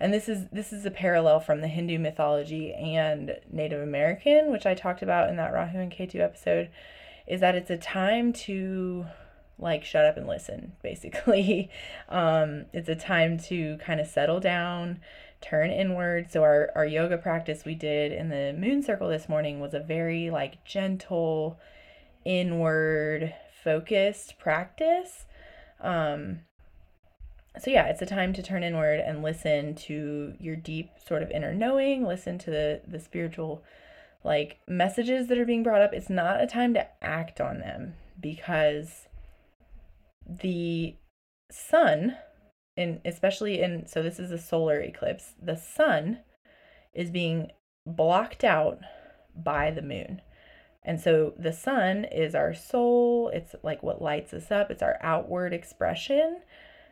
and 0.00 0.12
this 0.12 0.28
is 0.28 0.48
this 0.50 0.72
is 0.72 0.84
a 0.84 0.90
parallel 0.90 1.40
from 1.40 1.60
the 1.60 1.68
Hindu 1.68 1.98
mythology 1.98 2.72
and 2.74 3.38
Native 3.50 3.80
American, 3.80 4.50
which 4.50 4.66
I 4.66 4.74
talked 4.74 5.02
about 5.02 5.30
in 5.30 5.36
that 5.36 5.52
Rahu 5.52 5.78
and 5.78 5.92
Ketu 5.92 6.20
episode, 6.20 6.68
is 7.26 7.40
that 7.40 7.54
it's 7.54 7.70
a 7.70 7.76
time 7.76 8.32
to 8.32 9.06
like 9.58 9.84
shut 9.84 10.04
up 10.04 10.16
and 10.16 10.26
listen 10.26 10.72
basically 10.82 11.70
um, 12.08 12.66
it's 12.72 12.88
a 12.88 12.96
time 12.96 13.38
to 13.38 13.76
kind 13.78 14.00
of 14.00 14.06
settle 14.06 14.40
down 14.40 15.00
turn 15.40 15.70
inward 15.70 16.30
so 16.30 16.42
our, 16.42 16.70
our 16.74 16.86
yoga 16.86 17.18
practice 17.18 17.64
we 17.64 17.74
did 17.74 18.12
in 18.12 18.30
the 18.30 18.54
moon 18.58 18.82
circle 18.82 19.08
this 19.08 19.28
morning 19.28 19.60
was 19.60 19.74
a 19.74 19.80
very 19.80 20.30
like 20.30 20.64
gentle 20.64 21.58
inward 22.24 23.34
focused 23.64 24.38
practice. 24.38 25.24
Um, 25.80 26.40
so 27.58 27.70
yeah, 27.70 27.86
it's 27.86 28.02
a 28.02 28.06
time 28.06 28.32
to 28.34 28.42
turn 28.42 28.62
inward 28.62 29.00
and 29.00 29.22
listen 29.22 29.74
to 29.74 30.34
your 30.40 30.56
deep 30.56 30.90
sort 31.04 31.22
of 31.22 31.30
inner 31.30 31.54
knowing, 31.54 32.04
listen 32.04 32.38
to 32.38 32.50
the 32.50 32.80
the 32.86 32.98
spiritual 32.98 33.62
like 34.24 34.58
messages 34.66 35.28
that 35.28 35.38
are 35.38 35.44
being 35.44 35.62
brought 35.62 35.82
up. 35.82 35.92
It's 35.92 36.10
not 36.10 36.42
a 36.42 36.46
time 36.46 36.74
to 36.74 36.86
act 37.04 37.40
on 37.40 37.60
them 37.60 37.94
because 38.20 39.06
the 40.26 40.96
sun 41.50 42.16
in 42.76 43.00
especially 43.04 43.60
in 43.60 43.86
so 43.86 44.02
this 44.02 44.18
is 44.18 44.30
a 44.30 44.38
solar 44.38 44.80
eclipse, 44.80 45.34
the 45.40 45.56
sun 45.56 46.18
is 46.92 47.10
being 47.10 47.50
blocked 47.86 48.44
out 48.44 48.80
by 49.36 49.70
the 49.70 49.82
moon. 49.82 50.20
And 50.86 51.00
so 51.00 51.32
the 51.38 51.52
sun 51.52 52.04
is 52.04 52.34
our 52.34 52.52
soul, 52.52 53.30
it's 53.32 53.54
like 53.62 53.82
what 53.82 54.02
lights 54.02 54.34
us 54.34 54.50
up, 54.50 54.70
it's 54.70 54.82
our 54.82 54.98
outward 55.00 55.52
expression 55.52 56.40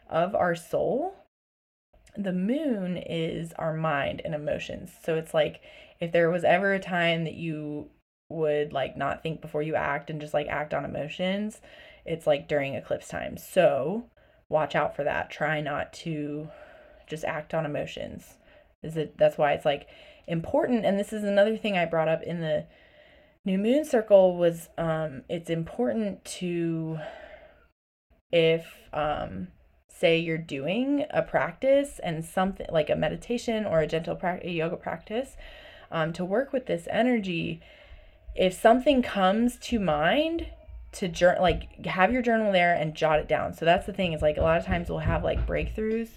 of 0.09 0.35
our 0.35 0.55
soul. 0.55 1.14
The 2.16 2.33
moon 2.33 2.96
is 2.96 3.53
our 3.55 3.75
mind 3.75 4.22
and 4.25 4.35
emotions. 4.35 4.92
So 5.05 5.16
it's 5.16 5.33
like 5.33 5.61
if 6.01 6.12
there 6.12 6.31
was 6.31 6.44
ever 6.44 6.75
a 6.75 6.81
time 6.81 7.25
that 7.25 7.35
you 7.35 7.90
would 8.29 8.72
like 8.72 8.96
not 8.96 9.22
think 9.22 9.40
before 9.40 9.62
you 9.62 9.75
act 9.75 10.11
and 10.11 10.20
just 10.20 10.35
like 10.35 10.46
act 10.48 10.75
on 10.75 10.85
emotions, 10.85 11.61
it's 12.05 12.27
like 12.27 12.48
during 12.48 12.75
eclipse 12.75 13.09
time. 13.09 13.37
So 13.37 14.05
watch 14.48 14.75
out 14.75 14.94
for 14.96 15.05
that. 15.05 15.31
Try 15.31 15.61
not 15.61 15.92
to 15.94 16.48
just 17.09 17.25
act 17.25 17.55
on 17.55 17.64
emotions. 17.64 18.35
Is 18.83 18.96
it 18.96 19.16
that's 19.16 19.38
why 19.38 19.53
it's 19.53 19.64
like 19.64 19.88
important 20.27 20.85
and 20.85 20.98
this 20.98 21.12
is 21.12 21.25
another 21.25 21.57
thing 21.57 21.77
I 21.77 21.85
brought 21.85 22.09
up 22.09 22.22
in 22.22 22.40
the 22.40 22.66
New 23.44 23.59
Moon 23.59 23.85
Circle 23.85 24.37
was 24.37 24.68
um, 24.79 25.22
it's 25.29 25.51
important 25.51 26.25
to 26.25 26.98
if 28.31 28.66
um, 28.92 29.48
say 29.94 30.18
you're 30.18 30.38
doing 30.38 31.05
a 31.11 31.22
practice 31.22 32.00
and 32.02 32.24
something 32.24 32.66
like 32.70 32.90
a 32.90 32.96
meditation 32.96 33.64
or 33.64 33.81
a 33.81 33.87
gentle 33.87 34.16
pra- 34.16 34.40
a 34.42 34.50
yoga 34.50 34.76
practice 34.76 35.37
um, 35.90 36.12
to 36.12 36.24
work 36.24 36.52
with 36.52 36.66
this 36.66 36.88
energy 36.90 37.61
if 38.35 38.55
something 38.55 39.02
comes 39.02 39.57
to 39.59 39.78
mind 39.78 40.46
to 40.92 41.09
journal 41.09 41.42
like 41.42 41.87
have 41.87 42.12
your 42.12 42.22
journal 42.22 42.52
there 42.52 42.74
and 42.74 42.94
jot 42.94 43.18
it 43.18 43.28
down 43.28 43.52
so 43.52 43.64
that's 43.64 43.87
the 43.87 43.92
thing 43.92 44.12
is 44.12 44.22
like 44.22 44.37
a 44.37 44.42
lot 44.42 44.59
of 44.59 44.64
times 44.64 44.88
we'll 44.88 44.98
have 44.98 45.24
like 45.24 45.46
breakthroughs 45.46 46.09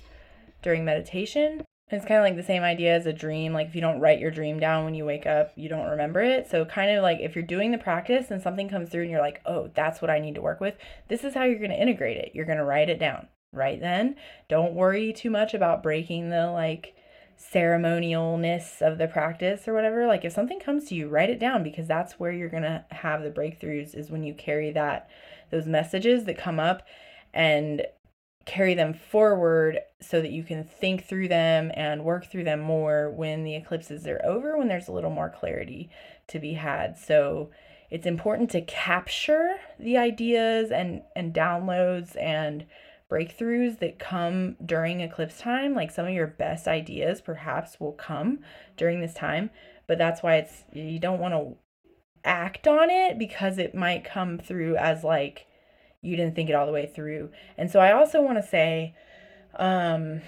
during 0.62 0.84
meditation 0.84 1.64
it's 1.92 2.06
kind 2.06 2.18
of 2.18 2.24
like 2.24 2.36
the 2.36 2.44
same 2.44 2.64
idea 2.64 2.96
as 2.96 3.06
a 3.06 3.14
dream. 3.14 3.54
Like 3.54 3.68
if 3.68 3.76
you 3.76 3.82
don't 3.82 4.00
write 4.00 4.20
your 4.20 4.32
dream 4.32 4.60
down 4.60 4.86
when 4.86 4.96
you 4.96 5.06
wake 5.06 5.28
up, 5.28 5.52
you 5.56 5.70
don't 5.70 5.90
remember 5.90 6.20
it. 6.22 6.50
So 6.50 6.66
kind 6.66 6.90
of 6.90 7.04
like 7.04 7.20
if 7.20 7.36
you're 7.36 7.44
doing 7.44 7.72
the 7.72 7.78
practice 7.78 8.32
and 8.32 8.42
something 8.42 8.68
comes 8.68 8.90
through 8.90 9.04
and 9.04 9.12
you're 9.12 9.22
like, 9.22 9.42
"Oh, 9.46 9.70
that's 9.76 10.02
what 10.02 10.10
I 10.10 10.18
need 10.18 10.34
to 10.36 10.42
work 10.42 10.60
with." 10.60 10.76
This 11.10 11.24
is 11.24 11.36
how 11.36 11.44
you're 11.44 11.60
going 11.60 11.70
to 11.70 11.80
integrate 11.80 12.18
it. 12.18 12.32
You're 12.34 12.46
going 12.46 12.58
to 12.58 12.64
write 12.64 12.90
it 12.90 13.00
down. 13.00 13.28
Right 13.56 13.80
then, 13.80 14.16
don't 14.50 14.74
worry 14.74 15.14
too 15.14 15.30
much 15.30 15.54
about 15.54 15.84
breaking 15.84 16.30
the 16.30 16.52
like 16.52 16.96
ceremonialness 17.38 18.82
of 18.82 18.98
the 18.98 19.08
practice 19.08 19.68
or 19.68 19.74
whatever. 19.74 20.08
Like 20.08 20.26
if 20.26 20.34
something 20.34 20.60
comes 20.60 20.86
to 20.86 20.96
you, 20.96 21.08
write 21.08 21.30
it 21.30 21.40
down 21.40 21.64
because 21.64 21.88
that's 21.88 22.20
where 22.20 22.32
you're 22.32 22.50
going 22.50 22.64
to 22.64 22.86
have 22.92 23.24
the 23.24 23.32
breakthroughs 23.32 23.96
is 23.96 24.10
when 24.10 24.24
you 24.24 24.34
carry 24.34 24.72
that 24.72 25.10
those 25.52 25.66
messages 25.68 26.26
that 26.26 26.38
come 26.38 26.60
up 26.60 26.84
and 27.34 27.86
carry 28.46 28.76
them 28.76 28.94
forward 28.94 29.80
so 30.02 30.22
that 30.22 30.32
you 30.32 30.44
can 30.44 30.64
think 30.64 31.04
through 31.04 31.28
them 31.28 31.72
and 31.74 32.04
work 32.04 32.30
through 32.30 32.44
them 32.44 32.60
more 32.60 33.10
when 33.10 33.44
the 33.44 33.56
eclipses 33.56 34.06
are 34.08 34.22
over, 34.24 34.58
when 34.58 34.68
there's 34.68 34.88
a 34.88 34.92
little 34.92 35.10
more 35.10 35.30
clarity 35.30 35.90
to 36.28 36.40
be 36.40 36.54
had. 36.54 36.98
So 36.98 37.50
it's 37.90 38.06
important 38.06 38.52
to 38.52 38.62
capture 38.62 39.56
the 39.80 39.98
ideas 39.98 40.72
and, 40.72 41.02
and 41.16 41.34
downloads 41.34 42.16
and 42.22 42.66
breakthroughs 43.10 43.80
that 43.80 44.00
come 44.00 44.56
during 44.66 45.02
eclipse 45.02 45.40
time. 45.40 45.74
Like 45.74 45.92
some 45.92 46.08
of 46.08 46.14
your 46.14 46.28
best 46.28 46.68
ideas 46.68 47.22
perhaps 47.22 47.80
will 47.80 47.94
come 47.94 48.40
during 48.78 49.02
this 49.02 49.14
time, 49.14 49.50
but 49.88 49.98
that's 49.98 50.24
why 50.24 50.38
it's 50.38 50.64
you 50.74 51.00
don't 51.00 51.20
want 51.20 51.34
to 51.34 51.56
act 52.24 52.68
on 52.68 52.90
it 52.90 53.20
because 53.20 53.58
it 53.58 53.76
might 53.76 54.04
come 54.04 54.40
through 54.40 54.76
as 54.78 55.04
like 55.04 55.46
you 56.02 56.16
didn't 56.16 56.36
think 56.36 56.50
it 56.50 56.56
all 56.56 56.66
the 56.66 56.72
way 56.72 56.86
through. 56.86 57.30
And 57.58 57.70
so 57.70 57.80
I 57.80 57.92
also 57.92 58.22
want 58.22 58.38
to 58.38 58.48
say 58.48 58.96
um, 59.58 60.22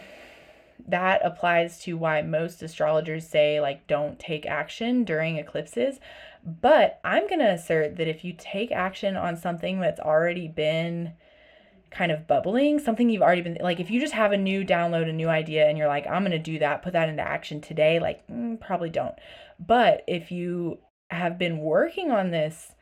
that 0.87 1.21
applies 1.23 1.81
to 1.83 1.97
why 1.97 2.21
most 2.21 2.61
astrologers 2.63 3.27
say, 3.27 3.59
like, 3.59 3.87
don't 3.87 4.19
take 4.19 4.45
action 4.45 5.03
during 5.03 5.37
eclipses. 5.37 5.99
But 6.43 6.99
I'm 7.03 7.27
going 7.27 7.39
to 7.39 7.51
assert 7.51 7.97
that 7.97 8.07
if 8.07 8.23
you 8.23 8.33
take 8.37 8.71
action 8.71 9.15
on 9.15 9.35
something 9.35 9.79
that's 9.79 9.99
already 9.99 10.47
been 10.47 11.13
kind 11.91 12.11
of 12.11 12.27
bubbling, 12.27 12.79
something 12.79 13.09
you've 13.09 13.21
already 13.21 13.41
been 13.41 13.57
like, 13.61 13.79
if 13.79 13.89
you 13.89 13.99
just 13.99 14.13
have 14.13 14.31
a 14.31 14.37
new 14.37 14.63
download, 14.63 15.09
a 15.09 15.13
new 15.13 15.29
idea, 15.29 15.67
and 15.67 15.77
you're 15.77 15.87
like, 15.87 16.07
I'm 16.07 16.23
going 16.23 16.31
to 16.31 16.39
do 16.39 16.59
that, 16.59 16.83
put 16.83 16.93
that 16.93 17.09
into 17.09 17.23
action 17.23 17.61
today, 17.61 17.99
like, 17.99 18.27
mm, 18.27 18.59
probably 18.59 18.89
don't. 18.89 19.15
But 19.59 20.03
if 20.07 20.31
you 20.31 20.79
have 21.09 21.37
been 21.37 21.59
working 21.59 22.11
on 22.11 22.31
this 22.31 22.73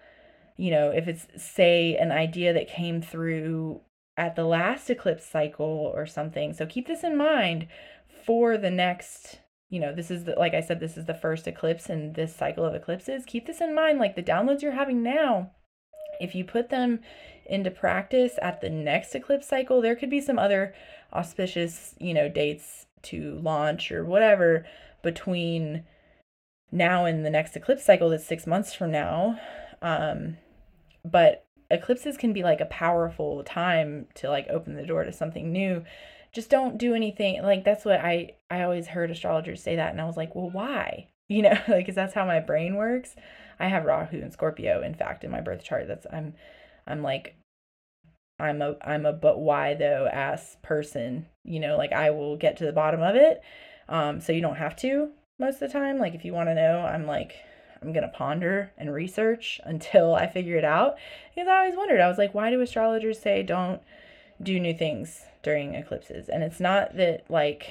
you 0.58 0.72
know, 0.72 0.89
if 0.89 1.08
it's, 1.08 1.28
say, 1.38 1.98
an 1.98 2.12
idea 2.12 2.54
that 2.54 2.70
came 2.70 3.02
through 3.02 3.82
at 4.18 4.36
the 4.36 4.46
last 4.46 4.89
eclipse 4.89 5.26
cycle 5.26 5.91
or 5.94 6.06
something. 6.06 6.54
So 6.54 6.65
keep 6.65 6.88
this 6.88 7.04
in 7.04 7.18
mind 7.18 7.68
for 8.26 8.58
the 8.58 8.72
next, 8.72 9.39
you 9.70 9.80
know, 9.80 9.94
this 9.94 10.10
is 10.10 10.24
the, 10.24 10.36
like 10.36 10.54
I 10.54 10.62
said, 10.62 10.80
this 10.80 10.98
is 10.98 11.06
the 11.06 11.13
first 11.13 11.48
eclipse 11.48 11.89
in 11.89 12.13
this 12.13 12.34
cycle 12.34 12.63
of 12.63 12.74
eclipses. 12.74 13.26
Keep 13.26 13.48
this 13.48 13.60
in 13.60 13.76
mind. 13.76 14.00
Like 14.00 14.15
the 14.15 14.24
downloads 14.24 14.62
you're 14.62 14.72
having 14.72 15.04
now, 15.04 15.52
if 16.22 16.34
you 16.34 16.46
put 16.46 16.70
them 16.70 17.02
into 17.45 17.71
practice 17.71 18.34
at 18.41 18.62
the 18.62 18.69
next 18.69 19.15
eclipse 19.15 19.47
cycle, 19.47 19.81
there 19.81 19.95
could 19.95 20.10
be 20.10 20.21
some 20.21 20.39
other 20.39 20.73
auspicious, 21.13 21.95
you 21.99 22.13
know, 22.13 22.29
dates 22.29 22.86
to 23.03 23.39
launch 23.41 23.91
or 23.91 24.03
whatever 24.03 24.65
between 25.03 25.84
now 26.71 27.05
and 27.05 27.25
the 27.25 27.29
next 27.29 27.55
eclipse 27.55 27.84
cycle 27.84 28.10
that's 28.10 28.25
six 28.25 28.45
months 28.45 28.73
from 28.73 28.91
now. 28.91 29.39
Um, 29.81 30.38
but 31.03 31.45
eclipses 31.71 32.17
can 32.17 32.34
be 32.34 32.43
like 32.43 32.62
a 32.62 32.65
powerful 32.65 33.43
time 33.43 34.08
to 34.15 34.29
like 34.29 34.47
open 34.49 34.75
the 34.75 34.86
door 34.86 35.03
to 35.03 35.13
something 35.13 35.51
new. 35.51 35.84
Just 36.31 36.49
don't 36.49 36.77
do 36.77 36.93
anything 36.93 37.41
like 37.43 37.63
that's 37.63 37.86
what 37.86 38.01
i 38.01 38.31
i 38.49 38.62
always 38.62 38.88
heard 38.88 39.10
astrologers 39.10 39.63
say 39.63 39.77
that 39.77 39.91
and 39.91 40.01
i 40.01 40.05
was 40.05 40.17
like 40.17 40.36
well 40.36 40.49
why? 40.49 41.08
You 41.27 41.41
know 41.41 41.58
like 41.67 41.77
because 41.77 41.95
that's 41.95 42.13
how 42.13 42.25
my 42.25 42.39
brain 42.39 42.75
works. 42.75 43.15
I 43.60 43.67
have 43.67 43.86
rahu 43.86 44.21
and 44.21 44.31
scorpio 44.31 44.84
in 44.84 44.93
fact 44.93 45.23
in 45.23 45.31
my 45.31 45.41
birth 45.41 45.63
chart 45.63 45.88
that's 45.88 46.05
i'm 46.12 46.36
i'm 46.88 47.02
like 47.02 47.36
i'm 48.39 48.62
a 48.62 48.76
i'm 48.84 49.06
a 49.06 49.13
but 49.13 49.39
why 49.39 49.74
though 49.74 50.08
ass 50.12 50.58
person 50.63 51.26
you 51.43 51.60
know 51.60 51.78
like 51.78 51.91
i 51.91 52.10
will 52.10 52.38
get 52.38 52.58
to 52.58 52.65
the 52.65 52.74
bottom 52.74 53.02
of 53.02 53.15
it 53.15 53.41
um 53.89 54.19
so 54.19 54.32
you 54.32 54.41
don't 54.41 54.58
have 54.58 54.76
to 54.76 55.10
most 55.39 55.56
of 55.56 55.60
the 55.62 55.67
time 55.69 55.98
like 55.98 56.13
if 56.13 56.26
you 56.26 56.34
want 56.34 56.50
to 56.50 56.56
know 56.56 56.80
i'm 56.80 57.06
like 57.06 57.36
I'm 57.86 57.93
going 57.93 58.04
to 58.04 58.10
ponder 58.10 58.71
and 58.78 58.93
research 58.93 59.60
until 59.65 60.15
I 60.15 60.28
figure 60.28 60.58
it 60.58 60.65
out. 60.65 60.95
Because 61.34 61.48
I 61.48 61.60
always 61.60 61.78
wondered, 61.78 62.02
I 62.02 62.08
was 62.08 62.17
like, 62.17 62.34
why 62.34 62.50
do 62.50 62.62
astrologers 62.62 63.19
say 63.19 63.43
don't 63.43 63.82
do 64.41 64.60
new 64.60 64.74
things 64.74 65.21
during 65.43 65.76
eclipses? 65.76 66.28
And 66.28 66.43
it's 66.43 66.60
not 66.60 66.98
that, 66.98 67.26
like, 67.30 67.69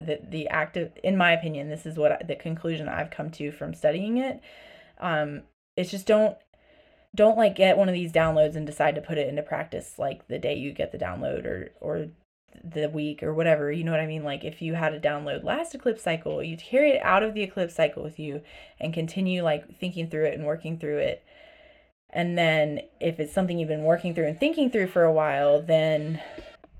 the, 0.00 0.20
the 0.22 0.48
active, 0.48 0.92
in 1.02 1.16
my 1.16 1.32
opinion, 1.32 1.68
this 1.68 1.86
is 1.86 1.96
what 1.96 2.12
I, 2.12 2.22
the 2.26 2.36
conclusion 2.36 2.88
I've 2.88 3.10
come 3.10 3.30
to 3.32 3.50
from 3.50 3.74
studying 3.74 4.18
it. 4.18 4.40
Um, 5.00 5.42
it's 5.76 5.90
just 5.90 6.06
don't 6.06 6.36
don't 7.14 7.38
like 7.38 7.54
get 7.54 7.78
one 7.78 7.88
of 7.88 7.94
these 7.94 8.12
downloads 8.12 8.56
and 8.56 8.66
decide 8.66 8.94
to 8.96 9.00
put 9.00 9.18
it 9.18 9.28
into 9.28 9.42
practice 9.42 9.98
like 9.98 10.26
the 10.28 10.38
day 10.38 10.54
you 10.54 10.72
get 10.72 10.92
the 10.92 10.98
download 10.98 11.44
or 11.44 11.70
or 11.80 12.08
the 12.62 12.88
week 12.88 13.22
or 13.22 13.34
whatever. 13.34 13.70
You 13.70 13.84
know 13.84 13.90
what 13.90 14.00
I 14.00 14.06
mean? 14.06 14.24
Like 14.24 14.44
if 14.44 14.62
you 14.62 14.74
had 14.74 14.94
a 14.94 15.00
download 15.00 15.44
last 15.44 15.74
eclipse 15.74 16.02
cycle, 16.02 16.42
you 16.42 16.56
carry 16.56 16.92
it 16.92 17.02
out 17.02 17.22
of 17.22 17.34
the 17.34 17.42
eclipse 17.42 17.74
cycle 17.74 18.02
with 18.02 18.18
you 18.18 18.42
and 18.80 18.94
continue 18.94 19.42
like 19.42 19.76
thinking 19.78 20.08
through 20.08 20.26
it 20.26 20.34
and 20.34 20.44
working 20.44 20.78
through 20.78 20.98
it. 20.98 21.24
And 22.10 22.38
then 22.38 22.80
if 23.00 23.18
it's 23.18 23.32
something 23.32 23.58
you've 23.58 23.68
been 23.68 23.82
working 23.82 24.14
through 24.14 24.28
and 24.28 24.38
thinking 24.38 24.70
through 24.70 24.86
for 24.86 25.02
a 25.02 25.12
while, 25.12 25.60
then 25.60 26.20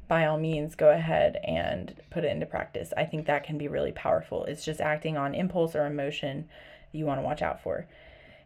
by 0.06 0.26
all 0.26 0.38
means 0.38 0.76
go 0.76 0.90
ahead 0.90 1.40
and 1.44 1.94
put 2.10 2.24
it 2.24 2.30
into 2.30 2.46
practice. 2.46 2.92
I 2.96 3.04
think 3.04 3.26
that 3.26 3.44
can 3.44 3.58
be 3.58 3.66
really 3.66 3.92
powerful. 3.92 4.44
It's 4.44 4.64
just 4.64 4.80
acting 4.80 5.16
on 5.16 5.34
impulse 5.34 5.74
or 5.74 5.86
emotion 5.86 6.48
you 6.92 7.04
want 7.04 7.18
to 7.18 7.24
watch 7.24 7.42
out 7.42 7.62
for. 7.62 7.88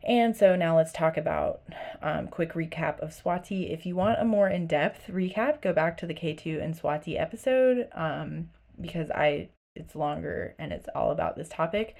And 0.08 0.34
so 0.34 0.56
now 0.56 0.74
let's 0.74 0.92
talk 0.92 1.18
about 1.18 1.60
um, 2.00 2.28
quick 2.28 2.54
recap 2.54 2.98
of 3.00 3.10
Swati. 3.10 3.70
If 3.70 3.84
you 3.84 3.94
want 3.94 4.18
a 4.18 4.24
more 4.24 4.48
in-depth 4.48 5.08
recap, 5.08 5.60
go 5.60 5.74
back 5.74 5.98
to 5.98 6.06
the 6.06 6.14
Ketu 6.14 6.62
and 6.62 6.74
Swati 6.74 7.20
episode 7.20 7.88
um, 7.94 8.48
because 8.80 9.10
I 9.10 9.50
it's 9.76 9.94
longer 9.94 10.54
and 10.58 10.72
it's 10.72 10.88
all 10.94 11.10
about 11.10 11.36
this 11.36 11.50
topic. 11.50 11.94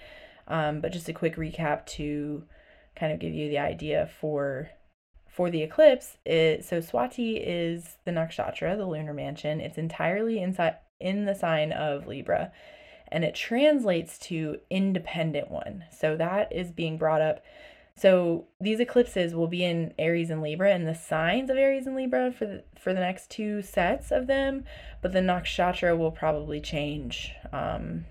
Um, 0.49 0.81
but 0.81 0.91
just 0.91 1.11
a 1.11 1.13
quick 1.13 1.37
recap 1.37 1.85
to 1.87 2.45
kind 2.97 3.13
of 3.13 3.19
give 3.19 3.35
you 3.35 3.51
the 3.51 3.59
idea 3.59 4.09
for 4.21 4.71
for 5.29 5.51
the 5.51 5.63
eclipse. 5.63 6.17
It, 6.25 6.65
so 6.65 6.79
Swati 6.79 7.41
is 7.45 7.99
the 8.07 8.11
nakshatra, 8.11 8.79
the 8.79 8.87
lunar 8.87 9.13
mansion. 9.13 9.61
It's 9.61 9.77
entirely 9.77 10.43
inside 10.43 10.77
in 10.99 11.27
the 11.27 11.35
sign 11.35 11.73
of 11.73 12.07
Libra, 12.07 12.53
and 13.09 13.23
it 13.23 13.35
translates 13.35 14.19
to 14.19 14.61
independent 14.71 15.51
one. 15.51 15.85
So 15.93 16.17
that 16.17 16.51
is 16.51 16.73
being 16.73 16.97
brought 16.97 17.21
up 17.21 17.45
so 17.99 18.47
these 18.61 18.81
eclipses 18.81 19.35
will 19.35 19.49
be 19.49 19.65
in 19.65 19.93
Aries 19.99 20.31
and 20.31 20.41
Libra 20.41 20.73
and 20.73 20.87
the 20.87 20.95
signs 20.95 21.51
of 21.51 21.57
Aries 21.57 21.87
and 21.87 21.97
Libra 21.97 22.33
for 22.33 22.47
the, 22.47 22.65
for 22.79 22.95
the 22.95 23.01
next 23.01 23.31
two 23.31 23.63
sets 23.63 24.11
of 24.11 24.27
them, 24.27 24.65
but 25.03 25.13
the 25.13 25.21
nakshatra 25.21 25.97
will 25.97 26.13
probably 26.13 26.61
change 26.61 27.33
um, 27.53 28.05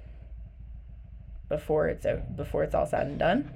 before 1.50 1.88
it's 1.88 2.06
before 2.36 2.63
it's 2.63 2.76
all 2.76 2.86
said 2.86 3.08
and 3.08 3.19
done. 3.19 3.52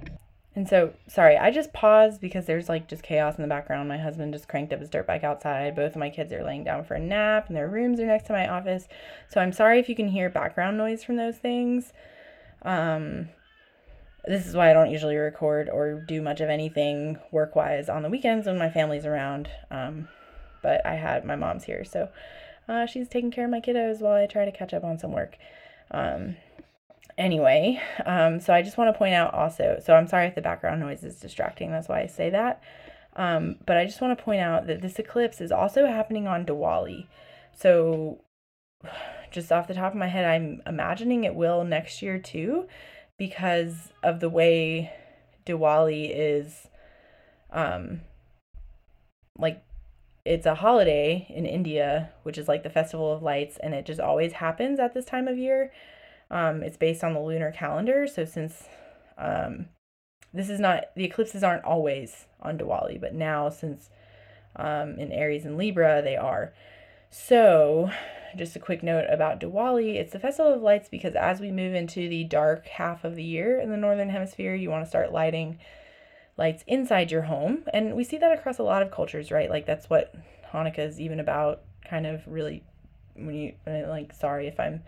And 0.54 0.68
so, 0.68 0.92
sorry, 1.08 1.38
I 1.38 1.50
just 1.50 1.72
paused 1.72 2.20
because 2.20 2.44
there's 2.44 2.68
like 2.68 2.86
just 2.86 3.02
chaos 3.02 3.36
in 3.36 3.42
the 3.42 3.48
background. 3.48 3.88
My 3.88 3.96
husband 3.96 4.34
just 4.34 4.48
cranked 4.48 4.72
up 4.72 4.80
his 4.80 4.90
dirt 4.90 5.06
bike 5.06 5.24
outside. 5.24 5.74
Both 5.74 5.92
of 5.92 5.96
my 5.96 6.10
kids 6.10 6.32
are 6.32 6.44
laying 6.44 6.64
down 6.64 6.84
for 6.84 6.94
a 6.94 7.00
nap, 7.00 7.48
and 7.48 7.56
their 7.56 7.68
rooms 7.68 8.00
are 8.00 8.06
next 8.06 8.26
to 8.26 8.34
my 8.34 8.48
office. 8.48 8.86
So 9.28 9.40
I'm 9.40 9.52
sorry 9.52 9.80
if 9.80 9.88
you 9.88 9.94
can 9.94 10.08
hear 10.08 10.28
background 10.28 10.76
noise 10.76 11.04
from 11.04 11.16
those 11.16 11.38
things. 11.38 11.92
Um, 12.62 13.30
this 14.24 14.46
is 14.46 14.54
why 14.54 14.70
I 14.70 14.72
don't 14.72 14.90
usually 14.90 15.16
record 15.16 15.68
or 15.68 15.94
do 15.94 16.22
much 16.22 16.40
of 16.40 16.48
anything 16.48 17.18
work 17.32 17.56
wise 17.56 17.88
on 17.88 18.02
the 18.02 18.10
weekends 18.10 18.46
when 18.46 18.58
my 18.58 18.70
family's 18.70 19.04
around. 19.04 19.50
Um, 19.70 20.08
but 20.62 20.84
I 20.86 20.94
had 20.94 21.24
my 21.24 21.34
mom's 21.34 21.64
here, 21.64 21.84
so 21.84 22.08
uh, 22.68 22.86
she's 22.86 23.08
taking 23.08 23.32
care 23.32 23.46
of 23.46 23.50
my 23.50 23.60
kiddos 23.60 24.00
while 24.00 24.14
I 24.14 24.26
try 24.26 24.44
to 24.44 24.52
catch 24.52 24.72
up 24.72 24.84
on 24.84 24.98
some 24.98 25.12
work. 25.12 25.36
Um, 25.90 26.36
anyway, 27.18 27.82
um, 28.06 28.38
so 28.38 28.54
I 28.54 28.62
just 28.62 28.78
want 28.78 28.94
to 28.94 28.98
point 28.98 29.14
out 29.14 29.34
also, 29.34 29.80
so 29.84 29.94
I'm 29.94 30.06
sorry 30.06 30.26
if 30.26 30.36
the 30.36 30.42
background 30.42 30.80
noise 30.80 31.02
is 31.02 31.16
distracting, 31.16 31.72
that's 31.72 31.88
why 31.88 32.00
I 32.00 32.06
say 32.06 32.30
that. 32.30 32.62
Um, 33.16 33.56
but 33.66 33.76
I 33.76 33.84
just 33.84 34.00
want 34.00 34.16
to 34.16 34.24
point 34.24 34.40
out 34.40 34.68
that 34.68 34.80
this 34.80 34.98
eclipse 34.98 35.40
is 35.40 35.50
also 35.50 35.86
happening 35.86 36.28
on 36.28 36.46
Diwali. 36.46 37.08
So, 37.54 38.20
just 39.32 39.50
off 39.50 39.66
the 39.66 39.74
top 39.74 39.92
of 39.92 39.98
my 39.98 40.06
head, 40.06 40.24
I'm 40.24 40.62
imagining 40.66 41.24
it 41.24 41.34
will 41.34 41.64
next 41.64 42.02
year 42.02 42.18
too 42.18 42.68
because 43.22 43.92
of 44.02 44.18
the 44.18 44.28
way 44.28 44.92
Diwali 45.46 46.10
is 46.12 46.66
um 47.52 48.00
like 49.38 49.62
it's 50.24 50.44
a 50.44 50.56
holiday 50.56 51.24
in 51.30 51.46
India, 51.46 52.10
which 52.24 52.36
is 52.36 52.48
like 52.48 52.64
the 52.64 52.68
festival 52.70 53.12
of 53.12 53.22
lights 53.22 53.58
and 53.62 53.74
it 53.74 53.86
just 53.86 54.00
always 54.00 54.32
happens 54.32 54.80
at 54.80 54.92
this 54.92 55.04
time 55.04 55.28
of 55.28 55.38
year. 55.38 55.72
Um 56.32 56.64
it's 56.64 56.76
based 56.76 57.04
on 57.04 57.14
the 57.14 57.20
lunar 57.20 57.52
calendar, 57.52 58.08
so 58.08 58.24
since 58.24 58.64
um 59.16 59.66
this 60.34 60.50
is 60.50 60.58
not 60.58 60.86
the 60.96 61.04
eclipses 61.04 61.44
aren't 61.44 61.64
always 61.64 62.26
on 62.40 62.58
Diwali, 62.58 63.00
but 63.00 63.14
now 63.14 63.50
since 63.50 63.88
um 64.56 64.98
in 64.98 65.12
Aries 65.12 65.44
and 65.44 65.56
Libra 65.56 66.02
they 66.02 66.16
are. 66.16 66.52
So 67.08 67.88
just 68.36 68.56
a 68.56 68.60
quick 68.60 68.82
note 68.82 69.06
about 69.08 69.40
Diwali. 69.40 69.96
It's 69.96 70.12
the 70.12 70.18
Festival 70.18 70.54
of 70.54 70.62
Lights 70.62 70.88
because 70.88 71.14
as 71.14 71.40
we 71.40 71.50
move 71.50 71.74
into 71.74 72.08
the 72.08 72.24
dark 72.24 72.66
half 72.66 73.04
of 73.04 73.16
the 73.16 73.22
year 73.22 73.60
in 73.60 73.70
the 73.70 73.76
Northern 73.76 74.10
Hemisphere, 74.10 74.54
you 74.54 74.70
want 74.70 74.84
to 74.84 74.88
start 74.88 75.12
lighting 75.12 75.58
lights 76.36 76.64
inside 76.66 77.10
your 77.10 77.22
home. 77.22 77.64
And 77.72 77.94
we 77.94 78.04
see 78.04 78.18
that 78.18 78.32
across 78.32 78.58
a 78.58 78.62
lot 78.62 78.82
of 78.82 78.90
cultures, 78.90 79.30
right? 79.30 79.50
Like 79.50 79.66
that's 79.66 79.90
what 79.90 80.14
Hanukkah 80.52 80.80
is 80.80 81.00
even 81.00 81.20
about, 81.20 81.62
kind 81.88 82.06
of 82.06 82.22
really 82.26 82.62
when 83.14 83.34
you 83.34 83.52
like 83.66 84.12
sorry 84.14 84.46
if 84.46 84.58
I'm 84.58 84.82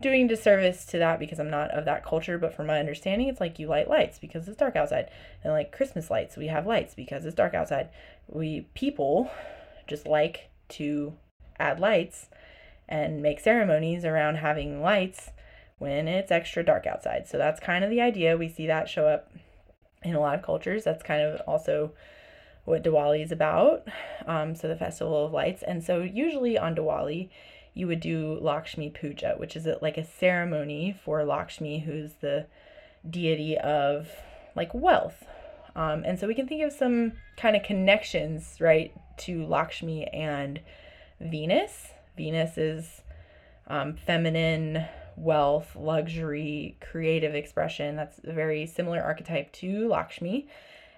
doing 0.00 0.26
disservice 0.26 0.84
to 0.86 0.98
that 0.98 1.18
because 1.18 1.38
I'm 1.38 1.50
not 1.50 1.70
of 1.70 1.84
that 1.86 2.04
culture, 2.04 2.38
but 2.38 2.54
from 2.54 2.66
my 2.66 2.78
understanding, 2.78 3.28
it's 3.28 3.40
like 3.40 3.58
you 3.58 3.66
light 3.66 3.88
lights 3.88 4.18
because 4.18 4.46
it's 4.46 4.58
dark 4.58 4.76
outside. 4.76 5.10
And 5.42 5.52
like 5.52 5.72
Christmas 5.72 6.10
lights, 6.10 6.36
we 6.36 6.48
have 6.48 6.66
lights 6.66 6.94
because 6.94 7.24
it's 7.24 7.34
dark 7.34 7.54
outside. 7.54 7.88
We 8.28 8.66
people 8.74 9.30
just 9.86 10.06
like 10.06 10.50
to 10.68 11.14
add 11.58 11.80
lights 11.80 12.28
and 12.88 13.22
make 13.22 13.40
ceremonies 13.40 14.04
around 14.04 14.36
having 14.36 14.80
lights 14.80 15.30
when 15.78 16.08
it's 16.08 16.30
extra 16.30 16.64
dark 16.64 16.86
outside. 16.86 17.26
So 17.28 17.38
that's 17.38 17.60
kind 17.60 17.84
of 17.84 17.90
the 17.90 18.00
idea. 18.00 18.36
We 18.36 18.48
see 18.48 18.66
that 18.66 18.88
show 18.88 19.06
up 19.06 19.30
in 20.02 20.14
a 20.14 20.20
lot 20.20 20.38
of 20.38 20.44
cultures. 20.44 20.84
That's 20.84 21.02
kind 21.02 21.22
of 21.22 21.40
also 21.46 21.92
what 22.64 22.82
Diwali 22.82 23.22
is 23.22 23.32
about. 23.32 23.86
Um, 24.26 24.54
so 24.54 24.68
the 24.68 24.76
festival 24.76 25.26
of 25.26 25.32
lights. 25.32 25.62
And 25.62 25.82
so 25.82 26.00
usually 26.00 26.58
on 26.58 26.74
Diwali, 26.74 27.28
you 27.74 27.86
would 27.86 28.00
do 28.00 28.38
Lakshmi 28.40 28.90
Puja, 28.90 29.34
which 29.36 29.54
is 29.54 29.68
like 29.82 29.98
a 29.98 30.04
ceremony 30.04 30.96
for 31.04 31.24
Lakshmi, 31.24 31.80
who's 31.80 32.14
the 32.20 32.46
deity 33.08 33.58
of 33.58 34.08
like 34.54 34.72
wealth. 34.72 35.24
Um, 35.74 36.02
and 36.06 36.18
so 36.18 36.26
we 36.26 36.34
can 36.34 36.48
think 36.48 36.62
of 36.62 36.72
some 36.72 37.12
kind 37.36 37.54
of 37.54 37.62
connections, 37.62 38.56
right, 38.60 38.94
to 39.18 39.44
Lakshmi 39.44 40.06
and 40.06 40.60
Venus. 41.20 41.88
Venus 42.16 42.56
is 42.56 43.02
um, 43.66 43.96
feminine, 44.06 44.84
wealth, 45.16 45.74
luxury, 45.76 46.78
creative 46.80 47.34
expression. 47.34 47.96
That's 47.96 48.20
a 48.24 48.32
very 48.32 48.66
similar 48.66 49.00
archetype 49.02 49.52
to 49.54 49.88
Lakshmi. 49.88 50.48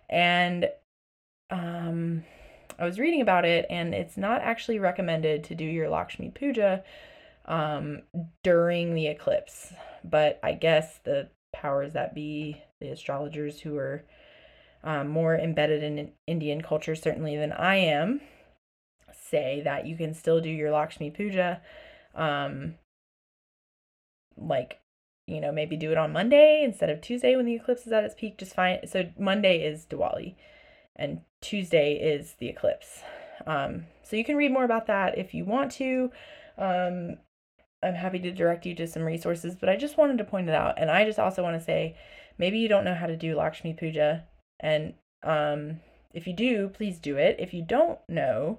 And 0.09 0.69
um, 1.51 2.25
I 2.79 2.85
was 2.85 2.99
reading 2.99 3.21
about 3.21 3.45
it, 3.45 3.67
and 3.71 3.95
it's 3.95 4.17
not 4.17 4.43
actually 4.43 4.79
recommended 4.79 5.45
to 5.45 5.55
do 5.55 5.65
your 5.65 5.89
Lakshmi 5.89 6.31
puja 6.31 6.85
um, 7.47 8.03
during 8.43 8.95
the 8.95 9.07
eclipse. 9.07 9.73
But 10.05 10.39
I 10.43 10.53
guess 10.53 10.99
the 11.05 11.29
powers 11.53 11.95
that 11.95 12.15
be, 12.15 12.63
the 12.81 12.91
astrologers 12.91 13.61
who 13.61 13.77
are 13.77 14.05
um, 14.85 15.09
more 15.09 15.37
embedded 15.37 15.83
in 15.83 16.13
Indian 16.27 16.61
culture, 16.61 16.95
certainly 16.95 17.37
than 17.37 17.53
I 17.53 17.77
am, 17.77 18.21
say 19.31 19.63
that 19.65 19.87
you 19.87 19.97
can 19.97 20.15
still 20.15 20.41
do 20.41 20.51
your 20.51 20.71
Lakshmi 20.71 21.11
Puja. 21.11 21.61
Um, 22.15 22.75
like, 24.37 24.81
you 25.27 25.41
know, 25.41 25.53
maybe 25.53 25.77
do 25.77 25.91
it 25.91 25.99
on 25.99 26.13
Monday 26.13 26.63
instead 26.65 26.91
of 26.91 27.01
Tuesday 27.01 27.37
when 27.37 27.47
the 27.47 27.55
eclipse 27.55 27.87
is 27.87 27.93
at 27.93 28.05
its 28.05 28.15
peak. 28.15 28.39
Just 28.39 28.55
fine. 28.55 28.87
So 28.87 29.11
Monday 29.19 29.65
is 29.65 29.87
Diwali 29.87 30.35
and 30.97 31.21
Tuesday 31.41 31.95
is 31.95 32.35
the 32.39 32.49
eclipse. 32.49 33.03
Um, 33.47 33.87
so 34.03 34.17
you 34.17 34.25
can 34.25 34.37
read 34.37 34.53
more 34.53 34.65
about 34.65 34.87
that 34.87 35.19
if 35.19 35.35
you 35.35 35.45
want 35.45 35.73
to. 35.73 36.11
Um, 36.57 37.19
I'm 37.83 37.95
happy 37.95 38.19
to 38.19 38.33
direct 38.33 38.67
you 38.67 38.75
to 38.75 38.87
some 38.87 39.03
resources, 39.03 39.55
but 39.55 39.69
I 39.69 39.77
just 39.77 39.97
wanted 39.97 40.19
to 40.19 40.25
point 40.25 40.49
it 40.49 40.55
out. 40.55 40.75
And 40.79 40.91
I 40.91 41.05
just 41.05 41.19
also 41.19 41.43
want 41.43 41.59
to 41.59 41.65
say 41.65 41.97
maybe 42.37 42.59
you 42.59 42.69
don't 42.69 42.85
know 42.85 42.95
how 42.95 43.07
to 43.07 43.17
do 43.17 43.37
Lakshmi 43.37 43.75
Puja. 43.75 44.25
And 44.59 44.95
um, 45.23 45.81
if 46.13 46.27
you 46.27 46.33
do, 46.33 46.69
please 46.69 46.99
do 46.99 47.17
it. 47.17 47.37
If 47.39 47.55
you 47.55 47.63
don't 47.63 47.99
know, 48.09 48.59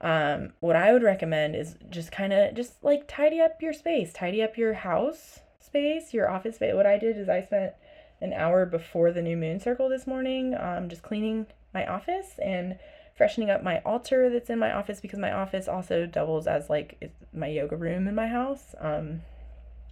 um, 0.00 0.52
what 0.60 0.76
I 0.76 0.92
would 0.92 1.02
recommend 1.02 1.56
is 1.56 1.76
just 1.90 2.12
kind 2.12 2.32
of 2.32 2.54
just 2.54 2.82
like 2.82 3.08
tidy 3.08 3.40
up 3.40 3.60
your 3.60 3.72
space, 3.72 4.12
tidy 4.12 4.42
up 4.42 4.56
your 4.56 4.74
house 4.74 5.40
space, 5.60 6.14
your 6.14 6.30
office 6.30 6.56
space. 6.56 6.74
What 6.74 6.86
I 6.86 6.98
did 6.98 7.18
is 7.18 7.28
I 7.28 7.42
spent 7.42 7.72
an 8.20 8.32
hour 8.32 8.64
before 8.66 9.12
the 9.12 9.22
new 9.22 9.36
moon 9.36 9.60
circle 9.60 9.88
this 9.88 10.06
morning, 10.06 10.54
um, 10.58 10.88
just 10.88 11.02
cleaning 11.02 11.46
my 11.74 11.86
office 11.86 12.38
and 12.42 12.78
freshening 13.16 13.50
up 13.50 13.62
my 13.62 13.80
altar 13.80 14.30
that's 14.30 14.50
in 14.50 14.58
my 14.58 14.72
office 14.72 15.00
because 15.00 15.18
my 15.18 15.32
office 15.32 15.66
also 15.66 16.06
doubles 16.06 16.46
as 16.46 16.70
like 16.70 17.12
my 17.34 17.48
yoga 17.48 17.76
room 17.76 18.06
in 18.06 18.14
my 18.14 18.28
house. 18.28 18.74
Um, 18.80 19.22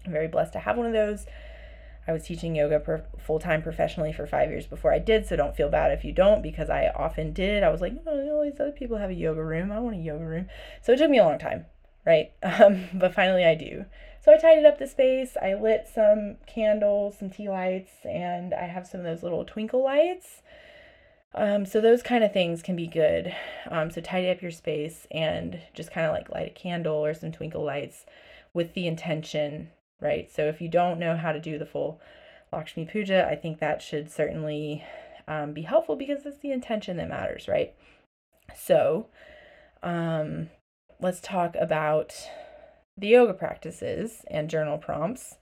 I'm 0.04 0.12
very 0.12 0.28
blessed 0.28 0.52
to 0.52 0.60
have 0.60 0.76
one 0.76 0.86
of 0.86 0.92
those. 0.92 1.26
I 2.08 2.12
was 2.12 2.24
teaching 2.24 2.54
yoga 2.54 3.04
full 3.18 3.38
time 3.38 3.62
professionally 3.62 4.12
for 4.12 4.26
five 4.26 4.50
years 4.50 4.66
before 4.66 4.92
I 4.92 4.98
did, 4.98 5.26
so 5.26 5.34
don't 5.36 5.56
feel 5.56 5.68
bad 5.68 5.90
if 5.90 6.04
you 6.04 6.12
don't, 6.12 6.42
because 6.42 6.70
I 6.70 6.88
often 6.94 7.32
did. 7.32 7.62
I 7.62 7.70
was 7.70 7.80
like, 7.80 7.94
oh, 8.06 8.36
all 8.36 8.44
these 8.44 8.60
other 8.60 8.72
people 8.72 8.98
have 8.98 9.10
a 9.10 9.14
yoga 9.14 9.42
room. 9.42 9.72
I 9.72 9.80
want 9.80 9.96
a 9.96 10.00
yoga 10.00 10.24
room. 10.24 10.46
So 10.82 10.92
it 10.92 10.98
took 10.98 11.10
me 11.10 11.18
a 11.18 11.24
long 11.24 11.38
time, 11.38 11.66
right? 12.04 12.32
Um, 12.42 12.84
but 12.94 13.14
finally 13.14 13.44
I 13.44 13.54
do. 13.54 13.84
So 14.24 14.32
I 14.32 14.38
tidied 14.38 14.64
up 14.64 14.78
the 14.78 14.86
space. 14.86 15.36
I 15.40 15.54
lit 15.54 15.88
some 15.92 16.36
candles, 16.46 17.18
some 17.18 17.30
tea 17.30 17.48
lights, 17.48 17.92
and 18.04 18.54
I 18.54 18.66
have 18.66 18.86
some 18.86 19.00
of 19.00 19.06
those 19.06 19.22
little 19.22 19.44
twinkle 19.44 19.84
lights. 19.84 20.42
Um, 21.34 21.66
so 21.66 21.80
those 21.80 22.02
kind 22.02 22.24
of 22.24 22.32
things 22.32 22.62
can 22.62 22.76
be 22.76 22.86
good. 22.86 23.34
Um, 23.70 23.90
so 23.90 24.00
tidy 24.00 24.30
up 24.30 24.42
your 24.42 24.50
space 24.50 25.06
and 25.10 25.60
just 25.74 25.92
kind 25.92 26.06
of 26.06 26.12
like 26.12 26.30
light 26.30 26.48
a 26.48 26.50
candle 26.50 27.04
or 27.04 27.14
some 27.14 27.30
twinkle 27.30 27.62
lights 27.62 28.06
with 28.54 28.74
the 28.74 28.86
intention 28.86 29.68
right? 30.00 30.30
So 30.30 30.46
if 30.46 30.60
you 30.60 30.68
don't 30.68 30.98
know 30.98 31.16
how 31.16 31.32
to 31.32 31.40
do 31.40 31.58
the 31.58 31.66
full 31.66 32.00
Lakshmi 32.52 32.84
Puja, 32.84 33.26
I 33.28 33.36
think 33.36 33.58
that 33.58 33.82
should 33.82 34.10
certainly 34.10 34.84
um, 35.28 35.52
be 35.52 35.62
helpful 35.62 35.96
because 35.96 36.24
it's 36.24 36.38
the 36.38 36.52
intention 36.52 36.96
that 36.96 37.08
matters, 37.08 37.48
right? 37.48 37.74
So, 38.54 39.08
um, 39.82 40.50
let's 41.00 41.20
talk 41.20 41.56
about 41.58 42.14
the 42.96 43.08
yoga 43.08 43.34
practices 43.34 44.24
and 44.30 44.48
journal 44.48 44.78
prompts. 44.78 45.36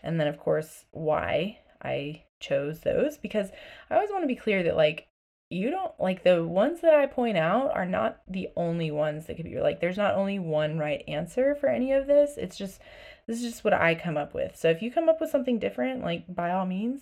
And 0.00 0.18
then, 0.18 0.28
of 0.28 0.38
course, 0.38 0.84
why 0.92 1.58
I 1.82 2.22
chose 2.40 2.80
those 2.80 3.18
because 3.18 3.50
I 3.90 3.96
always 3.96 4.10
want 4.10 4.22
to 4.22 4.28
be 4.28 4.36
clear 4.36 4.62
that, 4.62 4.76
like, 4.76 5.07
you 5.50 5.70
don't 5.70 5.98
like 5.98 6.24
the 6.24 6.44
ones 6.44 6.82
that 6.82 6.94
I 6.94 7.06
point 7.06 7.38
out 7.38 7.70
are 7.74 7.86
not 7.86 8.20
the 8.28 8.48
only 8.54 8.90
ones 8.90 9.26
that 9.26 9.36
could 9.36 9.46
be 9.46 9.60
like, 9.60 9.80
there's 9.80 9.96
not 9.96 10.14
only 10.14 10.38
one 10.38 10.78
right 10.78 11.02
answer 11.08 11.54
for 11.54 11.68
any 11.68 11.92
of 11.92 12.06
this. 12.06 12.36
It's 12.36 12.56
just, 12.56 12.80
this 13.26 13.38
is 13.38 13.52
just 13.52 13.64
what 13.64 13.72
I 13.72 13.94
come 13.94 14.18
up 14.18 14.34
with. 14.34 14.56
So 14.56 14.68
if 14.68 14.82
you 14.82 14.90
come 14.90 15.08
up 15.08 15.20
with 15.20 15.30
something 15.30 15.58
different, 15.58 16.02
like, 16.02 16.24
by 16.34 16.50
all 16.50 16.66
means, 16.66 17.00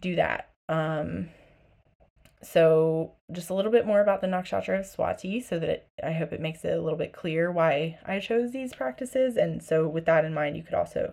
do 0.00 0.16
that. 0.16 0.48
Um, 0.70 1.28
so 2.42 3.12
just 3.32 3.50
a 3.50 3.54
little 3.54 3.72
bit 3.72 3.86
more 3.86 4.00
about 4.00 4.22
the 4.22 4.28
nakshatra 4.28 4.78
of 4.78 4.86
Swati 4.86 5.42
so 5.42 5.58
that 5.58 5.68
it, 5.68 5.88
I 6.02 6.12
hope 6.12 6.32
it 6.32 6.40
makes 6.40 6.64
it 6.64 6.72
a 6.72 6.80
little 6.80 6.98
bit 6.98 7.12
clear 7.12 7.52
why 7.52 7.98
I 8.06 8.20
chose 8.20 8.52
these 8.52 8.72
practices. 8.72 9.36
And 9.36 9.62
so 9.62 9.86
with 9.86 10.06
that 10.06 10.24
in 10.24 10.32
mind, 10.32 10.56
you 10.56 10.62
could 10.62 10.74
also 10.74 11.12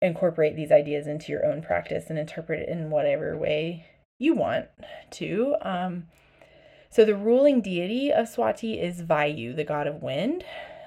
incorporate 0.00 0.54
these 0.54 0.70
ideas 0.70 1.06
into 1.08 1.32
your 1.32 1.44
own 1.46 1.62
practice 1.62 2.10
and 2.10 2.18
interpret 2.18 2.60
it 2.60 2.68
in 2.68 2.90
whatever 2.90 3.36
way 3.36 3.86
you 4.22 4.34
want 4.34 4.66
to. 5.12 5.56
Um, 5.62 6.04
so 6.90 7.04
the 7.04 7.16
ruling 7.16 7.60
deity 7.60 8.12
of 8.12 8.26
Swati 8.26 8.82
is 8.82 9.02
Vayu, 9.02 9.56
the 9.56 9.64
god 9.64 9.86
of 9.86 10.02
wind. 10.02 10.44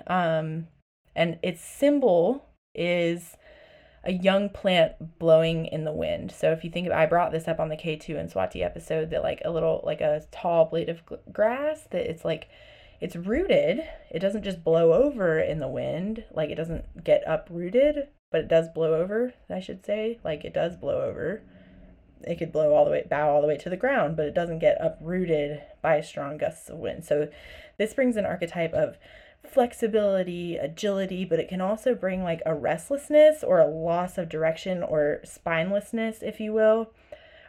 Um, 0.08 0.68
and 1.16 1.40
its 1.42 1.64
symbol 1.64 2.46
is 2.74 3.38
a 4.04 4.12
young 4.12 4.50
plant 4.50 5.18
blowing 5.18 5.66
in 5.66 5.84
the 5.84 5.92
wind. 5.92 6.32
So 6.32 6.52
if 6.52 6.64
you 6.64 6.70
think 6.70 6.86
of, 6.88 6.94
I 6.94 7.08
brought 7.08 7.32
this 7.32 7.48
up 7.48 7.60
on 7.60 7.70
the 7.70 7.76
Ketu 7.76 8.20
and 8.20 8.32
Swati 8.32 8.64
episode 8.64 9.10
that 9.10 9.24
like 9.24 9.42
a 9.44 9.50
little, 9.50 9.82
like 9.84 10.02
a 10.02 10.22
tall 10.32 10.66
blade 10.66 10.90
of 10.90 11.02
grass 11.34 11.88
that 11.92 12.10
it's 12.10 12.24
like, 12.24 12.48
it's 13.02 13.16
rooted. 13.16 13.82
It 14.12 14.20
doesn't 14.20 14.44
just 14.44 14.64
blow 14.64 14.94
over 14.94 15.40
in 15.40 15.60
the 15.60 15.68
wind. 15.68 16.24
Like 16.32 16.50
it 16.50 16.56
doesn't 16.56 17.04
get 17.04 17.24
uprooted, 17.26 18.10
but 18.32 18.42
it 18.42 18.48
does 18.48 18.70
blow 18.70 18.94
over, 18.94 19.34
I 19.50 19.60
should 19.60 19.86
say. 19.86 20.20
Like 20.24 20.46
it 20.46 20.54
does 20.54 20.78
blow 20.78 21.02
over. 21.02 21.42
It 22.26 22.38
could 22.38 22.52
blow 22.52 22.74
all 22.74 22.86
the 22.86 22.92
way, 22.92 23.06
bow 23.10 23.30
all 23.30 23.42
the 23.42 23.48
way 23.48 23.58
to 23.58 23.70
the 23.70 23.78
ground, 23.78 24.18
but 24.18 24.26
it 24.26 24.34
doesn't 24.34 24.60
get 24.60 24.78
uprooted 24.80 25.62
by 25.82 26.02
strong 26.02 26.38
gusts 26.38 26.70
of 26.70 26.78
wind. 26.78 27.06
So 27.06 27.30
this 27.78 27.94
brings 27.94 28.18
an 28.18 28.26
archetype 28.26 28.74
of 28.74 28.98
flexibility, 29.46 30.58
agility, 30.58 31.24
but 31.24 31.40
it 31.40 31.48
can 31.48 31.62
also 31.62 31.94
bring 31.94 32.24
like 32.24 32.42
a 32.46 32.56
restlessness 32.56 33.44
or 33.44 33.60
a 33.60 33.68
loss 33.68 34.18
of 34.18 34.28
direction 34.28 34.82
or 34.82 35.22
spinelessness, 35.24 36.24
if 36.24 36.40
you 36.40 36.52
will. 36.52 36.92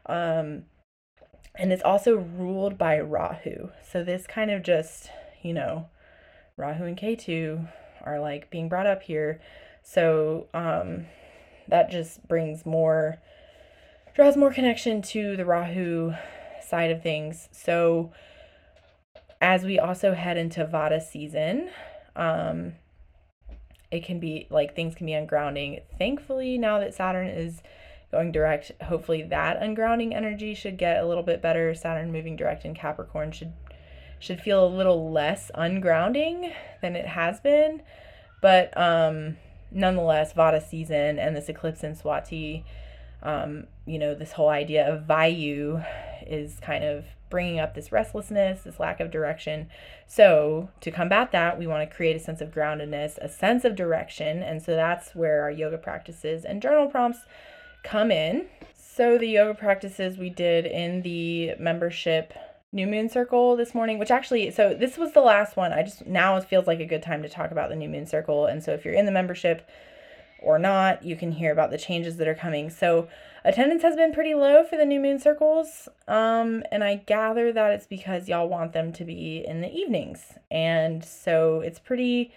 Um, 0.05 0.65
and 1.59 1.73
it's 1.73 1.83
also 1.83 2.17
ruled 2.17 2.77
by 2.77 3.01
Rahu. 3.01 3.71
So 3.83 4.05
this 4.05 4.27
kind 4.27 4.51
of 4.51 4.63
just, 4.63 5.11
you 5.43 5.55
know, 5.55 5.89
Rahu 6.57 6.85
and 6.85 6.99
Ketu 6.99 7.69
are 8.05 8.21
like 8.21 8.51
being 8.51 8.69
brought 8.69 8.87
up 8.87 9.03
here. 9.03 9.41
So 9.83 10.49
um, 10.53 11.07
that 11.69 11.91
just 11.91 12.27
brings 12.29 12.67
more, 12.67 13.19
draws 14.17 14.35
more 14.35 14.51
connection 14.51 15.03
to 15.03 15.37
the 15.37 15.45
Rahu 15.45 16.15
side 16.67 16.91
of 16.91 17.03
things. 17.03 17.51
So 17.53 18.13
as 19.43 19.63
we 19.63 19.79
also 19.79 20.15
head 20.15 20.39
into 20.39 20.65
Vata 20.65 21.03
season, 21.03 21.69
um, 22.17 22.73
it 23.91 24.05
can 24.05 24.19
be 24.19 24.47
like 24.49 24.75
things 24.75 24.95
can 24.95 25.05
be 25.05 25.13
ungrounding. 25.13 25.83
Thankfully, 25.99 26.57
now 26.57 26.81
that 26.81 26.95
Saturn 26.95 27.29
is 27.29 27.61
going 28.11 28.33
direct, 28.33 28.73
hopefully 28.83 29.23
that 29.25 29.61
ungrounding 29.61 30.15
energy 30.15 30.55
should 30.55 30.79
get 30.79 31.03
a 31.03 31.07
little 31.07 31.23
bit 31.23 31.43
better. 31.43 31.75
Saturn 31.75 32.11
moving 32.11 32.37
direct 32.37 32.65
in 32.65 32.75
Capricorn 32.75 33.33
should 33.33 33.53
should 34.19 34.41
feel 34.41 34.67
a 34.67 34.75
little 34.75 35.13
less 35.13 35.51
ungrounding 35.55 36.55
than 36.81 36.97
it 36.97 37.07
has 37.07 37.39
been. 37.41 37.83
But 38.41 38.75
um 38.79 39.37
nonetheless, 39.71 40.33
Vata 40.33 40.67
season 40.67 41.19
and 41.19 41.37
this 41.37 41.51
eclipse 41.51 41.85
in 41.85 41.95
Swati, 41.95 42.65
um, 43.27 43.65
you 43.87 43.99
know, 43.99 44.15
this 44.15 44.33
whole 44.33 44.49
idea 44.49 44.87
of 44.89 45.03
Vayu 45.07 45.85
is 46.27 46.59
kind 46.61 46.85
of 46.85 47.05
bringing 47.29 47.59
up 47.59 47.75
this 47.75 47.91
restlessness, 47.91 48.63
this 48.63 48.79
lack 48.79 49.01
of 49.01 49.11
direction. 49.11 49.69
So, 50.07 50.71
to 50.81 50.93
combat 50.93 51.33
that, 51.33 51.59
we 51.59 51.67
want 51.67 51.89
to 51.89 51.95
create 51.95 52.15
a 52.15 52.21
sense 52.21 52.41
of 52.41 52.53
groundedness, 52.55 53.19
a 53.19 53.29
sense 53.29 53.65
of 53.65 53.75
direction. 53.75 54.45
And 54.45 54.63
so 54.63 54.77
that's 54.77 55.15
where 55.17 55.43
our 55.43 55.51
yoga 55.51 55.77
practices 55.77 56.45
and 56.45 56.63
journal 56.63 56.87
prompts 56.87 57.19
come 57.83 58.13
in. 58.13 58.47
So, 58.75 59.19
the 59.19 59.27
yoga 59.27 59.59
practices 59.59 60.19
we 60.19 60.31
did 60.31 60.65
in 60.65 61.03
the 61.03 61.55
membership 61.59 62.33
new 62.73 62.87
moon 62.87 63.09
circle 63.09 63.57
this 63.57 63.75
morning, 63.75 63.99
which 63.99 64.11
actually, 64.13 64.53
so 64.53 64.73
this 64.73 64.97
was 64.97 65.13
the 65.13 65.21
last 65.21 65.57
one. 65.57 65.73
I 65.73 65.83
just 65.83 66.07
now 66.07 66.37
it 66.37 66.45
feels 66.45 66.69
like 66.69 66.79
a 66.79 66.87
good 66.87 67.03
time 67.03 67.23
to 67.23 67.29
talk 67.29 67.51
about 67.51 67.71
the 67.71 67.77
new 67.77 67.89
moon 67.89 68.07
circle. 68.07 68.47
And 68.47 68.63
so, 68.63 68.73
if 68.73 68.85
you're 68.85 68.95
in 68.95 69.07
the 69.07 69.13
membership, 69.13 69.69
or 70.47 70.59
not, 70.59 71.05
you 71.05 71.17
can 71.17 71.33
hear 71.33 71.53
about 71.53 71.71
the 71.71 71.79
changes 71.79 72.17
that 72.17 72.29
are 72.29 72.35
coming. 72.35 72.71
So, 72.71 73.09
attendance 73.45 73.83
has 73.83 73.97
been 73.97 74.13
pretty 74.13 74.35
low 74.35 74.65
for 74.65 74.77
the 74.77 74.85
new 74.85 75.01
moon 75.01 75.19
circles. 75.19 75.89
Um, 76.07 76.63
and 76.71 76.83
I 76.85 76.97
gather 76.97 77.53
that 77.53 77.73
it's 77.73 77.87
because 77.87 78.29
y'all 78.29 78.49
want 78.49 78.73
them 78.73 78.93
to 78.95 79.05
be 79.05 79.45
in 79.47 79.61
the 79.61 79.73
evenings. 79.73 80.35
And 80.51 81.05
so, 81.05 81.61
it's 81.61 81.81
pretty 81.81 82.33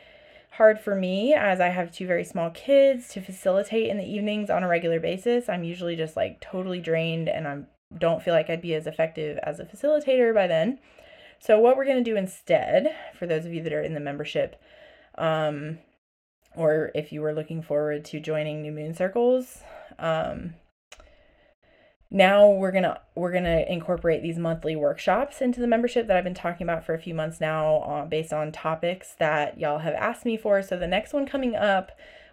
hard 0.51 0.79
for 0.79 0.95
me 0.95 1.33
as 1.33 1.61
I 1.61 1.67
have 1.67 1.91
two 1.91 2.07
very 2.07 2.25
small 2.25 2.49
kids 2.49 3.07
to 3.09 3.21
facilitate 3.21 3.89
in 3.89 3.97
the 3.97 4.03
evenings 4.03 4.49
on 4.49 4.63
a 4.63 4.67
regular 4.67 4.99
basis. 4.99 5.47
I'm 5.47 5.63
usually 5.63 5.95
just 5.95 6.17
like 6.17 6.41
totally 6.41 6.81
drained 6.81 7.29
and 7.29 7.47
I 7.47 7.59
don't 7.97 8.21
feel 8.21 8.33
like 8.33 8.49
I'd 8.49 8.61
be 8.61 8.73
as 8.73 8.87
effective 8.87 9.37
as 9.43 9.59
a 9.59 9.65
facilitator 9.65 10.33
by 10.33 10.47
then. 10.47 10.79
So, 11.39 11.59
what 11.59 11.77
we're 11.77 11.85
going 11.85 12.03
to 12.03 12.11
do 12.11 12.17
instead, 12.17 12.93
for 13.17 13.25
those 13.25 13.45
of 13.45 13.53
you 13.53 13.63
that 13.63 13.73
are 13.73 13.81
in 13.81 13.93
the 13.93 13.99
membership, 13.99 14.61
um, 15.17 15.79
or 16.55 16.91
if 16.95 17.11
you 17.11 17.21
were 17.21 17.33
looking 17.33 17.61
forward 17.61 18.05
to 18.05 18.19
joining 18.19 18.61
New 18.61 18.71
Moon 18.71 18.93
Circles. 18.93 19.59
Um, 19.97 20.55
now 22.11 22.49
we're 22.49 22.71
gonna 22.71 22.99
we're 23.15 23.31
gonna 23.31 23.65
incorporate 23.67 24.23
these 24.23 24.39
monthly 24.39 24.75
workshops 24.75 25.41
into 25.41 25.59
the 25.61 25.67
membership 25.67 26.07
that 26.07 26.17
I've 26.17 26.23
been 26.23 26.33
talking 26.33 26.65
about 26.65 26.83
for 26.83 26.95
a 26.95 26.99
few 26.99 27.13
months 27.13 27.39
now, 27.39 27.77
uh, 27.81 28.05
based 28.05 28.33
on 28.33 28.51
topics 28.51 29.13
that 29.19 29.59
y'all 29.59 29.79
have 29.79 29.93
asked 29.93 30.25
me 30.25 30.35
for. 30.35 30.63
So 30.63 30.77
the 30.77 30.87
next 30.87 31.13
one 31.13 31.27
coming 31.27 31.55
up 31.55 31.91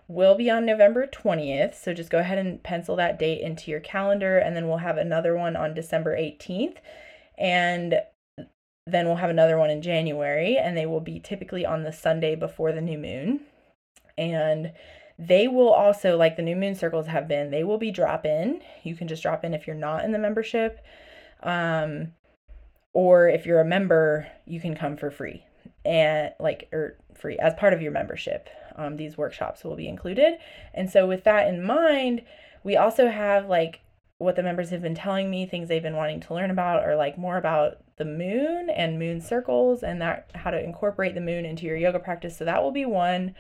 will 0.09 0.35
be 0.35 0.49
on 0.51 0.65
November 0.65 1.07
20th. 1.07 1.75
So 1.75 1.93
just 1.93 2.11
go 2.11 2.19
ahead 2.19 2.39
and 2.39 2.63
pencil 2.63 2.97
that 2.97 3.19
date 3.19 3.43
into 3.43 3.71
your 3.71 3.81
calendar, 3.81 4.39
and 4.39 4.57
then 4.57 4.67
we'll 4.67 4.79
have 4.79 4.97
another 4.97 5.37
one 5.37 5.57
on 5.57 5.75
December 5.75 6.17
18th, 6.17 6.77
and 7.37 8.01
then 8.87 9.07
we'll 9.07 9.17
have 9.17 9.31
another 9.31 9.59
one 9.59 9.69
in 9.69 9.83
January, 9.83 10.57
and 10.57 10.77
they 10.77 10.87
will 10.87 11.01
be 11.01 11.21
typically 11.21 11.67
on 11.67 11.83
the 11.83 11.93
Sunday 11.93 12.35
before 12.35 12.73
the 12.73 12.81
new 12.81 12.97
moon 12.97 13.41
and 14.19 14.73
they 15.19 15.49
will 15.49 15.73
also 15.73 16.17
like 16.17 16.37
the 16.37 16.43
new 16.43 16.57
moon 16.57 16.75
circles 16.75 17.07
have 17.07 17.27
been 17.27 17.51
they 17.51 17.65
will 17.65 17.79
be 17.79 17.91
drop 17.91 18.27
in 18.27 18.61
you 18.83 18.95
can 18.95 19.09
just 19.09 19.23
drop 19.23 19.45
in 19.45 19.55
if 19.55 19.67
you're 19.67 19.77
not 19.77 20.05
in 20.05 20.13
the 20.13 20.19
membership 20.19 20.85
um 21.43 22.13
or 22.93 23.29
if 23.29 23.47
you're 23.47 23.61
a 23.61 23.65
member 23.65 24.27
you 24.47 24.61
can 24.61 24.75
come 24.75 24.97
for 24.97 25.11
free 25.11 25.45
and 25.85 26.33
like 26.41 26.69
or 26.73 26.97
free 27.15 27.39
as 27.39 27.55
part 27.55 27.73
of 27.73 27.81
your 27.81 27.93
membership. 27.93 28.49
Um, 28.77 28.97
these 28.97 29.17
workshops 29.17 29.65
will 29.65 29.77
be 29.77 29.89
included. 29.89 30.35
And 30.75 30.91
so 30.91 31.07
with 31.07 31.25
that 31.25 31.49
in 31.49 31.65
mind 31.65 32.23
we 32.65 32.77
also 32.77 33.09
have 33.09 33.47
like 33.47 33.81
what 34.19 34.35
the 34.35 34.43
members 34.43 34.71
have 34.71 34.83
been 34.83 34.95
telling 34.95 35.31
me 35.31 35.47
things 35.47 35.69
they've 35.69 35.83
been 35.83 35.97
wanting 35.97 36.21
to 36.21 36.35
learn 36.35 36.51
about 36.51 36.87
or 36.87 36.97
like 36.97 37.19
more 37.19 37.37
about 37.37 37.79
the 37.97 38.05
moon 38.05 38.71
and 38.71 38.99
moon 38.99 39.21
circles 39.21 39.83
and 39.83 40.01
that 40.01 40.31
how 40.35 40.51
to 40.51 40.63
incorporate 40.63 41.15
the 41.15 41.21
moon 41.21 41.45
into 41.45 41.67
your 41.67 41.77
yoga 41.77 41.99
practice. 41.99 42.37
So 42.37 42.45
that 42.45 42.63
will 42.63 42.73
be 42.73 42.87
one 42.87 43.35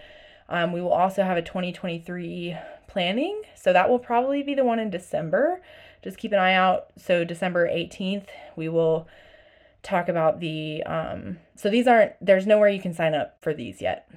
um, 0.48 0.72
we 0.72 0.80
will 0.80 0.92
also 0.92 1.22
have 1.22 1.36
a 1.36 1.42
2023 1.42 2.56
planning. 2.88 3.42
So 3.54 3.72
that 3.72 3.88
will 3.88 3.98
probably 3.98 4.42
be 4.42 4.54
the 4.54 4.64
one 4.64 4.78
in 4.78 4.90
December. 4.90 5.60
Just 6.02 6.18
keep 6.18 6.32
an 6.32 6.38
eye 6.38 6.54
out. 6.54 6.86
So 6.96 7.24
December 7.24 7.68
18th, 7.68 8.28
we 8.56 8.68
will 8.68 9.08
talk 9.86 10.08
about 10.08 10.40
the 10.40 10.82
um 10.82 11.38
so 11.54 11.70
these 11.70 11.86
aren't 11.86 12.12
there's 12.20 12.44
nowhere 12.44 12.68
you 12.68 12.80
can 12.80 12.92
sign 12.92 13.14
up 13.14 13.36
for 13.40 13.54
these 13.54 13.80
yet 13.80 14.10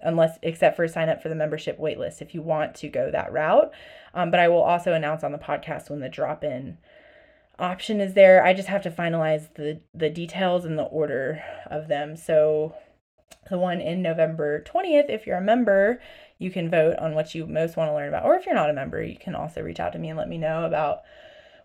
unless 0.00 0.38
except 0.44 0.76
for 0.76 0.86
sign 0.86 1.08
up 1.08 1.20
for 1.20 1.28
the 1.28 1.34
membership 1.34 1.76
waitlist 1.80 2.22
if 2.22 2.34
you 2.34 2.40
want 2.40 2.72
to 2.72 2.88
go 2.88 3.10
that 3.10 3.32
route 3.32 3.72
um, 4.14 4.30
but 4.30 4.38
i 4.38 4.46
will 4.46 4.62
also 4.62 4.92
announce 4.92 5.24
on 5.24 5.32
the 5.32 5.38
podcast 5.38 5.90
when 5.90 5.98
the 5.98 6.08
drop 6.08 6.44
in 6.44 6.78
option 7.58 8.00
is 8.00 8.14
there 8.14 8.44
i 8.44 8.54
just 8.54 8.68
have 8.68 8.82
to 8.82 8.92
finalize 8.92 9.52
the 9.54 9.80
the 9.92 10.08
details 10.08 10.64
and 10.64 10.78
the 10.78 10.84
order 10.84 11.42
of 11.68 11.88
them 11.88 12.14
so 12.14 12.72
the 13.50 13.58
one 13.58 13.80
in 13.80 14.02
November 14.02 14.62
20th. 14.62 15.08
If 15.08 15.26
you're 15.26 15.38
a 15.38 15.42
member, 15.42 16.00
you 16.38 16.50
can 16.50 16.70
vote 16.70 16.96
on 16.98 17.14
what 17.14 17.34
you 17.34 17.46
most 17.46 17.76
want 17.76 17.90
to 17.90 17.94
learn 17.94 18.08
about. 18.08 18.24
Or 18.24 18.34
if 18.34 18.46
you're 18.46 18.54
not 18.54 18.70
a 18.70 18.74
member, 18.74 19.02
you 19.02 19.16
can 19.16 19.34
also 19.34 19.62
reach 19.62 19.80
out 19.80 19.92
to 19.92 19.98
me 19.98 20.08
and 20.08 20.18
let 20.18 20.28
me 20.28 20.38
know 20.38 20.64
about 20.64 21.02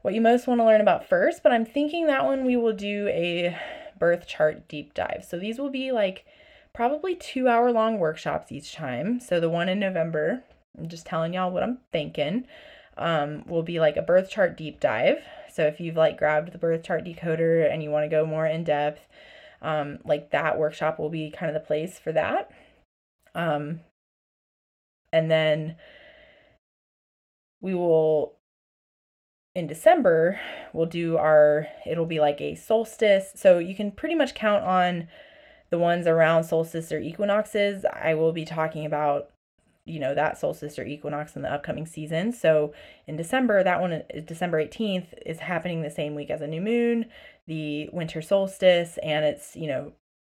what 0.01 0.13
you 0.13 0.21
most 0.21 0.47
want 0.47 0.59
to 0.59 0.65
learn 0.65 0.81
about 0.81 1.07
first. 1.07 1.43
But 1.43 1.51
I'm 1.51 1.65
thinking 1.65 2.07
that 2.07 2.25
one 2.25 2.45
we 2.45 2.55
will 2.55 2.73
do 2.73 3.07
a 3.09 3.57
birth 3.99 4.27
chart 4.27 4.67
deep 4.67 4.93
dive. 4.93 5.25
So 5.27 5.37
these 5.37 5.59
will 5.59 5.69
be 5.69 5.91
like 5.91 6.25
probably 6.73 7.15
two 7.15 7.47
hour 7.47 7.71
long 7.71 7.99
workshops 7.99 8.51
each 8.51 8.73
time. 8.73 9.19
So 9.19 9.39
the 9.39 9.49
one 9.49 9.69
in 9.69 9.79
November, 9.79 10.43
I'm 10.77 10.89
just 10.89 11.05
telling 11.05 11.33
y'all 11.33 11.51
what 11.51 11.63
I'm 11.63 11.79
thinking, 11.91 12.47
um, 12.97 13.43
will 13.47 13.63
be 13.63 13.79
like 13.79 13.97
a 13.97 14.01
birth 14.01 14.29
chart 14.29 14.57
deep 14.57 14.79
dive. 14.79 15.19
So 15.51 15.65
if 15.65 15.79
you've 15.79 15.95
like 15.95 16.17
grabbed 16.17 16.51
the 16.51 16.57
birth 16.57 16.83
chart 16.83 17.05
decoder 17.05 17.71
and 17.71 17.83
you 17.83 17.91
want 17.91 18.05
to 18.05 18.09
go 18.09 18.25
more 18.25 18.47
in 18.47 18.63
depth, 18.63 19.05
um, 19.63 19.99
like 20.05 20.31
that 20.31 20.59
workshop 20.59 20.99
will 20.99 21.09
be 21.09 21.31
kind 21.31 21.49
of 21.49 21.59
the 21.59 21.65
place 21.65 21.97
for 21.97 22.11
that. 22.11 22.51
Um, 23.33 23.79
and 25.11 25.31
then 25.31 25.77
we 27.61 27.73
will 27.73 28.37
in 29.55 29.67
December, 29.67 30.39
we'll 30.73 30.87
do 30.87 31.17
our, 31.17 31.67
it'll 31.85 32.05
be 32.07 32.19
like 32.19 32.41
a 32.41 32.55
solstice. 32.55 33.31
So 33.35 33.59
you 33.59 33.75
can 33.75 33.91
pretty 33.91 34.15
much 34.15 34.33
count 34.33 34.63
on 34.63 35.07
the 35.69 35.77
ones 35.77 36.07
around 36.07 36.45
solstice 36.45 36.91
or 36.91 36.99
equinoxes. 36.99 37.85
I 37.85 38.15
will 38.15 38.31
be 38.31 38.45
talking 38.45 38.85
about, 38.85 39.29
you 39.85 39.99
know, 39.99 40.15
that 40.15 40.37
solstice 40.37 40.79
or 40.79 40.85
equinox 40.85 41.35
in 41.35 41.41
the 41.41 41.51
upcoming 41.51 41.85
season. 41.85 42.31
So 42.31 42.73
in 43.05 43.17
December, 43.17 43.63
that 43.63 43.81
one, 43.81 44.03
December 44.25 44.63
18th, 44.63 45.07
is 45.25 45.39
happening 45.39 45.81
the 45.81 45.89
same 45.89 46.15
week 46.15 46.29
as 46.29 46.41
a 46.41 46.47
new 46.47 46.61
moon, 46.61 47.05
the 47.47 47.89
winter 47.91 48.21
solstice, 48.21 48.97
and 49.03 49.25
it's, 49.25 49.55
you 49.55 49.67
know, 49.67 49.93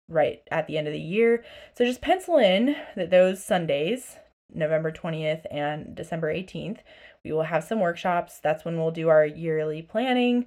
right 0.08 0.42
at 0.50 0.68
the 0.68 0.78
end 0.78 0.88
of 0.88 0.94
the 0.94 1.00
year. 1.00 1.44
So 1.78 1.86
just 1.86 2.02
pencil 2.02 2.38
in 2.38 2.76
that 2.96 3.10
those 3.10 3.44
Sundays, 3.44 4.18
November 4.54 4.92
20th 4.92 5.46
and 5.52 5.96
December 5.96 6.34
18th, 6.34 6.80
we 7.24 7.32
will 7.32 7.44
have 7.44 7.64
some 7.64 7.80
workshops. 7.80 8.40
That's 8.42 8.64
when 8.64 8.78
we'll 8.78 8.92
do 8.92 9.10
our 9.10 9.26
yearly 9.26 9.82
planning. 9.82 10.46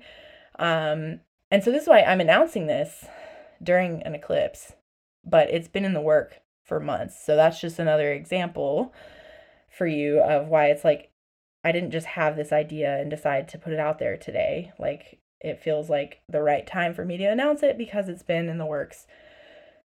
Um, 0.58 1.20
and 1.50 1.62
so 1.62 1.70
this 1.70 1.82
is 1.82 1.88
why 1.88 2.02
I'm 2.02 2.20
announcing 2.20 2.66
this 2.66 3.06
during 3.62 4.02
an 4.02 4.14
eclipse, 4.14 4.72
but 5.24 5.50
it's 5.50 5.68
been 5.68 5.84
in 5.84 5.94
the 5.94 6.00
work 6.00 6.40
for 6.66 6.80
months. 6.80 7.24
So 7.24 7.36
that's 7.36 7.60
just 7.60 7.78
another 7.78 8.12
example 8.12 8.92
for 9.70 9.86
you 9.86 10.20
of 10.20 10.48
why 10.48 10.66
it's 10.66 10.84
like 10.84 11.10
I 11.64 11.72
didn't 11.72 11.90
just 11.90 12.06
have 12.06 12.36
this 12.36 12.52
idea 12.52 12.96
and 12.98 13.10
decide 13.10 13.48
to 13.48 13.58
put 13.58 13.72
it 13.72 13.80
out 13.80 13.98
there 13.98 14.16
today. 14.16 14.72
Like 14.78 15.20
it 15.40 15.62
feels 15.62 15.90
like 15.90 16.20
the 16.28 16.42
right 16.42 16.66
time 16.66 16.94
for 16.94 17.04
me 17.04 17.16
to 17.18 17.24
announce 17.24 17.62
it 17.62 17.78
because 17.78 18.08
it's 18.08 18.22
been 18.22 18.48
in 18.48 18.58
the 18.58 18.66
works 18.66 19.06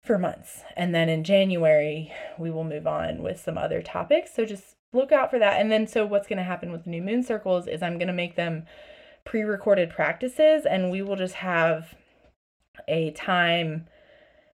for 0.04 0.18
months. 0.18 0.64
And 0.76 0.94
then 0.96 1.10
in 1.10 1.24
January, 1.24 2.12
we 2.38 2.50
will 2.50 2.64
move 2.64 2.88
on 2.88 3.22
with 3.22 3.40
some 3.40 3.58
other 3.58 3.82
topics. 3.82 4.34
So 4.34 4.46
just 4.46 4.76
look 4.94 5.12
out 5.12 5.30
for 5.30 5.40
that. 5.40 5.60
And 5.60 5.72
then, 5.72 5.88
so 5.88 6.06
what's 6.06 6.28
going 6.28 6.38
to 6.38 6.44
happen 6.44 6.72
with 6.72 6.88
new 6.88 7.02
moon 7.02 7.24
circles 7.24 7.68
is 7.68 7.84
I'm 7.84 7.98
going 7.98 8.08
to 8.08 8.14
make 8.14 8.36
them 8.36 8.66
pre 9.26 9.42
recorded 9.42 9.90
practices 9.90 10.66
and 10.66 10.90
we 10.90 11.02
will 11.02 11.18
just 11.18 11.36
have 11.36 11.94
a 12.88 13.12
time 13.12 13.88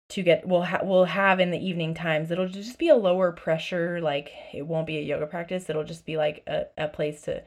to 0.10 0.22
get 0.22 0.48
we'll 0.48 0.64
ha- 0.64 0.82
we'll 0.84 1.06
have 1.06 1.40
in 1.40 1.52
the 1.52 1.66
evening 1.66 1.94
times 1.94 2.30
it'll 2.30 2.48
just 2.48 2.78
be 2.78 2.90
a 2.90 2.96
lower 2.96 3.32
pressure 3.32 4.00
like 4.02 4.32
it 4.54 4.68
won't 4.68 4.88
be 4.88 4.98
a 4.98 5.02
yoga 5.02 5.26
practice 5.26 5.70
it'll 5.70 5.84
just 5.84 6.06
be 6.06 6.18
like 6.18 6.44
a, 6.48 6.66
a 6.78 6.88
place 6.88 7.22
to 7.22 7.42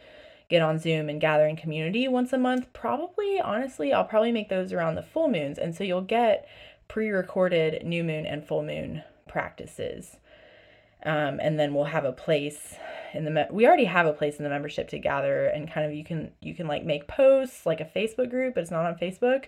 get 0.48 0.62
on 0.62 0.78
zoom 0.78 1.09
and 1.09 1.20
gather 1.20 1.46
in 1.46 1.57
community 1.57 2.07
once 2.07 2.32
a 2.32 2.38
month. 2.38 2.72
Probably 2.72 3.40
honestly 3.40 3.92
i'll 3.92 4.04
probably 4.04 4.32
make 4.32 4.48
those 4.48 4.72
around 4.72 4.94
the 4.94 5.02
full 5.02 5.28
moons 5.28 5.59
and 5.59 5.74
so 5.74 5.84
you'll 5.84 6.00
get 6.00 6.48
pre-recorded 6.88 7.84
new 7.84 8.04
moon 8.04 8.26
and 8.26 8.44
full 8.46 8.62
moon 8.62 9.02
practices 9.28 10.16
um, 11.05 11.38
and 11.40 11.59
then 11.59 11.74
we'll 11.74 11.84
have 11.84 12.05
a 12.05 12.12
place 12.12 12.76
in 13.14 13.24
the 13.24 13.30
me- 13.30 13.47
we 13.51 13.66
already 13.66 13.84
have 13.84 14.07
a 14.07 14.12
place 14.12 14.36
in 14.36 14.44
the 14.44 14.51
membership 14.51 14.88
to 14.88 14.99
gather 14.99 15.47
and 15.47 15.70
kind 15.70 15.86
of 15.86 15.92
you 15.92 16.05
can 16.05 16.30
you 16.40 16.55
can 16.55 16.66
like 16.66 16.84
make 16.84 17.09
posts 17.09 17.66
like 17.66 17.80
a 17.80 17.84
facebook 17.84 18.30
group 18.30 18.55
but 18.55 18.61
it's 18.61 18.70
not 18.70 18.84
on 18.84 18.94
facebook 18.94 19.44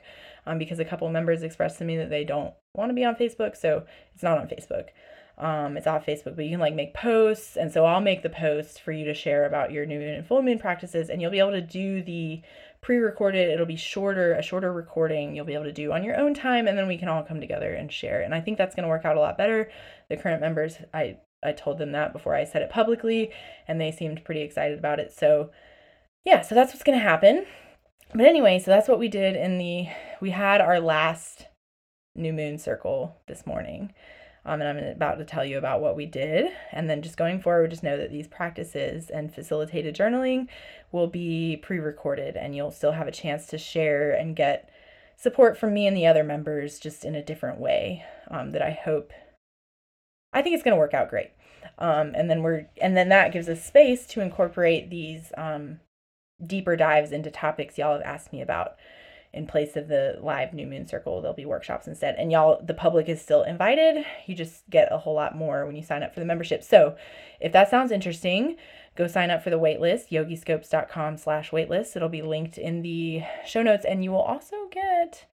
um, 0.46 0.58
because 0.58 0.78
a 0.78 0.84
couple 0.84 1.08
members 1.10 1.42
expressed 1.42 1.78
to 1.78 1.84
me 1.84 1.96
that 1.96 2.10
they 2.10 2.24
don't 2.24 2.54
want 2.74 2.90
to 2.90 2.94
be 2.94 3.04
on 3.04 3.14
facebook 3.14 3.56
so 3.56 3.84
it's 4.14 4.22
not 4.22 4.38
on 4.38 4.48
facebook. 4.48 4.88
Um, 5.36 5.76
it's 5.76 5.86
off 5.86 6.04
facebook 6.04 6.34
but 6.34 6.44
you 6.44 6.50
can 6.50 6.60
like 6.60 6.74
make 6.74 6.94
posts 6.94 7.56
and 7.56 7.72
so 7.72 7.84
i'll 7.84 8.00
make 8.00 8.22
the 8.22 8.30
post 8.30 8.80
for 8.80 8.90
you 8.90 9.04
to 9.04 9.14
share 9.14 9.46
about 9.46 9.70
your 9.70 9.86
new 9.86 9.98
moon 9.98 10.14
and 10.14 10.26
full 10.26 10.42
moon 10.42 10.58
practices 10.58 11.10
and 11.10 11.22
you'll 11.22 11.30
be 11.30 11.38
able 11.38 11.52
to 11.52 11.60
do 11.60 12.02
the 12.02 12.42
pre-recorded 12.80 13.48
it'll 13.48 13.66
be 13.66 13.76
shorter 13.76 14.34
a 14.34 14.42
shorter 14.42 14.72
recording 14.72 15.36
you'll 15.36 15.44
be 15.44 15.54
able 15.54 15.64
to 15.64 15.72
do 15.72 15.92
on 15.92 16.02
your 16.02 16.16
own 16.16 16.34
time 16.34 16.66
and 16.66 16.76
then 16.76 16.88
we 16.88 16.98
can 16.98 17.08
all 17.08 17.22
come 17.22 17.40
together 17.40 17.72
and 17.72 17.92
share 17.92 18.20
and 18.20 18.34
i 18.34 18.40
think 18.40 18.58
that's 18.58 18.74
going 18.74 18.82
to 18.82 18.88
work 18.88 19.04
out 19.04 19.16
a 19.16 19.20
lot 19.20 19.36
better. 19.38 19.70
The 20.08 20.16
current 20.16 20.40
members 20.40 20.76
i 20.92 21.18
I 21.42 21.52
told 21.52 21.78
them 21.78 21.92
that 21.92 22.12
before 22.12 22.34
I 22.34 22.44
said 22.44 22.62
it 22.62 22.70
publicly, 22.70 23.30
and 23.66 23.80
they 23.80 23.92
seemed 23.92 24.24
pretty 24.24 24.42
excited 24.42 24.78
about 24.78 25.00
it. 25.00 25.12
So, 25.12 25.50
yeah, 26.24 26.42
so 26.42 26.54
that's 26.54 26.72
what's 26.72 26.84
going 26.84 26.98
to 26.98 27.04
happen. 27.04 27.46
But 28.14 28.26
anyway, 28.26 28.58
so 28.58 28.70
that's 28.70 28.88
what 28.88 28.98
we 28.98 29.08
did 29.08 29.36
in 29.36 29.58
the, 29.58 29.88
we 30.20 30.30
had 30.30 30.60
our 30.60 30.80
last 30.80 31.46
new 32.14 32.32
moon 32.32 32.58
circle 32.58 33.16
this 33.28 33.46
morning. 33.46 33.92
Um, 34.44 34.62
and 34.62 34.78
I'm 34.78 34.84
about 34.84 35.18
to 35.18 35.24
tell 35.24 35.44
you 35.44 35.58
about 35.58 35.80
what 35.80 35.94
we 35.94 36.06
did. 36.06 36.50
And 36.72 36.88
then 36.88 37.02
just 37.02 37.18
going 37.18 37.40
forward, 37.40 37.70
just 37.70 37.82
know 37.82 37.98
that 37.98 38.10
these 38.10 38.26
practices 38.26 39.10
and 39.10 39.32
facilitated 39.32 39.94
journaling 39.94 40.48
will 40.90 41.06
be 41.06 41.56
pre 41.56 41.78
recorded, 41.78 42.36
and 42.36 42.56
you'll 42.56 42.70
still 42.70 42.92
have 42.92 43.06
a 43.06 43.12
chance 43.12 43.46
to 43.48 43.58
share 43.58 44.10
and 44.10 44.34
get 44.34 44.70
support 45.16 45.58
from 45.58 45.74
me 45.74 45.86
and 45.86 45.96
the 45.96 46.06
other 46.06 46.24
members 46.24 46.78
just 46.78 47.04
in 47.04 47.14
a 47.14 47.24
different 47.24 47.60
way 47.60 48.04
um, 48.30 48.52
that 48.52 48.62
I 48.62 48.70
hope 48.70 49.12
I 50.32 50.42
think 50.42 50.54
it's 50.54 50.62
going 50.62 50.74
to 50.74 50.78
work 50.78 50.94
out 50.94 51.10
great. 51.10 51.30
Um, 51.78 52.12
and 52.14 52.28
then 52.30 52.42
we're 52.42 52.66
and 52.80 52.96
then 52.96 53.08
that 53.10 53.32
gives 53.32 53.48
us 53.48 53.64
space 53.64 54.06
to 54.08 54.20
incorporate 54.20 54.90
these 54.90 55.32
um, 55.36 55.80
deeper 56.44 56.76
dives 56.76 57.12
into 57.12 57.30
topics 57.30 57.78
y'all 57.78 57.92
have 57.92 58.02
asked 58.02 58.32
me 58.32 58.40
about 58.40 58.76
in 59.32 59.46
place 59.46 59.76
of 59.76 59.88
the 59.88 60.18
live 60.20 60.54
new 60.54 60.66
moon 60.66 60.86
circle. 60.86 61.20
There'll 61.20 61.36
be 61.36 61.44
workshops 61.44 61.86
instead. 61.86 62.16
And 62.16 62.32
y'all 62.32 62.60
the 62.64 62.74
public 62.74 63.08
is 63.08 63.20
still 63.20 63.42
invited. 63.42 64.04
You 64.26 64.34
just 64.34 64.68
get 64.70 64.88
a 64.90 64.98
whole 64.98 65.14
lot 65.14 65.36
more 65.36 65.66
when 65.66 65.76
you 65.76 65.82
sign 65.82 66.02
up 66.02 66.14
for 66.14 66.20
the 66.20 66.26
membership. 66.26 66.62
So 66.62 66.96
if 67.40 67.52
that 67.52 67.70
sounds 67.70 67.92
interesting 67.92 68.56
go 68.96 69.06
sign 69.06 69.30
up 69.30 69.44
for 69.44 69.50
the 69.50 69.58
waitlist 69.58 70.10
yogiscopes.com 70.10 71.16
slash 71.16 71.50
waitlist. 71.50 71.94
It'll 71.94 72.08
be 72.08 72.22
linked 72.22 72.58
in 72.58 72.82
the 72.82 73.22
show 73.46 73.62
notes 73.62 73.84
and 73.84 74.02
you 74.02 74.10
will 74.10 74.22
also 74.22 74.56
get 74.72 75.26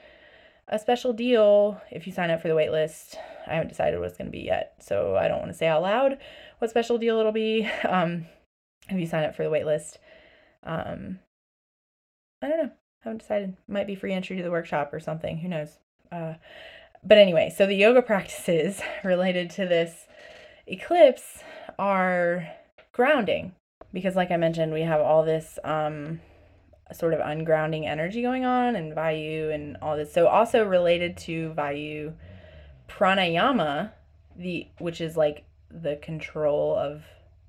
a 0.67 0.79
special 0.79 1.13
deal 1.13 1.79
if 1.91 2.07
you 2.07 2.13
sign 2.13 2.31
up 2.31 2.41
for 2.41 2.47
the 2.47 2.55
waitlist. 2.55 3.15
I 3.47 3.53
haven't 3.53 3.69
decided 3.69 3.99
what 3.99 4.09
it's 4.09 4.17
going 4.17 4.27
to 4.27 4.31
be 4.31 4.43
yet, 4.43 4.75
so 4.79 5.15
I 5.15 5.27
don't 5.27 5.39
want 5.39 5.51
to 5.51 5.57
say 5.57 5.67
out 5.67 5.81
loud 5.81 6.17
what 6.59 6.69
special 6.69 6.97
deal 6.97 7.19
it'll 7.19 7.31
be. 7.31 7.69
Um, 7.87 8.25
if 8.87 8.99
you 8.99 9.07
sign 9.07 9.23
up 9.23 9.35
for 9.35 9.43
the 9.43 9.49
waitlist, 9.49 9.97
um, 10.63 11.19
I 12.41 12.49
don't 12.49 12.57
know. 12.57 12.71
I 12.71 13.03
haven't 13.03 13.19
decided. 13.19 13.57
Might 13.67 13.87
be 13.87 13.95
free 13.95 14.13
entry 14.13 14.37
to 14.37 14.43
the 14.43 14.51
workshop 14.51 14.93
or 14.93 14.99
something. 14.99 15.39
Who 15.39 15.47
knows? 15.47 15.79
Uh, 16.11 16.35
but 17.03 17.17
anyway, 17.17 17.53
so 17.55 17.65
the 17.65 17.75
yoga 17.75 18.01
practices 18.03 18.81
related 19.03 19.49
to 19.51 19.65
this 19.65 20.07
eclipse 20.67 21.43
are 21.79 22.47
grounding 22.91 23.53
because, 23.93 24.15
like 24.15 24.31
I 24.31 24.37
mentioned, 24.37 24.73
we 24.73 24.81
have 24.81 25.01
all 25.01 25.23
this 25.23 25.57
um, 25.63 26.21
sort 26.93 27.13
of 27.13 27.19
ungrounding 27.19 27.85
energy 27.85 28.21
going 28.21 28.45
on 28.45 28.75
and 28.75 28.93
Vayu 28.93 29.53
and 29.53 29.77
all 29.81 29.97
this. 29.97 30.13
So 30.13 30.27
also 30.27 30.65
related 30.65 31.17
to 31.17 31.53
Vayu, 31.57 32.13
pranayama, 32.87 33.91
the 34.35 34.67
which 34.77 35.01
is 35.01 35.17
like 35.17 35.45
the 35.71 35.95
control 35.97 36.75
of 36.75 37.03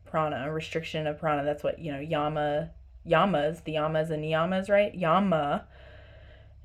prana, 0.05 0.51
restriction 0.51 1.07
of 1.07 1.19
prana. 1.19 1.45
That's 1.45 1.63
what, 1.63 1.79
you 1.79 1.93
know, 1.93 2.01
yama 2.01 2.71
yamas, 3.07 3.63
the 3.65 3.75
yamas 3.75 4.11
and 4.11 4.25
niyamas, 4.25 4.71
right? 4.71 4.95
Yama 4.95 5.67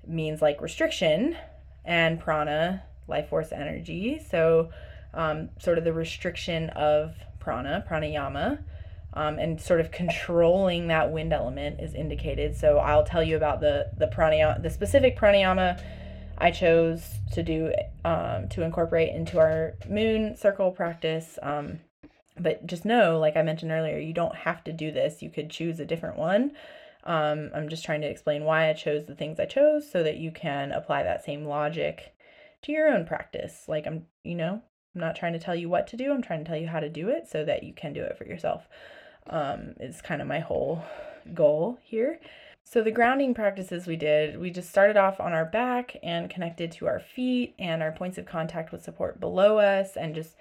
means 0.08 0.42
like 0.42 0.62
restriction 0.62 1.36
and 1.84 2.20
prana, 2.20 2.84
life 3.08 3.30
force 3.30 3.52
energy. 3.52 4.22
So 4.30 4.70
um, 5.14 5.50
sort 5.60 5.78
of 5.78 5.84
the 5.84 5.94
restriction 5.94 6.70
of 6.70 7.16
prana, 7.40 7.86
pranayama 7.90 8.60
um, 9.14 9.40
and 9.40 9.60
sort 9.60 9.82
of 9.82 9.92
controlling 9.92 10.88
that 10.88 11.12
wind 11.12 11.34
element 11.34 11.80
is 11.80 11.94
indicated. 11.94 12.56
So 12.56 12.78
I'll 12.78 13.06
tell 13.06 13.24
you 13.24 13.36
about 13.36 13.60
the 13.60 13.92
the 13.98 14.08
pranayama, 14.08 14.62
the 14.62 14.70
specific 14.70 15.18
pranayama 15.18 15.82
I 16.38 16.52
chose 16.52 17.20
to 17.34 17.44
do 17.44 17.74
um, 18.04 18.50
to 18.50 18.64
incorporate 18.64 19.14
into 19.14 19.38
our 19.38 19.74
moon 19.88 20.36
circle 20.36 20.72
practice. 20.72 21.38
Um, 21.42 21.80
but 22.40 22.66
just 22.66 22.86
know, 22.86 23.20
like 23.20 23.38
I 23.38 23.44
mentioned 23.44 23.72
earlier, 23.72 24.00
you 24.00 24.14
don't 24.14 24.36
have 24.36 24.64
to 24.64 24.74
do 24.74 24.92
this. 24.92 25.22
You 25.22 25.30
could 25.30 25.52
choose 25.52 25.80
a 25.80 25.86
different 25.86 26.18
one. 26.18 26.54
Um, 27.04 27.52
I'm 27.54 27.70
just 27.70 27.84
trying 27.84 28.02
to 28.02 28.10
explain 28.10 28.44
why 28.44 28.70
I 28.70 28.74
chose 28.74 29.06
the 29.06 29.16
things 29.16 29.40
I 29.40 29.46
chose 29.46 29.92
so 29.92 30.04
that 30.04 30.18
you 30.18 30.32
can 30.32 30.72
apply 30.72 31.04
that 31.04 31.24
same 31.24 31.46
logic 31.46 32.16
to 32.64 32.72
your 32.72 32.88
own 32.88 33.06
practice. 33.06 33.66
Like 33.68 33.86
I'm, 33.86 34.08
you 34.24 34.36
know, 34.36 34.62
I'm 34.96 35.02
not 35.02 35.16
trying 35.16 35.34
to 35.34 35.40
tell 35.40 35.56
you 35.56 35.70
what 35.70 35.88
to 35.88 35.98
do. 35.98 36.12
I'm 36.12 36.22
trying 36.22 36.44
to 36.44 36.50
tell 36.50 36.60
you 36.60 36.68
how 36.68 36.80
to 36.80 36.90
do 36.90 37.10
it 37.10 37.28
so 37.28 37.44
that 37.46 37.64
you 37.64 37.74
can 37.74 37.94
do 37.94 38.02
it 38.02 38.18
for 38.18 38.26
yourself 38.26 38.68
um, 39.28 39.76
is 39.80 40.02
kind 40.02 40.22
of 40.22 40.28
my 40.28 40.40
whole 40.40 40.84
goal 41.34 41.80
here. 41.82 42.20
So, 42.64 42.82
the 42.82 42.92
grounding 42.92 43.34
practices 43.34 43.88
we 43.88 43.96
did, 43.96 44.40
we 44.40 44.50
just 44.50 44.70
started 44.70 44.96
off 44.96 45.20
on 45.20 45.34
our 45.34 45.46
back 45.46 45.98
and 46.04 46.30
connected 46.30 46.72
to 46.74 46.88
our 46.88 47.00
feet 47.00 47.56
and 47.60 47.82
our 47.82 47.92
points 47.92 48.18
of 48.18 48.26
contact 48.26 48.72
with 48.72 48.84
support 48.84 49.20
below 49.20 49.58
us, 49.58 49.98
and 49.98 50.16
just 50.16 50.36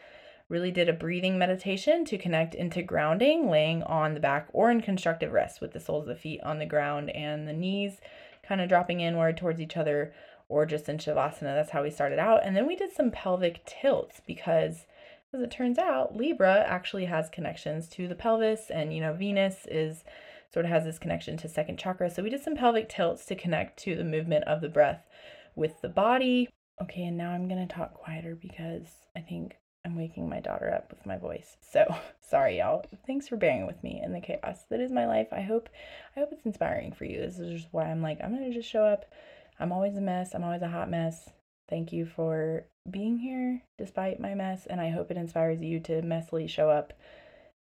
really 0.48 0.70
did 0.70 0.88
a 0.88 0.92
breathing 0.92 1.38
meditation 1.38 2.04
to 2.04 2.18
connect 2.18 2.54
into 2.54 2.82
grounding, 2.82 3.48
laying 3.48 3.82
on 3.84 4.14
the 4.14 4.20
back 4.20 4.48
or 4.52 4.70
in 4.70 4.80
constructive 4.80 5.32
rest 5.32 5.60
with 5.60 5.72
the 5.72 5.80
soles 5.80 6.02
of 6.02 6.08
the 6.08 6.20
feet 6.20 6.40
on 6.42 6.58
the 6.58 6.66
ground 6.66 7.08
and 7.10 7.48
the 7.48 7.52
knees 7.52 8.00
kind 8.42 8.60
of 8.60 8.68
dropping 8.68 9.00
inward 9.00 9.36
towards 9.36 9.60
each 9.60 9.76
other, 9.76 10.12
or 10.48 10.66
just 10.66 10.88
in 10.88 10.98
Shavasana. 10.98 11.54
That's 11.54 11.70
how 11.70 11.84
we 11.84 11.90
started 11.90 12.18
out. 12.18 12.44
And 12.44 12.56
then 12.56 12.66
we 12.66 12.74
did 12.74 12.92
some 12.92 13.12
pelvic 13.12 13.64
tilts 13.64 14.20
because 14.26 14.86
as 15.32 15.40
it 15.40 15.50
turns 15.50 15.78
out, 15.78 16.16
Libra 16.16 16.64
actually 16.66 17.04
has 17.04 17.28
connections 17.28 17.88
to 17.88 18.08
the 18.08 18.14
pelvis, 18.14 18.70
and 18.70 18.92
you 18.92 19.00
know, 19.00 19.12
Venus 19.12 19.66
is 19.70 20.04
sort 20.52 20.64
of 20.64 20.70
has 20.70 20.84
this 20.84 20.98
connection 20.98 21.36
to 21.36 21.48
second 21.48 21.78
chakra. 21.78 22.10
So 22.10 22.22
we 22.22 22.30
did 22.30 22.42
some 22.42 22.56
pelvic 22.56 22.88
tilts 22.88 23.24
to 23.26 23.36
connect 23.36 23.78
to 23.84 23.94
the 23.94 24.04
movement 24.04 24.44
of 24.44 24.60
the 24.60 24.68
breath 24.68 25.06
with 25.54 25.80
the 25.80 25.88
body. 25.88 26.48
Okay, 26.82 27.04
and 27.04 27.16
now 27.16 27.30
I'm 27.30 27.48
to 27.48 27.66
talk 27.66 27.94
quieter 27.94 28.34
because 28.34 28.88
I 29.16 29.20
think 29.20 29.56
I'm 29.84 29.96
waking 29.96 30.28
my 30.28 30.40
daughter 30.40 30.72
up 30.72 30.90
with 30.90 31.06
my 31.06 31.16
voice. 31.16 31.56
So, 31.60 31.84
sorry 32.20 32.58
y'all. 32.58 32.84
Thanks 33.06 33.28
for 33.28 33.36
bearing 33.36 33.66
with 33.66 33.82
me 33.84 34.00
in 34.04 34.12
the 34.12 34.20
chaos 34.20 34.64
that 34.70 34.80
is 34.80 34.90
my 34.90 35.06
life. 35.06 35.28
I 35.32 35.42
hope 35.42 35.68
I 36.16 36.20
hope 36.20 36.30
it's 36.32 36.46
inspiring 36.46 36.92
for 36.92 37.04
you. 37.04 37.20
This 37.20 37.38
is 37.38 37.62
just 37.62 37.72
why 37.72 37.84
I'm 37.84 38.02
like 38.02 38.18
I'm 38.22 38.36
to 38.36 38.52
just 38.52 38.68
show 38.68 38.84
up. 38.84 39.12
I'm 39.58 39.72
always 39.72 39.96
a 39.96 40.00
mess. 40.00 40.34
I'm 40.34 40.44
always 40.44 40.62
a 40.62 40.68
hot 40.68 40.90
mess. 40.90 41.30
Thank 41.70 41.92
you 41.92 42.04
for 42.04 42.64
being 42.90 43.18
here 43.18 43.62
despite 43.78 44.20
my 44.20 44.34
mess 44.34 44.66
and 44.66 44.80
I 44.80 44.90
hope 44.90 45.10
it 45.10 45.16
inspires 45.16 45.62
you 45.62 45.78
to 45.80 46.02
messily 46.02 46.48
show 46.48 46.68
up 46.68 46.92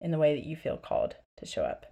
in 0.01 0.13
the 0.13 0.19
way 0.19 0.35
that 0.35 0.47
you 0.47 0.57
feel 0.57 0.77
called 0.77 1.17
to 1.39 1.47
show 1.47 1.63
up. 1.63 1.87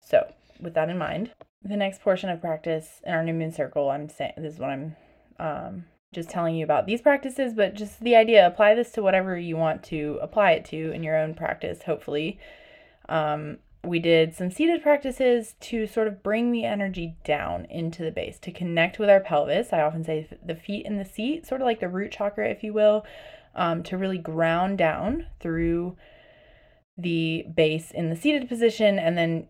So, 0.00 0.32
with 0.60 0.74
that 0.74 0.88
in 0.88 0.98
mind, 0.98 1.32
the 1.62 1.76
next 1.76 2.00
portion 2.00 2.30
of 2.30 2.40
practice 2.40 3.00
in 3.04 3.12
our 3.12 3.22
new 3.22 3.34
moon 3.34 3.52
circle, 3.52 3.90
I'm 3.90 4.08
saying 4.08 4.34
this 4.38 4.54
is 4.54 4.58
what 4.58 4.70
I'm 4.70 4.96
um, 5.38 5.84
just 6.12 6.30
telling 6.30 6.56
you 6.56 6.64
about 6.64 6.86
these 6.86 7.00
practices, 7.00 7.54
but 7.54 7.74
just 7.74 8.00
the 8.00 8.16
idea 8.16 8.46
apply 8.46 8.74
this 8.74 8.90
to 8.92 9.02
whatever 9.02 9.36
you 9.36 9.56
want 9.56 9.82
to 9.84 10.18
apply 10.22 10.52
it 10.52 10.64
to 10.66 10.92
in 10.92 11.02
your 11.02 11.16
own 11.16 11.34
practice, 11.34 11.82
hopefully. 11.82 12.38
Um, 13.08 13.58
we 13.84 13.98
did 13.98 14.34
some 14.34 14.50
seated 14.50 14.82
practices 14.82 15.54
to 15.60 15.86
sort 15.86 16.06
of 16.06 16.22
bring 16.22 16.52
the 16.52 16.64
energy 16.64 17.16
down 17.24 17.64
into 17.66 18.04
the 18.04 18.12
base 18.12 18.38
to 18.40 18.52
connect 18.52 18.98
with 18.98 19.10
our 19.10 19.20
pelvis. 19.20 19.72
I 19.72 19.82
often 19.82 20.04
say 20.04 20.28
the 20.44 20.54
feet 20.54 20.86
in 20.86 20.98
the 20.98 21.04
seat, 21.04 21.46
sort 21.46 21.60
of 21.60 21.66
like 21.66 21.80
the 21.80 21.88
root 21.88 22.12
chakra, 22.12 22.48
if 22.48 22.62
you 22.62 22.72
will, 22.72 23.04
um, 23.54 23.82
to 23.84 23.98
really 23.98 24.18
ground 24.18 24.78
down 24.78 25.26
through 25.40 25.96
the 26.96 27.44
base 27.54 27.90
in 27.90 28.08
the 28.08 28.16
seated 28.16 28.48
position. 28.48 28.98
And 28.98 29.18
then 29.18 29.48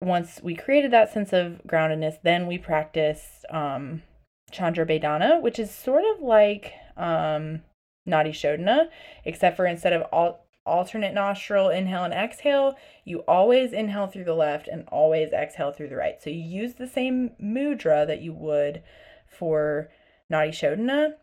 once 0.00 0.40
we 0.42 0.54
created 0.54 0.90
that 0.92 1.12
sense 1.12 1.32
of 1.32 1.60
groundedness, 1.66 2.22
then 2.22 2.46
we 2.46 2.56
practiced 2.56 3.44
um, 3.50 4.02
Chandra 4.50 4.86
Bhedana, 4.86 5.40
which 5.42 5.58
is 5.58 5.70
sort 5.70 6.04
of 6.14 6.22
like 6.22 6.72
um, 6.96 7.62
Nadi 8.08 8.30
Shodhana, 8.30 8.88
except 9.24 9.56
for 9.56 9.66
instead 9.66 9.92
of 9.92 10.02
all 10.12 10.46
alternate 10.70 11.12
nostril 11.12 11.68
inhale 11.68 12.04
and 12.04 12.14
exhale, 12.14 12.76
you 13.04 13.18
always 13.20 13.72
inhale 13.72 14.06
through 14.06 14.24
the 14.24 14.34
left 14.34 14.68
and 14.68 14.86
always 14.88 15.32
exhale 15.32 15.72
through 15.72 15.88
the 15.88 15.96
right. 15.96 16.22
So 16.22 16.30
you 16.30 16.42
use 16.42 16.74
the 16.74 16.86
same 16.86 17.32
mudra 17.42 18.06
that 18.06 18.22
you 18.22 18.32
would 18.32 18.82
for 19.26 19.90
Nadi 20.30 20.50
Shodhana, 20.50 21.14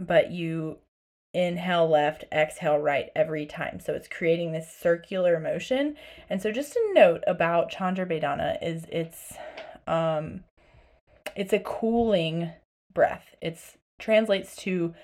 but 0.00 0.30
you 0.30 0.78
inhale 1.34 1.88
left, 1.88 2.24
exhale 2.32 2.78
right 2.78 3.10
every 3.14 3.46
time. 3.46 3.80
So 3.80 3.92
it's 3.94 4.08
creating 4.08 4.52
this 4.52 4.74
circular 4.74 5.38
motion. 5.38 5.96
And 6.28 6.40
so 6.40 6.50
just 6.50 6.76
a 6.76 6.90
note 6.92 7.22
about 7.26 7.70
Chandra 7.70 8.06
Bhedana 8.06 8.58
is 8.62 8.86
it's 8.90 9.34
um 9.86 10.44
it's 11.36 11.52
a 11.52 11.58
cooling 11.58 12.50
breath. 12.92 13.34
It's 13.40 13.76
translates 13.98 14.56
to 14.56 14.94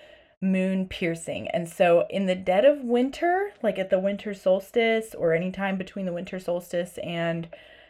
moon 0.41 0.87
piercing. 0.87 1.49
And 1.49 1.69
so 1.69 2.07
in 2.11 2.27
the 2.27 2.35
dead 2.35 2.65
of 2.65 2.83
winter, 2.83 3.53
like 3.63 3.79
at 3.79 3.91
the 3.91 3.99
winter 3.99 4.35
solstice 4.35 5.15
or 5.15 5.35
any 5.35 5.51
time 5.51 5.77
between 5.77 6.07
the 6.07 6.13
winter 6.13 6.39
solstice 6.39 6.99
and 7.03 7.49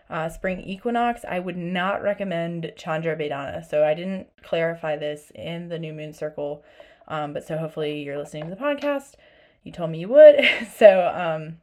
uh, 0.09 0.29
spring 0.29 0.61
equinox, 0.61 1.25
I 1.29 1.39
would 1.39 1.57
not 1.57 2.03
recommend 2.03 2.73
Chandra 2.77 3.17
Bhedana. 3.17 3.65
So 3.69 3.85
I 3.85 3.95
didn't 3.95 4.29
clarify 4.43 4.97
this 4.97 5.31
in 5.35 5.69
the 5.69 5.79
new 5.79 5.93
moon 5.93 6.15
circle. 6.15 6.65
Um, 7.07 7.33
but 7.33 7.47
so 7.47 7.59
hopefully 7.59 8.03
you're 8.03 8.19
listening 8.19 8.45
to 8.45 8.51
the 8.51 8.57
podcast. 8.57 9.15
You 9.63 9.73
told 9.73 9.91
me 9.91 10.01
you 10.01 10.09
would. 10.09 10.41
so 10.77 11.13
um, 11.15 11.59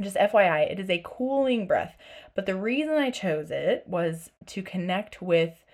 just 0.00 0.16
FYI, 0.16 0.70
it 0.70 0.78
is 0.78 0.90
a 0.90 1.02
cooling 1.04 1.66
breath. 1.66 1.96
But 2.36 2.46
the 2.46 2.56
reason 2.56 2.94
I 2.94 3.10
chose 3.10 3.50
it 3.50 3.84
was 3.86 4.30
to 4.46 4.62
connect 4.62 5.20
with 5.20 5.64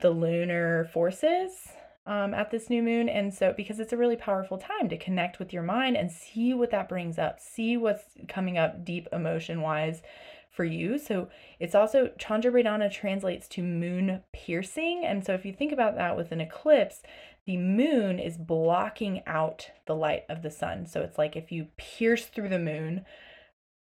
the 0.00 0.10
lunar 0.10 0.84
forces 0.92 1.68
um, 2.06 2.34
at 2.34 2.50
this 2.50 2.70
new 2.70 2.82
moon. 2.82 3.08
And 3.08 3.32
so, 3.32 3.52
because 3.56 3.80
it's 3.80 3.92
a 3.92 3.96
really 3.96 4.16
powerful 4.16 4.58
time 4.58 4.88
to 4.88 4.96
connect 4.96 5.38
with 5.38 5.52
your 5.52 5.62
mind 5.62 5.96
and 5.96 6.10
see 6.10 6.54
what 6.54 6.70
that 6.70 6.88
brings 6.88 7.18
up, 7.18 7.40
see 7.40 7.76
what's 7.76 8.04
coming 8.28 8.58
up 8.58 8.84
deep 8.84 9.08
emotion 9.12 9.60
wise 9.60 10.02
for 10.50 10.64
you. 10.64 10.98
So, 10.98 11.28
it's 11.58 11.74
also 11.74 12.10
Chandra 12.18 12.50
Bhedana 12.50 12.90
translates 12.90 13.48
to 13.48 13.62
moon 13.62 14.22
piercing. 14.32 15.04
And 15.04 15.24
so, 15.24 15.34
if 15.34 15.44
you 15.44 15.52
think 15.52 15.72
about 15.72 15.96
that 15.96 16.16
with 16.16 16.32
an 16.32 16.40
eclipse, 16.40 17.02
the 17.46 17.56
moon 17.56 18.18
is 18.18 18.36
blocking 18.36 19.22
out 19.26 19.70
the 19.86 19.94
light 19.94 20.24
of 20.28 20.42
the 20.42 20.50
sun. 20.50 20.86
So, 20.86 21.02
it's 21.02 21.18
like 21.18 21.36
if 21.36 21.52
you 21.52 21.68
pierce 21.76 22.26
through 22.26 22.48
the 22.48 22.58
moon 22.58 23.04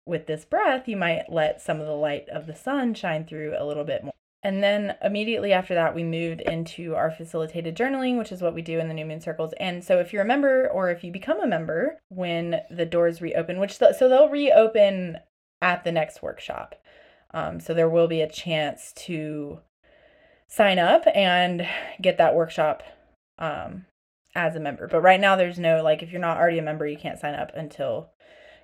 with 0.06 0.28
this 0.28 0.44
breath, 0.44 0.88
you 0.88 0.98
might 0.98 1.32
let 1.32 1.62
some 1.62 1.80
of 1.80 1.86
the 1.86 1.94
light 1.94 2.28
of 2.30 2.48
the 2.48 2.56
sun 2.56 2.94
shine 2.94 3.26
through 3.26 3.56
a 3.58 3.66
little 3.66 3.84
bit 3.86 4.04
more. 4.04 4.14
And 4.42 4.64
then 4.64 4.96
immediately 5.04 5.52
after 5.52 5.74
that, 5.74 5.94
we 5.94 6.04
moved 6.04 6.40
into 6.42 6.96
our 6.96 7.12
facilitated 7.12 7.76
journaling, 7.76 8.18
which 8.18 8.32
is 8.32 8.42
what 8.42 8.54
we 8.54 8.62
do 8.62 8.80
in 8.80 8.88
the 8.88 8.94
New 8.94 9.06
Moon 9.06 9.20
Circles. 9.20 9.54
And 9.60 9.84
so, 9.84 10.00
if 10.00 10.14
you're 10.14 10.22
a 10.22 10.26
member 10.28 10.70
or 10.70 10.90
if 10.90 11.04
you 11.04 11.12
become 11.12 11.42
a 11.42 11.48
member 11.48 12.00
when 12.08 12.62
the 12.72 12.86
doors 12.86 13.22
reopen, 13.22 13.60
which 13.60 13.80
the, 13.80 13.94
so 13.94 14.08
they'll 14.08 14.30
reopen 14.30 15.18
at 15.62 15.84
the 15.84 15.92
next 15.92 16.22
workshop. 16.22 16.76
Um, 17.32 17.60
so 17.60 17.74
there 17.74 17.90
will 17.90 18.08
be 18.08 18.22
a 18.22 18.30
chance 18.30 18.94
to 18.94 19.60
sign 20.48 20.80
up 20.80 21.04
and 21.14 21.68
get 22.02 22.18
that 22.18 22.34
workshop 22.34 22.82
um, 23.38 23.86
as 24.36 24.56
a 24.56 24.60
member. 24.60 24.88
But 24.88 25.02
right 25.02 25.20
now, 25.20 25.36
there's 25.36 25.60
no 25.60 25.84
like 25.84 26.02
if 26.02 26.12
you're 26.12 26.22
not 26.22 26.38
already 26.38 26.60
a 26.60 26.64
member, 26.64 26.88
you 26.88 26.98
can't 26.98 27.20
sign 27.20 27.36
up 27.36 27.52
until 27.56 28.12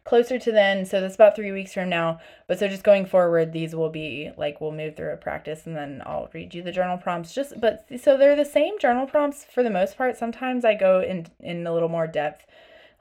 closer 0.06 0.39
to 0.39 0.51
then. 0.51 0.86
So 0.86 1.01
that's 1.01 1.16
about 1.16 1.36
three 1.36 1.51
weeks 1.51 1.74
from 1.74 1.89
now. 1.89 2.20
But 2.47 2.60
so 2.60 2.68
just 2.68 2.84
going 2.84 3.06
forward, 3.06 3.51
these 3.51 3.76
will 3.76 3.89
be 3.89 4.32
like 4.38 4.62
we'll 4.62 4.72
move 4.72 4.95
through 4.95 5.12
a 5.12 5.18
practice 5.18 5.66
and 5.66 5.76
then 5.76 6.01
I'll 6.06 6.30
read 6.34 6.53
you 6.53 6.62
the 6.62 6.72
journal 6.72 6.97
prompts. 6.97 7.34
Just 7.34 7.60
but 7.60 7.86
so 7.99 8.16
they're 8.16 8.36
the 8.36 8.45
same 8.45 8.80
journal 8.80 9.08
prompts 9.08 9.43
for 9.43 9.64
the 9.64 9.70
most 9.70 9.97
part. 9.97 10.16
Sometimes 10.16 10.64
I 10.64 10.76
go 10.76 11.01
in 11.01 11.28
in 11.39 11.68
a 11.68 11.74
little 11.74 11.89
more 11.89 12.08
depth. 12.08 12.45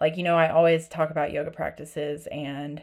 Like, 0.00 0.16
you 0.16 0.24
know, 0.24 0.36
I 0.36 0.48
always 0.48 0.88
talk 0.88 1.10
about 1.10 1.30
yoga 1.32 1.52
practices 1.52 2.26
and 2.32 2.82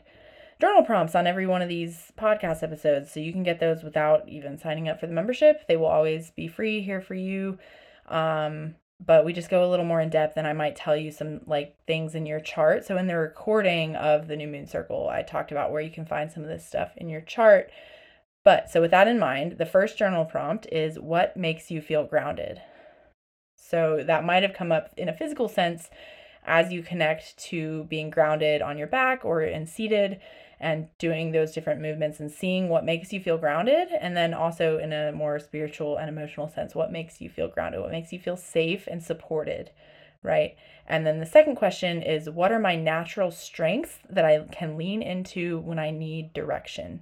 journal 0.62 0.84
prompts 0.84 1.16
on 1.16 1.28
every 1.28 1.46
one 1.48 1.62
of 1.62 1.68
these 1.68 2.14
podcast 2.18 2.64
episodes. 2.64 3.12
So 3.12 3.20
you 3.20 3.34
can 3.34 3.44
get 3.44 3.60
those 3.60 3.84
without 3.84 4.30
even 4.30 4.58
signing 4.58 4.88
up 4.88 5.00
for 5.00 5.08
the 5.08 5.14
membership. 5.14 5.68
They 5.68 5.76
will 5.76 5.88
always 5.88 6.32
be 6.32 6.48
free 6.48 6.82
here 6.82 7.02
for 7.02 7.16
you. 7.16 7.58
Um, 8.08 8.76
but 9.04 9.26
we 9.26 9.34
just 9.34 9.50
go 9.50 9.66
a 9.66 9.70
little 9.70 9.86
more 9.86 10.00
in 10.00 10.10
depth 10.10 10.38
and 10.38 10.46
I 10.46 10.54
might 10.54 10.76
tell 10.76 10.96
you 10.96 11.12
some 11.12 11.42
like 11.48 11.76
things 11.88 12.14
in 12.14 12.26
your 12.26 12.40
chart. 12.40 12.86
So 12.86 12.98
in 12.98 13.08
the 13.08 13.18
recording 13.18 13.96
of 13.96 14.28
the 14.28 14.36
new 14.36 14.48
moon 14.48 14.68
circle, 14.68 15.10
I 15.10 15.24
talked 15.24 15.52
about 15.52 15.72
where 15.72 15.82
you 15.82 15.90
can 15.90 16.06
find 16.06 16.32
some 16.32 16.44
of 16.44 16.50
this 16.50 16.66
stuff 16.66 16.92
in 16.98 17.10
your 17.10 17.22
chart. 17.22 17.72
But 18.44 18.70
so 18.70 18.82
with 18.82 18.92
that 18.92 19.08
in 19.08 19.20
mind, 19.20 19.58
the 19.58 19.66
first 19.66 19.98
journal 19.98 20.26
prompt 20.26 20.68
is 20.72 21.00
what 21.00 21.38
makes 21.38 21.72
you 21.72 21.82
feel 21.82 22.06
grounded. 22.06 22.62
So 23.56 24.04
that 24.06 24.26
might 24.26 24.44
have 24.44 24.54
come 24.54 24.72
up 24.72 24.92
in 24.98 25.10
a 25.10 25.18
physical 25.18 25.48
sense 25.48 25.90
as 26.46 26.72
you 26.72 26.84
connect 26.84 27.38
to 27.38 27.86
being 27.86 28.10
grounded 28.10 28.62
on 28.62 28.78
your 28.78 28.88
back 28.88 29.24
or 29.24 29.42
in 29.42 29.66
seated 29.66 30.20
and 30.62 30.88
doing 31.00 31.32
those 31.32 31.52
different 31.52 31.82
movements 31.82 32.20
and 32.20 32.32
seeing 32.32 32.70
what 32.70 32.86
makes 32.86 33.12
you 33.12 33.20
feel 33.20 33.38
grounded. 33.38 33.90
And 34.00 34.16
then 34.16 34.34
also 34.34 34.78
in 34.78 34.94
a 34.94 35.12
more 35.12 35.40
spiritual 35.40 35.98
and 35.98 36.08
emotional 36.08 36.48
sense, 36.48 36.76
what 36.76 36.92
makes 36.92 37.20
you 37.20 37.30
feel 37.30 37.48
grounded, 37.48 37.82
what 37.82 37.92
makes 37.92 38.14
you 38.14 38.20
feel 38.20 38.38
safe 38.38 38.88
and 38.88 39.02
supported, 39.02 39.72
right? 40.22 40.56
And 40.88 41.06
then 41.06 41.20
the 41.20 41.26
second 41.26 41.56
question 41.56 42.04
is 42.04 42.30
what 42.30 42.52
are 42.52 42.60
my 42.60 42.76
natural 42.76 43.32
strengths 43.32 43.98
that 44.08 44.24
I 44.24 44.46
can 44.52 44.78
lean 44.78 45.02
into 45.02 45.60
when 45.60 45.80
I 45.80 45.90
need 45.90 46.32
direction? 46.32 47.02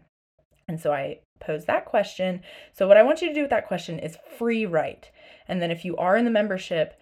And 0.69 0.79
so 0.79 0.93
I 0.93 1.19
pose 1.41 1.65
that 1.65 1.85
question. 1.85 2.41
So, 2.73 2.87
what 2.87 2.97
I 2.97 3.03
want 3.03 3.21
you 3.21 3.27
to 3.27 3.33
do 3.33 3.41
with 3.41 3.49
that 3.49 3.67
question 3.67 3.99
is 3.99 4.17
free 4.37 4.65
write. 4.65 5.11
And 5.47 5.61
then, 5.61 5.71
if 5.71 5.83
you 5.83 5.97
are 5.97 6.15
in 6.15 6.25
the 6.25 6.31
membership, 6.31 6.93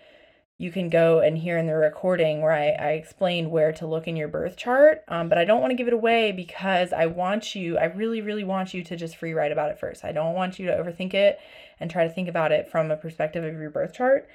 you 0.60 0.72
can 0.72 0.90
go 0.90 1.20
and 1.20 1.38
hear 1.38 1.58
in 1.58 1.68
the 1.68 1.76
recording 1.76 2.42
where 2.42 2.52
I, 2.52 2.70
I 2.70 2.92
explained 2.94 3.52
where 3.52 3.72
to 3.74 3.86
look 3.86 4.08
in 4.08 4.16
your 4.16 4.28
birth 4.28 4.58
chart. 4.58 5.04
Um, 5.08 5.30
but 5.30 5.38
I 5.38 5.46
don't 5.46 5.62
want 5.62 5.70
to 5.70 5.76
give 5.76 5.88
it 5.88 5.94
away 5.94 6.32
because 6.32 6.92
I 6.92 7.06
want 7.06 7.54
you, 7.54 7.78
I 7.78 7.86
really, 7.86 8.22
really 8.22 8.44
want 8.44 8.74
you 8.74 8.84
to 8.84 8.96
just 8.96 9.18
free 9.18 9.34
write 9.34 9.52
about 9.52 9.70
it 9.70 9.80
first. 9.80 10.04
I 10.04 10.12
don't 10.12 10.34
want 10.34 10.58
you 10.58 10.66
to 10.66 10.72
overthink 10.74 11.14
it 11.14 11.40
and 11.80 11.92
try 11.92 12.08
to 12.08 12.14
think 12.14 12.28
about 12.28 12.52
it 12.52 12.72
from 12.72 12.90
a 12.90 12.98
perspective 12.98 13.44
of 13.44 13.54
your 13.54 13.70
birth 13.70 13.94
chart. 13.94 14.28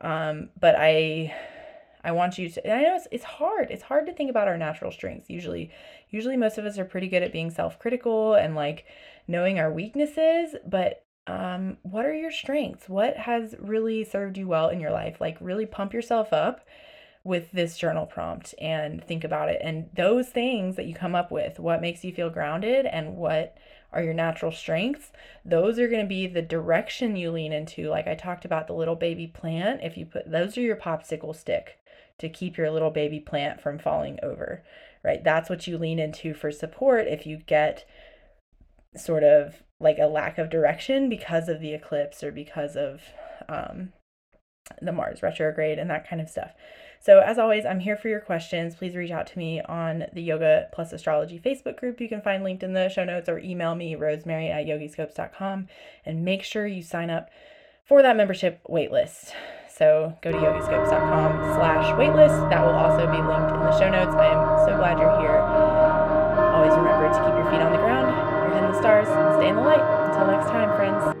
Um, 0.00 0.50
but 0.60 0.74
I 0.76 1.34
I 2.04 2.12
want 2.12 2.38
you 2.38 2.48
to 2.48 2.72
I 2.72 2.82
know 2.82 2.96
it's, 2.96 3.08
it's 3.10 3.24
hard. 3.24 3.70
It's 3.70 3.82
hard 3.82 4.06
to 4.06 4.12
think 4.12 4.30
about 4.30 4.48
our 4.48 4.56
natural 4.56 4.90
strengths. 4.90 5.30
Usually 5.30 5.70
usually 6.10 6.36
most 6.36 6.58
of 6.58 6.64
us 6.64 6.78
are 6.78 6.84
pretty 6.84 7.08
good 7.08 7.22
at 7.22 7.32
being 7.32 7.50
self-critical 7.50 8.34
and 8.34 8.56
like 8.56 8.84
knowing 9.28 9.58
our 9.58 9.72
weaknesses, 9.72 10.56
but 10.66 11.04
um, 11.28 11.76
what 11.82 12.06
are 12.06 12.14
your 12.14 12.30
strengths? 12.32 12.88
What 12.88 13.16
has 13.16 13.54
really 13.58 14.02
served 14.02 14.38
you 14.38 14.48
well 14.48 14.70
in 14.70 14.80
your 14.80 14.90
life? 14.90 15.20
Like, 15.20 15.36
really 15.40 15.66
pump 15.66 15.92
yourself 15.92 16.32
up 16.32 16.66
with 17.22 17.52
this 17.52 17.76
journal 17.76 18.06
prompt 18.06 18.54
and 18.58 19.04
think 19.04 19.22
about 19.22 19.50
it. 19.50 19.60
And 19.62 19.90
those 19.94 20.28
things 20.28 20.76
that 20.76 20.86
you 20.86 20.94
come 20.94 21.14
up 21.14 21.30
with, 21.30 21.58
what 21.60 21.82
makes 21.82 22.02
you 22.02 22.12
feel 22.12 22.30
grounded 22.30 22.86
and 22.86 23.16
what 23.16 23.58
are 23.92 24.02
your 24.02 24.14
natural 24.14 24.50
strengths, 24.50 25.12
those 25.44 25.78
are 25.78 25.88
going 25.88 26.02
to 26.02 26.08
be 26.08 26.26
the 26.26 26.42
direction 26.42 27.16
you 27.16 27.30
lean 27.30 27.52
into. 27.52 27.88
Like 27.88 28.06
I 28.06 28.14
talked 28.14 28.44
about 28.44 28.66
the 28.66 28.74
little 28.74 28.96
baby 28.96 29.26
plant, 29.26 29.80
if 29.82 29.96
you 29.96 30.06
put 30.06 30.30
those 30.30 30.56
are 30.56 30.62
your 30.62 30.76
popsicle 30.76 31.36
stick 31.36 31.78
to 32.18 32.28
keep 32.28 32.56
your 32.56 32.70
little 32.70 32.90
baby 32.90 33.20
plant 33.20 33.60
from 33.60 33.78
falling 33.78 34.18
over, 34.22 34.62
right? 35.04 35.22
That's 35.22 35.50
what 35.50 35.66
you 35.66 35.78
lean 35.78 35.98
into 35.98 36.34
for 36.34 36.50
support 36.50 37.06
if 37.06 37.26
you 37.26 37.38
get 37.38 37.86
sort 38.96 39.22
of 39.22 39.62
like 39.80 39.98
a 39.98 40.06
lack 40.06 40.38
of 40.38 40.50
direction 40.50 41.08
because 41.08 41.48
of 41.48 41.60
the 41.60 41.72
eclipse 41.72 42.22
or 42.22 42.32
because 42.32 42.76
of 42.76 43.02
um, 43.48 43.92
the 44.82 44.92
Mars 44.92 45.22
retrograde 45.22 45.78
and 45.78 45.90
that 45.90 46.08
kind 46.08 46.20
of 46.20 46.28
stuff. 46.28 46.52
So, 47.00 47.20
as 47.20 47.38
always, 47.38 47.64
I'm 47.64 47.80
here 47.80 47.96
for 47.96 48.08
your 48.08 48.20
questions. 48.20 48.74
Please 48.74 48.96
reach 48.96 49.12
out 49.12 49.28
to 49.28 49.38
me 49.38 49.60
on 49.62 50.06
the 50.12 50.22
Yoga 50.22 50.66
Plus 50.72 50.92
Astrology 50.92 51.38
Facebook 51.38 51.78
group. 51.78 52.00
You 52.00 52.08
can 52.08 52.20
find 52.20 52.42
linked 52.42 52.64
in 52.64 52.72
the 52.72 52.88
show 52.88 53.04
notes 53.04 53.28
or 53.28 53.38
email 53.38 53.76
me, 53.76 53.94
rosemary 53.94 54.48
at 54.48 54.66
yogiscopes.com, 54.66 55.68
and 56.04 56.24
make 56.24 56.42
sure 56.42 56.66
you 56.66 56.82
sign 56.82 57.08
up 57.08 57.30
for 57.84 58.02
that 58.02 58.16
membership 58.16 58.60
waitlist. 58.68 59.32
So 59.68 60.18
go 60.22 60.32
to 60.32 60.38
yogiscopes.com 60.38 61.54
slash 61.54 61.86
waitlist. 61.94 62.50
That 62.50 62.66
will 62.66 62.74
also 62.74 63.06
be 63.06 63.22
linked 63.22 63.54
in 63.54 63.60
the 63.62 63.78
show 63.78 63.88
notes. 63.88 64.14
I 64.14 64.26
am 64.26 64.66
so 64.66 64.76
glad 64.76 64.98
you're 64.98 65.20
here. 65.20 65.38
Always 65.38 66.74
remember 66.74 67.06
to 67.06 67.14
keep 67.14 67.34
your 67.38 67.46
feet 67.46 67.62
on 67.62 67.70
the 67.70 67.77
stars, 68.78 69.08
stay 69.36 69.48
in 69.48 69.56
the 69.56 69.62
light. 69.62 69.82
Until 70.08 70.26
next 70.28 70.46
time, 70.50 70.74
friends. 70.76 71.17